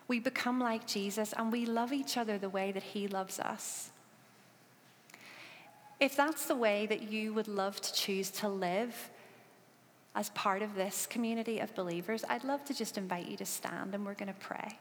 We 0.07 0.19
become 0.19 0.59
like 0.59 0.87
Jesus 0.87 1.33
and 1.33 1.51
we 1.51 1.65
love 1.65 1.93
each 1.93 2.17
other 2.17 2.37
the 2.37 2.49
way 2.49 2.71
that 2.71 2.83
He 2.83 3.07
loves 3.07 3.39
us. 3.39 3.90
If 6.01 6.15
that's 6.15 6.47
the 6.47 6.55
way 6.55 6.87
that 6.87 7.11
you 7.11 7.31
would 7.35 7.47
love 7.47 7.79
to 7.79 7.93
choose 7.93 8.31
to 8.31 8.49
live 8.49 9.11
as 10.15 10.31
part 10.31 10.63
of 10.63 10.73
this 10.73 11.05
community 11.05 11.59
of 11.59 11.75
believers, 11.75 12.25
I'd 12.27 12.43
love 12.43 12.65
to 12.65 12.73
just 12.73 12.97
invite 12.97 13.27
you 13.27 13.37
to 13.37 13.45
stand 13.45 13.93
and 13.93 14.03
we're 14.03 14.15
going 14.15 14.33
to 14.33 14.39
pray. 14.39 14.79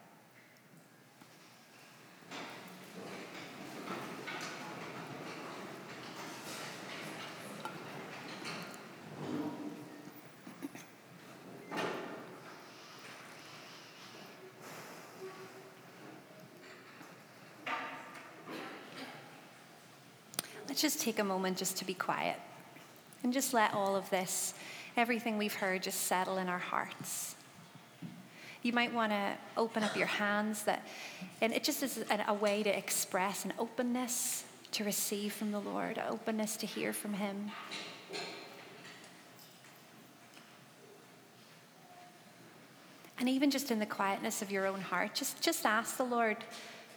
Just 20.81 21.01
take 21.01 21.19
a 21.19 21.25
moment 21.25 21.57
just 21.57 21.77
to 21.79 21.85
be 21.85 21.95
quiet 21.95 22.37
and 23.23 23.33
just 23.33 23.53
let 23.53 23.75
all 23.75 23.97
of 23.97 24.09
this, 24.11 24.55
everything 24.97 25.39
we've 25.39 25.55
heard, 25.55 25.83
just 25.83 26.03
settle 26.03 26.39
in 26.39 26.49
our 26.49 26.59
hearts. 26.59 27.35
You 28.63 28.73
might 28.73 28.93
want 28.93 29.13
to 29.13 29.33
open 29.57 29.83
up 29.83 29.97
your 29.97 30.07
hands 30.07 30.65
that, 30.65 30.87
and 31.41 31.53
it 31.53 31.65
just 31.65 31.83
is 31.83 32.05
a 32.29 32.35
way 32.35 32.63
to 32.63 32.77
express 32.77 33.45
an 33.45 33.53
openness 33.59 34.45
to 34.73 34.85
receive 34.85 35.33
from 35.33 35.51
the 35.51 35.61
Lord, 35.61 35.99
an 35.99 36.05
openness 36.11 36.57
to 36.59 36.67
hear 36.67 36.93
from 36.93 37.15
Him. 37.15 37.51
And 43.19 43.29
even 43.29 43.51
just 43.51 43.71
in 43.71 43.79
the 43.79 43.87
quietness 43.87 44.41
of 44.41 44.51
your 44.51 44.67
own 44.67 44.81
heart, 44.81 45.15
just, 45.15 45.43
just 45.43 45.67
ask 45.67 45.99
the 45.99 46.05
Lord, 46.05 46.39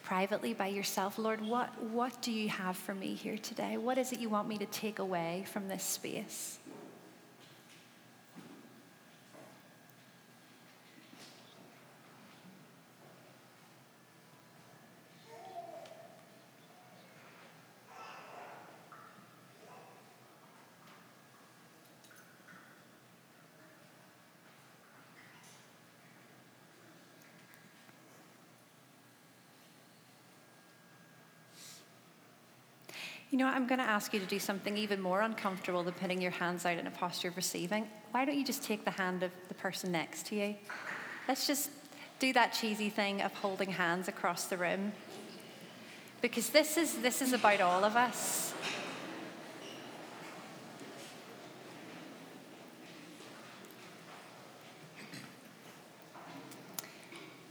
privately 0.04 0.54
by 0.54 0.68
yourself, 0.68 1.18
Lord, 1.18 1.42
what, 1.42 1.70
what 1.82 2.22
do 2.22 2.32
you 2.32 2.50
have 2.50 2.78
for 2.78 2.94
me 2.94 3.16
here 3.16 3.38
today? 3.38 3.78
What 3.78 3.98
is 3.98 4.12
it 4.12 4.20
you 4.20 4.30
want 4.30 4.48
me 4.48 4.58
to 4.58 4.66
take 4.68 5.00
away 5.00 5.46
from 5.52 5.68
this 5.68 5.84
space? 5.84 6.60
You 33.34 33.40
know, 33.40 33.48
I'm 33.48 33.66
going 33.66 33.80
to 33.80 33.84
ask 33.84 34.14
you 34.14 34.20
to 34.20 34.28
do 34.28 34.38
something 34.38 34.78
even 34.78 35.02
more 35.02 35.22
uncomfortable 35.22 35.82
than 35.82 35.96
putting 35.96 36.22
your 36.22 36.30
hands 36.30 36.68
out 36.68 36.78
in 36.78 36.86
a 36.86 36.92
posture 36.92 37.30
of 37.30 37.36
receiving. 37.36 37.88
Why 38.12 38.26
don't 38.26 38.38
you 38.38 38.46
just 38.46 38.62
take 38.62 38.86
the 38.86 38.92
hand 38.92 39.24
of 39.24 39.32
the 39.48 39.56
person 39.56 39.92
next 39.92 40.28
to 40.28 40.36
you? 40.36 40.56
Let's 41.28 41.48
just 41.48 41.72
do 42.20 42.32
that 42.34 42.54
cheesy 42.54 42.92
thing 42.92 43.24
of 43.24 43.34
holding 43.34 43.72
hands 43.72 44.08
across 44.08 44.46
the 44.46 44.58
room. 44.58 44.92
Because 46.22 46.50
this 46.50 46.78
is, 46.78 47.00
this 47.00 47.24
is 47.24 47.34
about 47.34 47.60
all 47.60 47.84
of 47.84 47.96
us. 47.96 48.54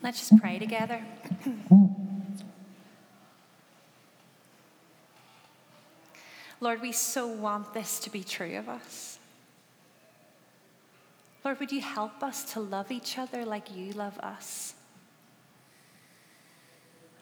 Let's 0.00 0.28
just 0.28 0.40
pray 0.40 0.60
together. 0.60 1.02
Lord, 6.62 6.80
we 6.80 6.92
so 6.92 7.26
want 7.26 7.74
this 7.74 7.98
to 7.98 8.08
be 8.08 8.22
true 8.22 8.56
of 8.56 8.68
us. 8.68 9.18
Lord, 11.44 11.58
would 11.58 11.72
you 11.72 11.80
help 11.80 12.22
us 12.22 12.52
to 12.52 12.60
love 12.60 12.92
each 12.92 13.18
other 13.18 13.44
like 13.44 13.74
you 13.74 13.90
love 13.94 14.16
us? 14.20 14.74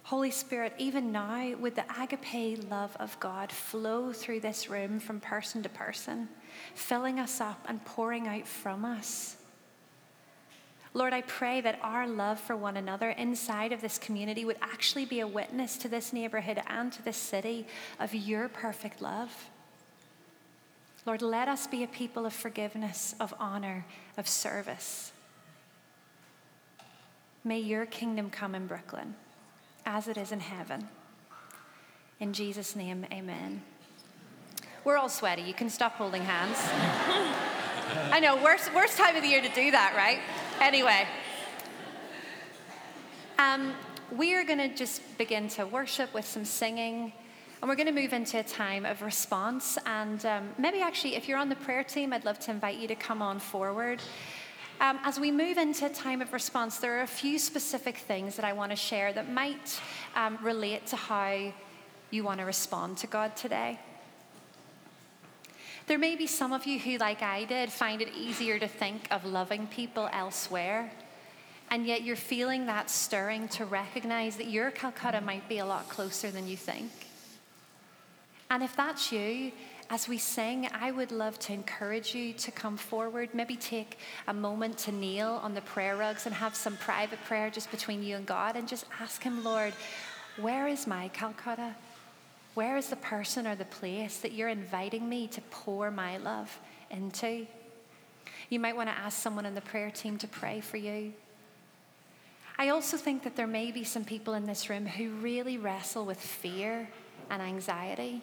Holy 0.03 0.31
Spirit, 0.31 0.75
even 0.77 1.11
now, 1.11 1.57
would 1.57 1.75
the 1.75 1.87
agape 1.99 2.71
love 2.71 2.95
of 3.01 3.19
God 3.19 3.51
flow 3.51 4.13
through 4.13 4.41
this 4.41 4.69
room 4.69 5.01
from 5.01 5.21
person 5.21 5.63
to 5.63 5.71
person, 5.71 6.29
filling 6.75 7.19
us 7.19 7.41
up 7.41 7.65
and 7.67 7.83
pouring 7.87 8.29
out 8.29 8.47
from 8.47 8.85
us? 8.85 9.39
Lord, 10.93 11.13
I 11.13 11.23
pray 11.23 11.61
that 11.61 11.79
our 11.83 12.09
love 12.09 12.41
for 12.41 12.57
one 12.57 12.77
another 12.77 13.11
inside 13.11 13.73
of 13.73 13.81
this 13.81 13.97
community 13.97 14.45
would 14.45 14.59
actually 14.61 15.05
be 15.05 15.21
a 15.21 15.27
witness 15.27 15.77
to 15.79 15.89
this 15.89 16.13
neighborhood 16.13 16.61
and 16.67 16.93
to 16.93 17.03
this 17.03 17.17
city 17.17 17.67
of 18.01 18.13
your 18.13 18.49
perfect 18.49 19.01
love. 19.01 19.49
Lord, 21.07 21.23
let 21.23 21.49
us 21.49 21.67
be 21.67 21.85
a 21.85 21.87
people 21.87 22.27
of 22.27 22.33
forgiveness, 22.33 23.15
of 23.21 23.33
honor, 23.39 23.87
of 24.17 24.29
service. 24.29 25.13
May 27.45 27.61
your 27.61 27.87
kingdom 27.87 28.29
come 28.29 28.55
in 28.55 28.67
Brooklyn 28.67 29.15
as 29.87 30.09
it 30.09 30.17
is 30.17 30.33
in 30.33 30.41
heaven. 30.41 30.89
In 32.19 32.33
Jesus' 32.33 32.77
name, 32.77 33.07
amen. 33.13 33.63
We're 34.85 34.99
all 34.99 35.09
sweaty. 35.09 35.43
You 35.43 35.55
can 35.55 35.71
stop 35.71 35.93
holding 35.93 36.23
hands. 36.23 36.59
I 38.13 38.21
know, 38.21 38.43
worst, 38.43 38.75
worst 38.75 38.99
time 38.99 39.17
of 39.17 39.23
the 39.23 39.29
year 39.29 39.41
to 39.41 39.49
do 39.49 39.71
that, 39.71 39.95
right? 39.97 40.21
Anyway, 40.61 41.07
um, 43.39 43.73
we 44.15 44.35
are 44.35 44.45
going 44.45 44.59
to 44.59 44.69
just 44.69 45.01
begin 45.17 45.49
to 45.49 45.65
worship 45.65 46.13
with 46.13 46.27
some 46.27 46.45
singing. 46.45 47.15
And 47.61 47.69
we're 47.69 47.77
going 47.77 47.87
to 47.87 47.99
move 47.99 48.13
into 48.13 48.39
a 48.39 48.43
time 48.43 48.85
of 48.85 49.01
response. 49.01 49.79
And 49.87 50.25
um, 50.27 50.51
maybe 50.59 50.83
actually, 50.83 51.17
if 51.17 51.29
you're 51.29 51.39
on 51.39 51.49
the 51.49 51.57
prayer 51.57 51.83
team, 51.83 52.13
I'd 52.13 52.27
love 52.27 52.39
to 52.41 52.51
invite 52.51 52.77
you 52.77 52.89
to 52.89 52.95
come 52.95 53.23
on 53.23 53.39
forward. 53.39 54.03
Um, 54.83 54.99
as 55.03 55.19
we 55.19 55.31
move 55.31 55.57
into 55.57 55.87
a 55.87 55.91
time 55.91 56.21
of 56.21 56.31
response, 56.35 56.77
there 56.77 56.99
are 56.99 57.03
a 57.03 57.07
few 57.07 57.39
specific 57.39 57.97
things 57.97 58.37
that 58.37 58.45
I 58.45 58.53
want 58.53 58.71
to 58.71 58.77
share 58.77 59.15
that 59.15 59.31
might 59.31 59.81
um, 60.15 60.39
relate 60.43 60.87
to 60.89 60.97
how 60.97 61.53
you 62.11 62.23
want 62.23 62.41
to 62.41 62.45
respond 62.45 62.99
to 62.99 63.07
God 63.07 63.35
today. 63.35 63.79
There 65.91 65.99
may 65.99 66.15
be 66.15 66.29
some 66.29 66.53
of 66.53 66.67
you 66.67 66.79
who, 66.79 66.99
like 66.99 67.21
I 67.21 67.43
did, 67.43 67.69
find 67.69 68.01
it 68.01 68.15
easier 68.17 68.61
to 68.61 68.69
think 68.69 69.09
of 69.11 69.25
loving 69.25 69.67
people 69.67 70.09
elsewhere. 70.13 70.89
And 71.69 71.85
yet 71.85 72.05
you're 72.05 72.15
feeling 72.15 72.67
that 72.67 72.89
stirring 72.89 73.49
to 73.49 73.65
recognize 73.65 74.37
that 74.37 74.47
your 74.47 74.71
Calcutta 74.71 75.21
might 75.21 75.49
be 75.49 75.59
a 75.59 75.67
lot 75.67 75.89
closer 75.89 76.31
than 76.31 76.47
you 76.47 76.57
think. 76.57 76.93
And 78.53 78.63
if 78.63 78.77
that's 78.77 79.11
you, 79.11 79.51
as 79.91 80.07
we 80.07 80.17
sing, 80.17 80.69
I 80.73 80.93
would 80.93 81.11
love 81.11 81.41
to 81.41 81.53
encourage 81.53 82.15
you 82.15 82.35
to 82.35 82.53
come 82.53 82.77
forward. 82.77 83.31
Maybe 83.35 83.57
take 83.57 83.99
a 84.29 84.33
moment 84.33 84.79
to 84.79 84.93
kneel 84.93 85.41
on 85.43 85.55
the 85.55 85.61
prayer 85.61 85.97
rugs 85.97 86.25
and 86.25 86.33
have 86.37 86.55
some 86.55 86.77
private 86.77 87.19
prayer 87.25 87.51
just 87.51 87.69
between 87.73 88.05
you 88.05 88.15
and 88.15 88.27
God 88.27 88.55
and 88.55 88.69
just 88.69 88.85
ask 89.01 89.25
Him, 89.25 89.43
Lord, 89.43 89.75
where 90.37 90.69
is 90.69 90.87
my 90.87 91.09
Calcutta? 91.09 91.75
Where 92.55 92.77
is 92.77 92.89
the 92.89 92.97
person 92.97 93.47
or 93.47 93.55
the 93.55 93.65
place 93.65 94.19
that 94.19 94.33
you're 94.33 94.49
inviting 94.49 95.09
me 95.09 95.29
to 95.29 95.41
pour 95.43 95.91
my 95.91 96.17
love 96.17 96.59
into? 96.91 97.47
You 98.49 98.59
might 98.59 98.77
want 98.77 98.89
to 98.89 98.99
ask 98.99 99.23
someone 99.23 99.47
in 99.47 99.55
the 99.55 99.61
prayer 99.61 99.91
team 99.91 100.19
to 100.19 100.29
pray 100.29 100.61
for 100.61 100.77
you. 100.77 101.13
I 102.59 102.69
also 102.69 102.97
think 102.97 103.23
that 103.23 103.37
there 103.37 103.47
may 103.47 103.71
be 103.71 103.85
some 103.85 104.05
people 104.05 104.35
in 104.35 104.45
this 104.45 104.69
room 104.69 104.87
who 104.87 105.11
really 105.13 105.57
wrestle 105.57 106.05
with 106.05 106.21
fear 106.21 106.89
and 107.31 107.41
anxiety. 107.41 108.21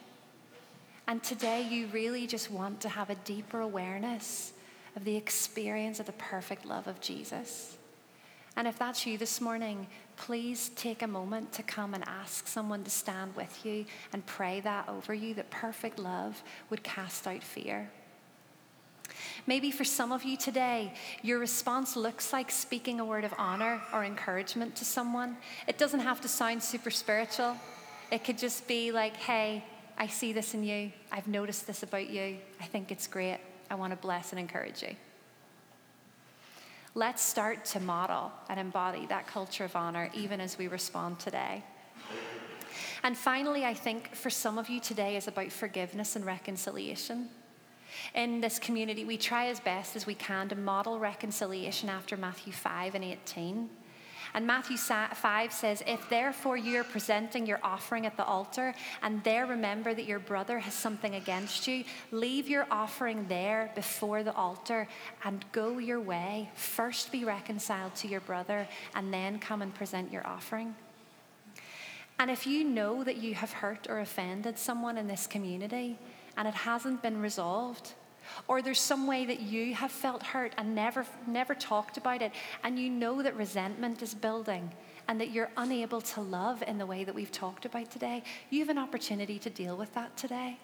And 1.07 1.23
today 1.23 1.61
you 1.63 1.87
really 1.87 2.27
just 2.27 2.51
want 2.51 2.81
to 2.81 2.89
have 2.89 3.09
a 3.09 3.15
deeper 3.15 3.61
awareness 3.61 4.51
of 4.97 5.05
the 5.05 5.15
experience 5.15 5.99
of 6.01 6.05
the 6.05 6.11
perfect 6.13 6.65
love 6.65 6.87
of 6.87 6.99
Jesus. 6.99 7.76
And 8.57 8.67
if 8.67 8.79
that's 8.79 9.05
you 9.05 9.19
this 9.19 9.39
morning, 9.39 9.85
please 10.15 10.69
take 10.75 11.03
a 11.03 11.07
moment 11.07 11.53
to 11.53 11.63
come 11.63 11.93
and 11.93 12.03
ask 12.07 12.47
someone 12.47 12.83
to 12.83 12.89
stand 12.89 13.35
with 13.35 13.63
you 13.63 13.85
and 14.11 14.25
pray 14.25 14.61
that 14.61 14.89
over 14.89 15.13
you 15.13 15.35
that 15.35 15.51
perfect 15.51 15.99
love 15.99 16.41
would 16.71 16.81
cast 16.81 17.27
out 17.27 17.43
fear. 17.43 17.87
Maybe 19.45 19.69
for 19.69 19.85
some 19.85 20.11
of 20.11 20.23
you 20.23 20.37
today, 20.37 20.91
your 21.21 21.37
response 21.37 21.95
looks 21.95 22.33
like 22.33 22.49
speaking 22.49 22.99
a 22.99 23.05
word 23.05 23.23
of 23.23 23.33
honor 23.37 23.79
or 23.93 24.03
encouragement 24.03 24.75
to 24.77 24.85
someone. 24.85 25.37
It 25.67 25.77
doesn't 25.77 25.99
have 25.99 26.19
to 26.21 26.27
sound 26.27 26.63
super 26.63 26.89
spiritual, 26.89 27.55
it 28.09 28.23
could 28.23 28.39
just 28.39 28.67
be 28.67 28.91
like, 28.91 29.15
hey, 29.17 29.63
I 29.99 30.07
see 30.07 30.33
this 30.33 30.55
in 30.55 30.63
you. 30.63 30.91
I've 31.11 31.27
noticed 31.27 31.67
this 31.67 31.83
about 31.83 32.09
you. 32.09 32.37
I 32.59 32.65
think 32.65 32.91
it's 32.91 33.07
great. 33.07 33.39
I 33.69 33.75
want 33.75 33.91
to 33.91 33.97
bless 33.97 34.31
and 34.31 34.39
encourage 34.39 34.81
you. 34.81 34.95
Let's 36.97 37.21
start 37.21 37.63
to 37.65 37.79
model 37.79 38.31
and 38.49 38.59
embody 38.59 39.05
that 39.05 39.27
culture 39.27 39.63
of 39.63 39.75
honor 39.75 40.09
even 40.15 40.41
as 40.41 40.57
we 40.57 40.67
respond 40.67 41.19
today. 41.19 41.63
And 43.03 43.15
finally, 43.15 43.63
I 43.65 43.75
think 43.75 44.15
for 44.15 44.31
some 44.31 44.57
of 44.57 44.67
you 44.67 44.79
today 44.79 45.15
is 45.15 45.27
about 45.27 45.51
forgiveness 45.51 46.15
and 46.15 46.25
reconciliation. 46.25 47.29
In 48.15 48.41
this 48.41 48.57
community, 48.57 49.05
we 49.05 49.15
try 49.15 49.45
as 49.45 49.59
best 49.59 49.95
as 49.95 50.07
we 50.07 50.15
can 50.15 50.49
to 50.49 50.55
model 50.55 50.97
reconciliation 50.97 51.87
after 51.87 52.17
Matthew 52.17 52.51
5 52.51 52.95
and 52.95 53.03
18. 53.03 53.69
And 54.33 54.45
Matthew 54.45 54.77
5 54.77 55.53
says, 55.53 55.83
If 55.87 56.09
therefore 56.09 56.57
you 56.57 56.79
are 56.79 56.83
presenting 56.83 57.45
your 57.45 57.59
offering 57.63 58.05
at 58.05 58.17
the 58.17 58.25
altar, 58.25 58.73
and 59.01 59.23
there 59.23 59.45
remember 59.45 59.93
that 59.93 60.05
your 60.05 60.19
brother 60.19 60.59
has 60.59 60.73
something 60.73 61.15
against 61.15 61.67
you, 61.67 61.83
leave 62.11 62.47
your 62.47 62.67
offering 62.71 63.25
there 63.27 63.71
before 63.75 64.23
the 64.23 64.33
altar 64.33 64.87
and 65.23 65.43
go 65.51 65.77
your 65.77 65.99
way. 65.99 66.49
First 66.55 67.11
be 67.11 67.23
reconciled 67.23 67.95
to 67.95 68.07
your 68.07 68.21
brother, 68.21 68.67
and 68.95 69.13
then 69.13 69.39
come 69.39 69.61
and 69.61 69.73
present 69.73 70.11
your 70.11 70.25
offering. 70.27 70.75
And 72.19 72.31
if 72.31 72.47
you 72.47 72.63
know 72.63 73.03
that 73.03 73.17
you 73.17 73.35
have 73.35 73.51
hurt 73.51 73.87
or 73.89 73.99
offended 73.99 74.57
someone 74.57 74.97
in 74.97 75.07
this 75.07 75.27
community 75.27 75.99
and 76.35 76.47
it 76.47 76.53
hasn't 76.53 77.01
been 77.03 77.21
resolved, 77.21 77.93
or 78.47 78.61
there's 78.61 78.79
some 78.79 79.07
way 79.07 79.25
that 79.25 79.39
you 79.39 79.73
have 79.75 79.91
felt 79.91 80.23
hurt 80.23 80.53
and 80.57 80.75
never, 80.75 81.05
never 81.27 81.55
talked 81.55 81.97
about 81.97 82.21
it, 82.21 82.31
and 82.63 82.79
you 82.79 82.89
know 82.89 83.21
that 83.21 83.35
resentment 83.35 84.01
is 84.01 84.13
building 84.13 84.71
and 85.07 85.19
that 85.21 85.31
you're 85.31 85.49
unable 85.57 86.01
to 86.01 86.21
love 86.21 86.63
in 86.67 86.77
the 86.77 86.85
way 86.85 87.03
that 87.03 87.15
we've 87.15 87.31
talked 87.31 87.65
about 87.65 87.89
today, 87.89 88.23
you 88.49 88.59
have 88.59 88.69
an 88.69 88.77
opportunity 88.77 89.39
to 89.39 89.49
deal 89.49 89.77
with 89.77 89.93
that 89.93 90.15
today. 90.17 90.59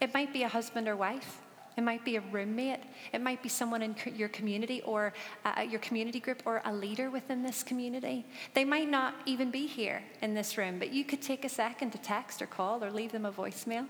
It 0.00 0.14
might 0.14 0.32
be 0.32 0.44
a 0.44 0.48
husband 0.48 0.86
or 0.86 0.96
wife. 0.96 1.40
It 1.76 1.82
might 1.82 2.04
be 2.04 2.16
a 2.16 2.20
roommate. 2.20 2.80
It 3.12 3.20
might 3.20 3.40
be 3.40 3.48
someone 3.48 3.82
in 3.82 3.94
your 4.16 4.28
community 4.28 4.82
or 4.82 5.12
uh, 5.44 5.62
your 5.62 5.78
community 5.78 6.18
group 6.18 6.42
or 6.44 6.60
a 6.64 6.72
leader 6.72 7.08
within 7.08 7.42
this 7.42 7.62
community. 7.62 8.26
They 8.54 8.64
might 8.64 8.88
not 8.88 9.14
even 9.26 9.50
be 9.50 9.66
here 9.66 10.02
in 10.20 10.34
this 10.34 10.58
room, 10.58 10.80
but 10.80 10.92
you 10.92 11.04
could 11.04 11.22
take 11.22 11.44
a 11.44 11.48
second 11.48 11.92
to 11.92 11.98
text 11.98 12.42
or 12.42 12.46
call 12.46 12.82
or 12.82 12.90
leave 12.90 13.12
them 13.12 13.26
a 13.26 13.32
voicemail. 13.32 13.86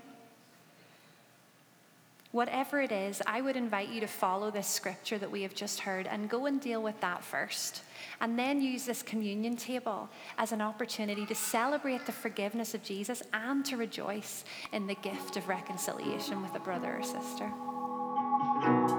Whatever 2.31 2.79
it 2.79 2.91
is, 2.91 3.23
I 3.25 3.41
would 3.41 3.55
invite 3.55 3.89
you 3.89 3.99
to 4.01 4.07
follow 4.07 4.51
this 4.51 4.67
scripture 4.67 5.17
that 5.17 5.31
we 5.31 5.41
have 5.41 5.55
just 5.55 5.79
heard 5.79 6.05
and 6.05 6.29
go 6.29 6.45
and 6.45 6.61
deal 6.61 6.83
with 6.83 6.99
that 7.01 7.23
first. 7.23 7.81
And 8.21 8.37
then 8.37 8.61
use 8.61 8.85
this 8.85 9.01
communion 9.01 9.55
table 9.55 10.07
as 10.37 10.51
an 10.51 10.61
opportunity 10.61 11.25
to 11.25 11.33
celebrate 11.33 12.05
the 12.05 12.11
forgiveness 12.11 12.75
of 12.75 12.83
Jesus 12.83 13.23
and 13.33 13.65
to 13.65 13.77
rejoice 13.77 14.43
in 14.73 14.85
the 14.85 14.95
gift 14.95 15.37
of 15.37 15.47
reconciliation 15.47 16.43
with 16.43 16.53
a 16.53 16.59
brother 16.59 16.97
or 16.97 17.03
sister. 17.03 18.98